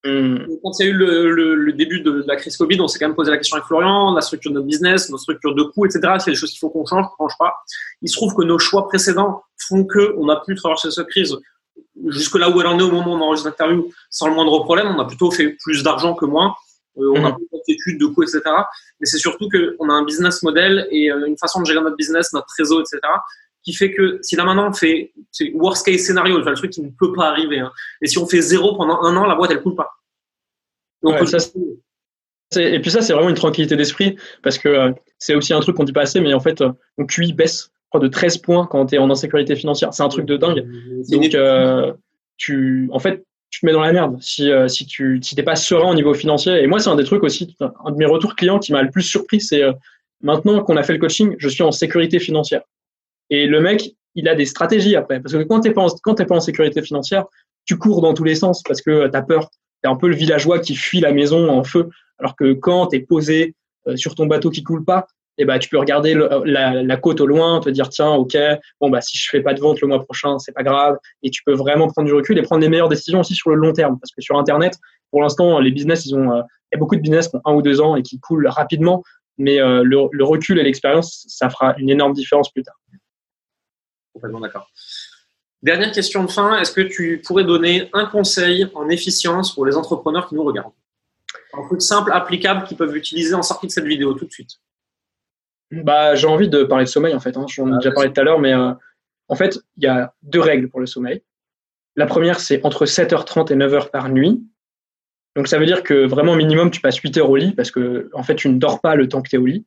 Hmm. 0.04 0.44
Quand 0.62 0.78
il 0.78 0.86
y 0.86 0.88
a 0.88 0.92
eu 0.92 0.94
le, 0.94 1.72
début 1.72 2.00
de, 2.02 2.22
la 2.26 2.36
crise 2.36 2.56
Covid, 2.58 2.78
on 2.80 2.86
s'est 2.86 2.98
quand 2.98 3.06
même 3.06 3.16
posé 3.16 3.30
la 3.30 3.38
question 3.38 3.56
avec 3.56 3.66
Florian, 3.66 4.12
la 4.12 4.20
structure 4.20 4.50
de 4.50 4.56
notre 4.56 4.66
business, 4.66 5.08
notre 5.08 5.22
structure 5.22 5.54
de 5.54 5.62
coûts, 5.62 5.86
etc. 5.86 6.00
A 6.04 6.18
des 6.18 6.34
choses 6.34 6.50
qu'il 6.50 6.58
faut 6.58 6.68
qu'on 6.68 6.84
change, 6.84 7.06
on 7.18 7.24
ne 7.24 7.28
change 7.30 7.38
pas. 7.38 7.54
Il 8.02 8.10
se 8.10 8.16
trouve 8.16 8.34
que 8.34 8.42
nos 8.42 8.58
choix 8.58 8.86
précédents 8.88 9.42
font 9.56 9.86
qu'on 9.86 10.28
a 10.28 10.36
pu 10.44 10.54
traverser 10.54 10.90
cette 10.90 11.08
crise 11.08 11.34
jusque 12.08 12.38
là 12.38 12.50
où 12.50 12.60
elle 12.60 12.66
en 12.66 12.78
est 12.78 12.82
au 12.82 12.92
moment 12.92 13.14
où 13.14 13.16
on 13.16 13.20
enregistre 13.22 13.48
l'interview 13.48 13.90
sans 14.10 14.28
le 14.28 14.34
moindre 14.34 14.62
problème. 14.64 14.88
On 14.88 15.00
a 15.00 15.06
plutôt 15.06 15.30
fait 15.30 15.56
plus 15.62 15.82
d'argent 15.82 16.14
que 16.14 16.26
moins. 16.26 16.54
Euh, 16.98 17.12
on 17.14 17.24
a 17.24 17.30
hmm. 17.30 17.36
plus 17.36 17.46
d'études, 17.66 18.00
de 18.00 18.06
coûts, 18.06 18.22
etc. 18.22 18.42
Mais 19.00 19.06
c'est 19.06 19.18
surtout 19.18 19.48
qu'on 19.48 19.88
a 19.88 19.92
un 19.94 20.04
business 20.04 20.42
model 20.42 20.86
et 20.90 21.10
euh, 21.10 21.24
une 21.26 21.38
façon 21.38 21.62
de 21.62 21.66
gérer 21.66 21.80
notre 21.80 21.96
business, 21.96 22.34
notre 22.34 22.52
réseau, 22.58 22.82
etc 22.82 23.00
qui 23.68 23.74
fait 23.74 23.92
que 23.92 24.18
si 24.22 24.34
là 24.34 24.44
maintenant 24.44 24.70
on 24.70 24.72
fait 24.72 25.12
worst 25.52 25.84
case 25.84 26.00
scénario, 26.00 26.38
le 26.38 26.54
truc 26.54 26.70
qui 26.70 26.80
ne 26.80 26.88
peut 26.88 27.12
pas 27.12 27.28
arriver, 27.28 27.58
hein. 27.58 27.70
et 28.00 28.06
si 28.06 28.16
on 28.16 28.26
fait 28.26 28.40
zéro 28.40 28.74
pendant 28.76 29.02
un 29.02 29.14
an, 29.14 29.26
la 29.26 29.34
boîte 29.34 29.50
elle 29.50 29.60
coule 29.60 29.74
pas. 29.74 29.90
et 32.56 32.80
puis 32.80 32.90
ça 32.90 33.02
c'est 33.02 33.12
vraiment 33.12 33.28
une 33.28 33.36
tranquillité 33.36 33.76
d'esprit 33.76 34.16
parce 34.42 34.56
que 34.56 34.70
euh, 34.70 34.92
c'est 35.18 35.34
aussi 35.34 35.52
un 35.52 35.60
truc 35.60 35.76
qu'on 35.76 35.84
dit 35.84 35.92
pas 35.92 36.00
assez, 36.00 36.18
mais 36.20 36.32
en 36.32 36.40
fait 36.40 36.64
mon 36.96 37.04
QI 37.04 37.34
baisse 37.34 37.70
de 37.94 38.08
13 38.08 38.38
points 38.38 38.66
quand 38.66 38.86
tu 38.86 38.94
es 38.94 38.98
en 38.98 39.10
insécurité 39.10 39.54
financière. 39.54 39.92
C'est 39.92 40.02
un 40.02 40.08
truc 40.08 40.24
de 40.24 40.38
dingue. 40.38 40.66
Donc 41.10 41.34
euh, 41.34 41.92
tu, 42.38 42.88
en 42.92 42.98
fait, 42.98 43.24
tu 43.50 43.60
te 43.60 43.66
mets 43.66 43.72
dans 43.72 43.80
la 43.80 43.92
merde 43.92 44.16
si, 44.20 44.50
euh, 44.50 44.68
si 44.68 44.86
tu 44.86 45.20
si 45.22 45.34
t'es 45.34 45.42
pas 45.42 45.56
serein 45.56 45.90
au 45.90 45.94
niveau 45.94 46.14
financier. 46.14 46.62
Et 46.62 46.66
moi, 46.66 46.78
c'est 46.78 46.90
un 46.90 46.96
des 46.96 47.04
trucs 47.04 47.22
aussi, 47.22 47.54
un 47.60 47.90
de 47.90 47.96
mes 47.96 48.06
retours 48.06 48.34
clients 48.34 48.58
qui 48.58 48.72
m'a 48.72 48.82
le 48.82 48.90
plus 48.90 49.02
surpris, 49.02 49.40
c'est 49.40 49.62
maintenant 50.22 50.62
qu'on 50.62 50.76
a 50.76 50.82
fait 50.82 50.94
le 50.94 50.98
coaching, 50.98 51.34
je 51.38 51.48
suis 51.48 51.62
en 51.62 51.72
sécurité 51.72 52.18
financière. 52.18 52.62
Et 53.30 53.46
le 53.46 53.60
mec, 53.60 53.94
il 54.14 54.28
a 54.28 54.34
des 54.34 54.46
stratégies 54.46 54.96
après. 54.96 55.20
Parce 55.20 55.34
que 55.34 55.42
quand 55.42 55.60
tu 55.60 55.68
n'es 55.68 55.74
pas, 55.74 55.86
pas, 56.02 56.34
en 56.34 56.40
sécurité 56.40 56.82
financière, 56.82 57.24
tu 57.64 57.78
cours 57.78 58.00
dans 58.00 58.14
tous 58.14 58.24
les 58.24 58.34
sens 58.34 58.62
parce 58.62 58.82
que 58.82 59.08
tu 59.08 59.16
as 59.16 59.22
peur. 59.22 59.50
Tu 59.50 59.88
es 59.88 59.92
un 59.92 59.96
peu 59.96 60.08
le 60.08 60.16
villageois 60.16 60.58
qui 60.58 60.74
fuit 60.74 61.00
la 61.00 61.12
maison 61.12 61.48
en 61.50 61.62
feu. 61.62 61.88
Alors 62.18 62.34
que 62.34 62.52
quand 62.52 62.88
tu 62.88 62.96
es 62.96 63.00
posé 63.00 63.54
euh, 63.86 63.96
sur 63.96 64.14
ton 64.14 64.26
bateau 64.26 64.50
qui 64.50 64.62
coule 64.62 64.84
pas, 64.84 65.06
eh 65.38 65.44
ben, 65.44 65.58
tu 65.58 65.68
peux 65.68 65.78
regarder 65.78 66.14
la, 66.44 66.82
la, 66.82 66.96
côte 66.96 67.20
au 67.20 67.26
loin, 67.26 67.60
te 67.60 67.70
dire 67.70 67.88
tiens, 67.88 68.10
ok, 68.10 68.36
bon 68.80 68.90
bah 68.90 69.00
si 69.00 69.16
je 69.16 69.28
fais 69.30 69.40
pas 69.40 69.54
de 69.54 69.60
vente 69.60 69.80
le 69.80 69.86
mois 69.86 70.02
prochain, 70.02 70.36
c'est 70.40 70.50
pas 70.50 70.64
grave, 70.64 70.98
et 71.22 71.30
tu 71.30 71.44
peux 71.44 71.54
vraiment 71.54 71.86
prendre 71.86 72.08
du 72.08 72.12
recul 72.12 72.36
et 72.38 72.42
prendre 72.42 72.60
les 72.60 72.68
meilleures 72.68 72.88
décisions 72.88 73.20
aussi 73.20 73.34
sur 73.34 73.50
le 73.50 73.56
long 73.56 73.72
terme, 73.72 74.00
parce 74.00 74.10
que 74.10 74.20
sur 74.20 74.36
Internet, 74.36 74.74
pour 75.12 75.22
l'instant, 75.22 75.60
les 75.60 75.70
business, 75.70 76.06
ils 76.06 76.16
ont, 76.16 76.32
euh, 76.32 76.42
il 76.72 76.74
y 76.74 76.76
a 76.76 76.78
beaucoup 76.78 76.96
de 76.96 77.00
business 77.00 77.28
qui 77.28 77.36
ont 77.36 77.42
un 77.44 77.54
ou 77.54 77.62
deux 77.62 77.80
ans 77.80 77.94
et 77.94 78.02
qui 78.02 78.18
coulent 78.18 78.48
rapidement, 78.48 79.04
mais 79.38 79.60
euh, 79.60 79.84
le, 79.84 80.08
le 80.10 80.24
recul 80.24 80.58
et 80.58 80.64
l'expérience, 80.64 81.24
ça 81.28 81.48
fera 81.50 81.76
une 81.78 81.88
énorme 81.88 82.14
différence 82.14 82.50
plus 82.50 82.64
tard 82.64 82.74
complètement 84.18 84.40
d'accord. 84.40 84.70
Dernière 85.62 85.90
question 85.92 86.24
de 86.24 86.30
fin, 86.30 86.58
est-ce 86.58 86.72
que 86.72 86.80
tu 86.80 87.22
pourrais 87.24 87.44
donner 87.44 87.88
un 87.92 88.06
conseil 88.06 88.68
en 88.74 88.88
efficience 88.88 89.54
pour 89.54 89.66
les 89.66 89.76
entrepreneurs 89.76 90.28
qui 90.28 90.34
nous 90.34 90.44
regardent? 90.44 90.74
Un 91.52 91.66
truc 91.66 91.82
simple, 91.82 92.12
applicable, 92.12 92.64
qu'ils 92.66 92.76
peuvent 92.76 92.96
utiliser 92.96 93.34
en 93.34 93.42
sortie 93.42 93.66
de 93.66 93.72
cette 93.72 93.84
vidéo 93.84 94.14
tout 94.14 94.26
de 94.26 94.30
suite. 94.30 94.50
Bah, 95.70 96.14
j'ai 96.14 96.26
envie 96.26 96.48
de 96.48 96.62
parler 96.62 96.84
de 96.84 96.90
sommeil 96.90 97.14
en 97.14 97.20
fait. 97.20 97.36
Hein. 97.36 97.46
J'en 97.48 97.68
ai 97.68 97.74
ah, 97.74 97.78
déjà 97.78 97.92
parlé 97.92 98.12
tout 98.12 98.20
à 98.20 98.24
l'heure, 98.24 98.38
mais 98.38 98.54
euh, 98.54 98.72
en 99.28 99.34
fait, 99.34 99.58
il 99.76 99.84
y 99.84 99.86
a 99.86 100.14
deux 100.22 100.40
règles 100.40 100.68
pour 100.68 100.80
le 100.80 100.86
sommeil. 100.86 101.22
La 101.96 102.06
première, 102.06 102.40
c'est 102.40 102.64
entre 102.64 102.86
7h30 102.86 103.52
et 103.52 103.56
9h 103.56 103.90
par 103.90 104.08
nuit. 104.08 104.40
Donc 105.34 105.48
ça 105.48 105.58
veut 105.58 105.66
dire 105.66 105.82
que 105.82 106.06
vraiment 106.06 106.34
minimum 106.34 106.70
tu 106.70 106.80
passes 106.80 106.96
8 106.96 107.18
heures 107.18 107.30
au 107.30 107.36
lit 107.36 107.52
parce 107.52 107.70
que 107.70 108.10
en 108.12 108.22
fait 108.22 108.34
tu 108.34 108.48
ne 108.48 108.58
dors 108.58 108.80
pas 108.80 108.96
le 108.96 109.08
temps 109.08 109.22
que 109.22 109.28
tu 109.28 109.36
es 109.36 109.38
au 109.38 109.46
lit. 109.46 109.66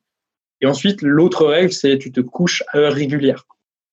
Et 0.60 0.68
ensuite 0.68 1.02
l'autre 1.02 1.46
règle 1.46 1.72
c'est 1.72 1.98
tu 1.98 2.12
te 2.12 2.20
couches 2.20 2.64
à 2.70 2.80
heure 2.80 2.94
régulière. 2.94 3.46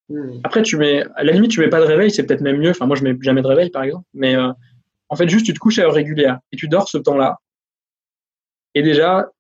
Hmm. 0.09 0.40
Après 0.44 0.62
tu 0.62 0.76
mets 0.76 1.04
à 1.16 1.24
la 1.24 1.32
limite 1.32 1.50
tu 1.50 1.61
mets 1.61 1.68
pas 1.68 1.80
de 1.80 1.86
réveil, 1.86 2.11
c'est 2.11 2.24
peut-être 2.24 2.40
même 2.40 2.59
mieux. 2.59 2.70
Enfin 2.70 2.86
moi 2.86 2.96
je 2.96 3.04
mets 3.04 3.16
jamais 3.20 3.42
de 3.42 3.46
réveil 3.46 3.70
par 3.70 3.82
exemple, 3.82 4.04
mais 4.14 4.36
euh, 4.36 4.52
en 5.09 5.16
fait 5.16 5.28
juste 5.28 5.46
tu 5.46 5.52
te 5.52 5.59
couches 5.59 5.78
à 5.78 5.82
heure 5.82 5.94
régulière 5.94 6.38
et 6.52 6.56
tu 6.56 6.68
dors 6.68 6.88
ce 6.88 6.98
temps-là. 6.98 7.38
Et 8.74 8.82
déjà 8.82 9.30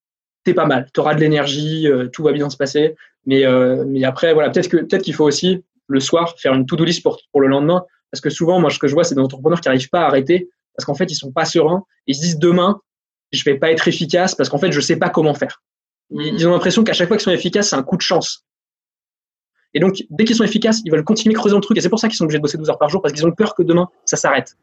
t'es 0.44 0.54
pas 0.54 0.66
mal, 0.66 0.88
tu 0.92 1.00
auras 1.00 1.14
de 1.14 1.20
l'énergie, 1.20 1.88
euh, 1.88 2.08
tout 2.08 2.22
va 2.22 2.32
bien 2.32 2.50
se 2.50 2.56
passer. 2.56 2.96
Mais 3.26 3.44
euh, 3.44 3.84
mais 3.86 4.04
après 4.04 4.34
voilà 4.34 4.50
peut-être 4.50 4.68
que 4.68 4.78
peut-être 4.78 5.02
qu'il 5.02 5.14
faut 5.14 5.24
aussi 5.24 5.64
le 5.86 6.00
soir 6.00 6.34
faire 6.38 6.54
une 6.54 6.66
to-do 6.66 6.84
list 6.84 7.02
pour 7.02 7.20
pour 7.32 7.40
le 7.40 7.48
lendemain 7.48 7.84
parce 8.10 8.20
que 8.20 8.30
souvent 8.30 8.60
moi 8.60 8.70
ce 8.70 8.78
que 8.78 8.88
je 8.88 8.94
vois 8.94 9.04
c'est 9.04 9.14
des 9.14 9.20
entrepreneurs 9.20 9.60
qui 9.60 9.68
n'arrivent 9.68 9.90
pas 9.90 10.02
à 10.02 10.06
arrêter 10.06 10.48
parce 10.78 10.86
qu'en 10.86 10.94
fait, 10.94 11.10
ils 11.10 11.16
sont 11.16 11.32
pas 11.32 11.44
sereins. 11.44 11.82
Ils 12.06 12.14
se 12.14 12.20
disent 12.20 12.38
demain, 12.38 12.80
je 13.32 13.42
vais 13.42 13.58
pas 13.58 13.72
être 13.72 13.88
efficace 13.88 14.36
parce 14.36 14.48
qu'en 14.48 14.58
fait, 14.58 14.70
je 14.70 14.80
sais 14.80 14.94
pas 14.94 15.10
comment 15.10 15.34
faire. 15.34 15.60
Ils 16.10 16.46
ont 16.46 16.52
l'impression 16.52 16.84
qu'à 16.84 16.92
chaque 16.92 17.08
fois 17.08 17.16
qu'ils 17.16 17.24
sont 17.24 17.32
efficaces, 17.32 17.70
c'est 17.70 17.76
un 17.76 17.82
coup 17.82 17.96
de 17.96 18.02
chance. 18.02 18.46
Et 19.74 19.80
donc, 19.80 20.02
dès 20.10 20.24
qu'ils 20.24 20.36
sont 20.36 20.44
efficaces, 20.44 20.80
ils 20.84 20.90
veulent 20.90 21.04
continuer 21.04 21.34
creuser 21.34 21.54
le 21.54 21.60
truc. 21.60 21.76
Et 21.76 21.80
c'est 21.80 21.88
pour 21.88 21.98
ça 21.98 22.08
qu'ils 22.08 22.16
sont 22.16 22.24
obligés 22.24 22.38
de 22.38 22.42
bosser 22.42 22.58
12 22.58 22.70
heures 22.70 22.78
par 22.78 22.88
jour 22.88 23.02
parce 23.02 23.12
qu'ils 23.12 23.26
ont 23.26 23.32
peur 23.32 23.54
que 23.54 23.62
demain, 23.62 23.88
ça 24.04 24.16
s'arrête. 24.16 24.56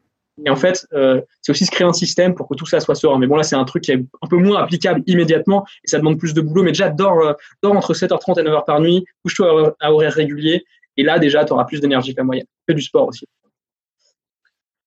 Et 0.44 0.50
en 0.50 0.56
fait, 0.56 0.86
euh, 0.92 1.22
c'est 1.40 1.52
aussi 1.52 1.64
se 1.64 1.70
créer 1.70 1.86
un 1.86 1.94
système 1.94 2.34
pour 2.34 2.46
que 2.46 2.54
tout 2.54 2.66
ça 2.66 2.80
soit 2.80 2.94
serein. 2.94 3.18
Mais 3.18 3.26
bon, 3.26 3.36
là, 3.36 3.42
c'est 3.42 3.56
un 3.56 3.64
truc 3.64 3.84
qui 3.84 3.92
est 3.92 4.04
un 4.20 4.26
peu 4.28 4.36
moins 4.36 4.62
applicable 4.62 5.02
immédiatement 5.06 5.64
et 5.84 5.88
ça 5.88 5.98
demande 5.98 6.18
plus 6.18 6.34
de 6.34 6.40
boulot. 6.42 6.62
Mais 6.62 6.72
déjà, 6.72 6.90
dors, 6.90 7.20
euh, 7.20 7.32
dors 7.62 7.74
entre 7.74 7.94
7h30 7.94 8.40
et 8.40 8.42
9h 8.42 8.64
par 8.66 8.80
nuit, 8.80 9.04
couche-toi 9.22 9.74
à 9.80 9.92
horaire 9.92 10.12
régulier. 10.12 10.64
Et 10.98 11.02
là, 11.02 11.18
déjà, 11.18 11.44
tu 11.44 11.52
auras 11.52 11.64
plus 11.64 11.80
d'énergie 11.80 12.12
que 12.14 12.20
la 12.20 12.24
moyenne. 12.24 12.46
Fais 12.66 12.74
du 12.74 12.82
sport 12.82 13.08
aussi. 13.08 13.26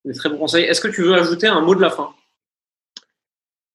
Des 0.05 0.13
très 0.13 0.29
bons 0.29 0.37
conseils. 0.37 0.65
Est-ce 0.65 0.81
que 0.81 0.87
tu 0.87 1.03
veux 1.03 1.15
ajouter 1.15 1.47
un 1.47 1.61
mot 1.61 1.75
de 1.75 1.81
la 1.81 1.89
fin? 1.89 2.09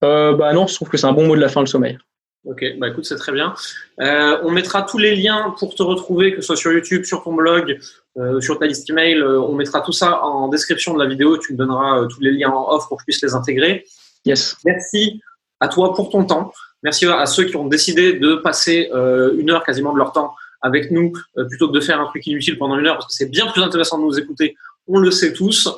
Euh, 0.05 0.35
Bah 0.35 0.53
non, 0.53 0.67
je 0.67 0.75
trouve 0.75 0.89
que 0.89 0.97
c'est 0.97 1.07
un 1.07 1.13
bon 1.13 1.27
mot 1.27 1.37
de 1.37 1.41
la 1.41 1.49
fin, 1.49 1.61
le 1.61 1.67
sommeil. 1.67 1.99
Ok, 2.45 2.63
bah 2.79 2.89
écoute, 2.89 3.07
c'est 3.07 3.17
très 3.17 3.33
bien. 3.33 3.55
Euh, 4.01 4.39
on 4.43 4.51
mettra 4.51 4.83
tous 4.83 4.99
les 4.99 5.17
liens 5.17 5.55
pour 5.59 5.75
te 5.75 5.83
retrouver, 5.83 6.35
que 6.35 6.43
ce 6.43 6.47
soit 6.49 6.57
sur 6.57 6.73
YouTube, 6.73 7.05
sur 7.05 7.23
ton 7.23 7.33
blog, 7.33 7.79
euh, 8.19 8.41
sur 8.41 8.59
ta 8.59 8.67
liste 8.67 8.89
email. 8.91 9.23
on 9.23 9.55
mettra 9.55 9.81
tout 9.81 9.93
ça 9.93 10.23
en 10.23 10.49
description 10.49 10.93
de 10.93 11.03
la 11.03 11.09
vidéo. 11.09 11.39
Tu 11.39 11.55
me 11.55 11.59
donneras 11.59 12.07
tous 12.09 12.21
les 12.21 12.33
liens 12.33 12.51
en 12.51 12.71
off 12.71 12.87
pour 12.89 12.99
que 12.99 13.03
je 13.03 13.05
puisse 13.07 13.23
les 13.23 13.35
intégrer. 13.35 13.87
Yes. 14.27 14.57
Merci 14.65 15.23
à 15.61 15.69
toi 15.69 15.95
pour 15.95 16.11
ton 16.11 16.25
temps. 16.25 16.53
Merci 16.83 17.07
à 17.07 17.25
ceux 17.25 17.45
qui 17.45 17.57
ont 17.57 17.67
décidé 17.67 18.15
de 18.15 18.35
passer 18.35 18.91
une 18.93 19.51
heure 19.51 19.65
quasiment 19.65 19.95
de 19.95 19.99
leur 19.99 20.13
temps 20.13 20.35
avec 20.61 20.91
nous 20.91 21.13
plutôt 21.49 21.69
que 21.69 21.75
de 21.75 21.81
faire 21.81 21.99
un 21.99 22.07
truc 22.07 22.27
inutile 22.27 22.59
pendant 22.59 22.79
une 22.79 22.87
heure 22.87 22.97
parce 22.97 23.07
que 23.07 23.15
c'est 23.15 23.31
bien 23.31 23.47
plus 23.47 23.63
intéressant 23.63 23.99
de 23.99 24.05
nous 24.05 24.19
écouter. 24.19 24.55
On 24.87 24.99
le 24.99 25.11
sait 25.11 25.33
tous 25.33 25.69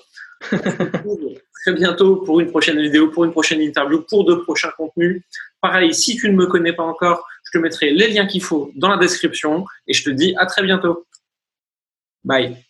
très 1.67 1.75
bientôt 1.75 2.17
pour 2.17 2.39
une 2.39 2.51
prochaine 2.51 2.81
vidéo, 2.81 3.09
pour 3.09 3.25
une 3.25 3.33
prochaine 3.33 3.61
interview, 3.61 4.03
pour 4.09 4.25
de 4.25 4.37
prochains 4.37 4.71
contenus. 4.77 5.23
Pareil, 5.61 5.93
si 5.93 6.17
tu 6.17 6.31
ne 6.31 6.37
me 6.37 6.47
connais 6.47 6.73
pas 6.73 6.85
encore, 6.85 7.27
je 7.45 7.59
te 7.59 7.59
mettrai 7.59 7.91
les 7.91 8.09
liens 8.09 8.27
qu'il 8.27 8.43
faut 8.43 8.71
dans 8.77 8.89
la 8.89 8.99
description 8.99 9.67
et 9.89 9.93
je 9.93 10.05
te 10.05 10.11
dis 10.11 10.33
à 10.39 10.47
très 10.47 10.62
bientôt. 10.62 11.07
Bye. 12.23 12.66